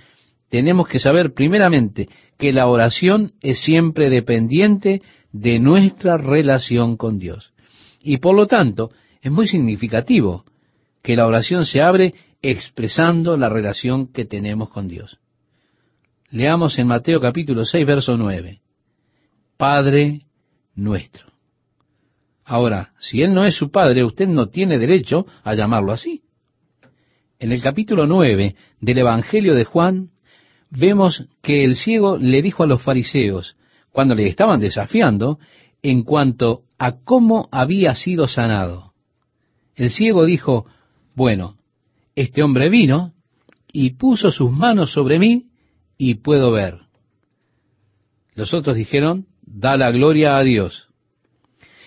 tenemos 0.49 0.87
que 0.87 0.99
saber 0.99 1.33
primeramente 1.33 2.09
que 2.37 2.51
la 2.51 2.67
oración 2.67 3.33
es 3.41 3.59
siempre 3.59 4.09
dependiente 4.09 5.01
de 5.31 5.59
nuestra 5.59 6.17
relación 6.17 6.97
con 6.97 7.19
Dios. 7.19 7.53
Y 8.01 8.17
por 8.17 8.35
lo 8.35 8.47
tanto, 8.47 8.91
es 9.21 9.31
muy 9.31 9.47
significativo 9.47 10.43
que 11.03 11.15
la 11.15 11.27
oración 11.27 11.65
se 11.65 11.81
abre 11.81 12.15
expresando 12.41 13.37
la 13.37 13.47
relación 13.47 14.11
que 14.11 14.25
tenemos 14.25 14.69
con 14.69 14.87
Dios. 14.87 15.19
Leamos 16.31 16.79
en 16.79 16.87
Mateo 16.87 17.19
capítulo 17.19 17.65
6, 17.65 17.85
verso 17.85 18.15
9. 18.15 18.61
Padre 19.57 20.21
nuestro. 20.75 21.25
Ahora, 22.45 22.93
si 22.99 23.21
Él 23.21 23.33
no 23.33 23.43
es 23.43 23.55
su 23.55 23.69
Padre, 23.69 24.05
usted 24.05 24.29
no 24.29 24.47
tiene 24.47 24.79
derecho 24.79 25.25
a 25.43 25.55
llamarlo 25.55 25.91
así. 25.91 26.21
En 27.37 27.51
el 27.51 27.61
capítulo 27.61 28.07
9 28.07 28.55
del 28.79 28.97
Evangelio 28.97 29.53
de 29.53 29.65
Juan, 29.65 30.11
vemos 30.69 31.25
que 31.41 31.65
el 31.65 31.75
ciego 31.75 32.17
le 32.17 32.41
dijo 32.41 32.63
a 32.63 32.67
los 32.67 32.81
fariseos, 32.81 33.57
cuando 33.91 34.15
le 34.15 34.25
estaban 34.25 34.61
desafiando, 34.61 35.37
en 35.83 36.03
cuanto 36.03 36.61
a 36.77 36.93
cómo 37.03 37.49
había 37.51 37.93
sido 37.93 38.27
sanado. 38.27 38.93
El 39.75 39.89
ciego 39.89 40.23
dijo, 40.23 40.65
bueno, 41.13 41.57
este 42.15 42.41
hombre 42.41 42.69
vino 42.69 43.11
y 43.73 43.91
puso 43.95 44.31
sus 44.31 44.49
manos 44.49 44.93
sobre 44.93 45.19
mí 45.19 45.50
y 46.03 46.15
puedo 46.15 46.49
ver. 46.49 46.79
Los 48.33 48.55
otros 48.55 48.75
dijeron, 48.75 49.27
da 49.43 49.77
la 49.77 49.91
gloria 49.91 50.35
a 50.35 50.41
Dios. 50.41 50.89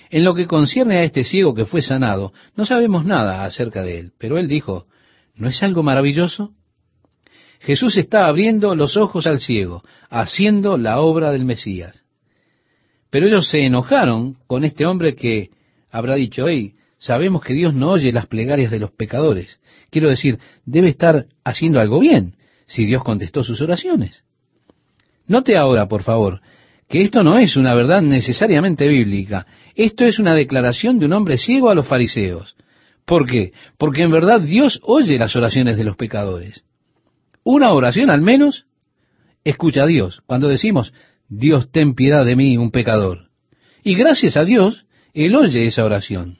En 0.09 0.23
lo 0.23 0.37
que 0.37 0.47
concierne 0.47 0.99
a 0.99 1.03
este 1.03 1.25
ciego 1.25 1.53
que 1.53 1.65
fue 1.65 1.83
sanado, 1.83 2.33
no 2.55 2.65
sabemos 2.65 3.05
nada 3.05 3.45
acerca 3.45 3.83
de 3.83 3.99
él, 3.99 4.13
pero 4.17 4.39
él 4.39 4.47
dijo, 4.47 4.87
¿no 5.35 5.49
es 5.49 5.61
algo 5.65 5.83
maravilloso? 5.83 6.53
Jesús 7.59 7.97
está 7.97 8.29
abriendo 8.29 8.77
los 8.77 8.97
ojos 8.97 9.27
al 9.27 9.41
ciego, 9.41 9.83
haciendo 10.11 10.79
la 10.79 11.01
obra 11.01 11.33
del 11.33 11.45
Mesías. 11.45 12.05
Pero 13.11 13.27
ellos 13.27 13.49
se 13.49 13.67
enojaron 13.67 14.37
con 14.47 14.63
este 14.63 14.87
hombre 14.87 15.17
que 15.17 15.51
habrá 15.91 16.15
dicho, 16.15 16.47
hey, 16.47 16.75
sabemos 16.99 17.43
que 17.43 17.55
Dios 17.55 17.75
no 17.75 17.91
oye 17.91 18.13
las 18.13 18.29
plegarias 18.29 18.71
de 18.71 18.79
los 18.79 18.93
pecadores. 18.93 19.59
Quiero 19.91 20.09
decir, 20.09 20.39
debe 20.65 20.89
estar 20.89 21.27
haciendo 21.43 21.81
algo 21.81 21.99
bien 21.99 22.37
si 22.67 22.85
Dios 22.87 23.03
contestó 23.03 23.43
sus 23.43 23.61
oraciones. 23.61 24.25
Note 25.27 25.57
ahora, 25.57 25.89
por 25.89 26.03
favor, 26.03 26.41
que 26.89 27.03
esto 27.03 27.23
no 27.23 27.39
es 27.39 27.57
una 27.57 27.75
verdad 27.75 28.03
necesariamente 28.03 28.87
bíblica. 28.87 29.47
Esto 29.75 30.05
es 30.05 30.19
una 30.19 30.35
declaración 30.35 30.99
de 30.99 31.07
un 31.07 31.13
hombre 31.15 31.39
ciego 31.39 31.71
a 31.71 31.75
los 31.75 31.87
fariseos. 31.87 32.57
¿Por 33.05 33.27
qué? 33.27 33.53
Porque 33.79 34.03
en 34.03 34.11
verdad 34.11 34.41
Dios 34.41 34.81
oye 34.83 35.19
las 35.19 35.35
oraciones 35.37 35.77
de 35.77 35.85
los 35.85 35.97
pecadores. 35.97 36.65
Una 37.43 37.73
oración 37.73 38.11
al 38.11 38.23
menos 38.23 38.67
escucha 39.45 39.83
a 39.83 39.87
Dios. 39.87 40.23
Cuando 40.27 40.49
decimos, 40.49 40.93
Dios 41.29 41.71
ten 41.71 41.95
piedad 41.95 42.25
de 42.25 42.37
mí, 42.37 42.57
un 42.57 42.71
pecador. 42.71 43.29
Y 43.83 43.95
gracias 43.95 44.37
a 44.37 44.45
Dios, 44.45 44.87
Él 45.13 45.35
oye 45.35 45.67
esa 45.67 45.85
oración. 45.85 46.39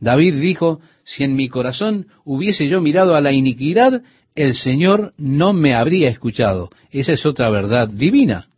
David 0.00 0.40
dijo, 0.40 0.80
si 1.04 1.24
en 1.24 1.36
mi 1.36 1.48
corazón 1.48 2.08
hubiese 2.24 2.68
yo 2.68 2.80
mirado 2.80 3.14
a 3.14 3.20
la 3.20 3.32
iniquidad, 3.32 4.02
el 4.34 4.54
Señor 4.54 5.14
no 5.16 5.52
me 5.52 5.74
habría 5.74 6.08
escuchado. 6.08 6.70
Esa 6.90 7.12
es 7.12 7.24
otra 7.24 7.50
verdad 7.50 7.88
divina. 7.88 8.48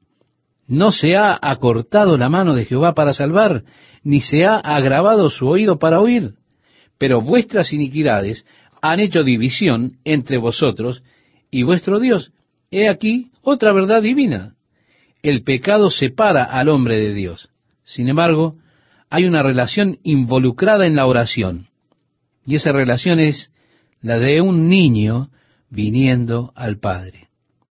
No 0.67 0.91
se 0.91 1.17
ha 1.17 1.39
acortado 1.41 2.17
la 2.17 2.29
mano 2.29 2.55
de 2.55 2.65
Jehová 2.65 2.95
para 2.95 3.13
salvar, 3.13 3.63
ni 4.03 4.21
se 4.21 4.45
ha 4.45 4.57
agravado 4.57 5.31
su 5.31 5.47
oído 5.47 5.79
para 5.79 6.01
oír. 6.01 6.35
Pero 6.99 7.21
vuestras 7.21 7.73
iniquidades 7.73 8.47
han 8.81 9.01
hecho 9.01 9.23
división 9.23 9.99
entre 10.05 10.39
vosotros 10.39 11.03
y 11.51 11.63
vuestro 11.63 12.01
Dios. 12.01 12.33
He 12.71 12.89
aquí 12.89 13.31
otra 13.43 13.73
verdad 13.73 14.03
divina. 14.03 14.55
El 15.23 15.43
pecado 15.43 15.91
separa 15.91 16.45
al 16.45 16.69
hombre 16.69 16.97
de 16.97 17.13
Dios. 17.15 17.51
Sin 17.85 18.09
embargo, 18.09 18.57
hay 19.11 19.25
una 19.25 19.43
relación 19.43 19.99
involucrada 20.03 20.87
en 20.87 20.97
la 20.97 21.07
oración. 21.07 21.67
Y 22.45 22.57
esa 22.57 22.73
relación 22.73 23.21
es 23.21 23.51
la 24.01 24.19
de 24.19 24.41
un 24.41 24.69
niño 24.69 25.31
viniendo 25.71 26.53
al 26.55 26.79
Padre. 26.79 27.29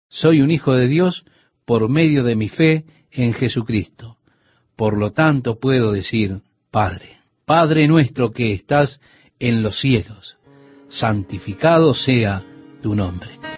Soy 0.09 0.41
un 0.41 0.51
hijo 0.51 0.73
de 0.73 0.87
Dios 0.87 1.25
por 1.65 1.89
medio 1.89 2.23
de 2.23 2.35
mi 2.35 2.49
fe 2.49 2.85
en 3.11 3.33
Jesucristo. 3.33 4.17
Por 4.75 4.97
lo 4.97 5.11
tanto 5.11 5.59
puedo 5.59 5.91
decir, 5.91 6.41
Padre, 6.71 7.17
Padre 7.45 7.87
nuestro 7.87 8.31
que 8.31 8.53
estás 8.53 8.99
en 9.39 9.63
los 9.63 9.79
cielos, 9.79 10.37
santificado 10.89 11.93
sea 11.93 12.43
tu 12.81 12.95
nombre. 12.95 13.36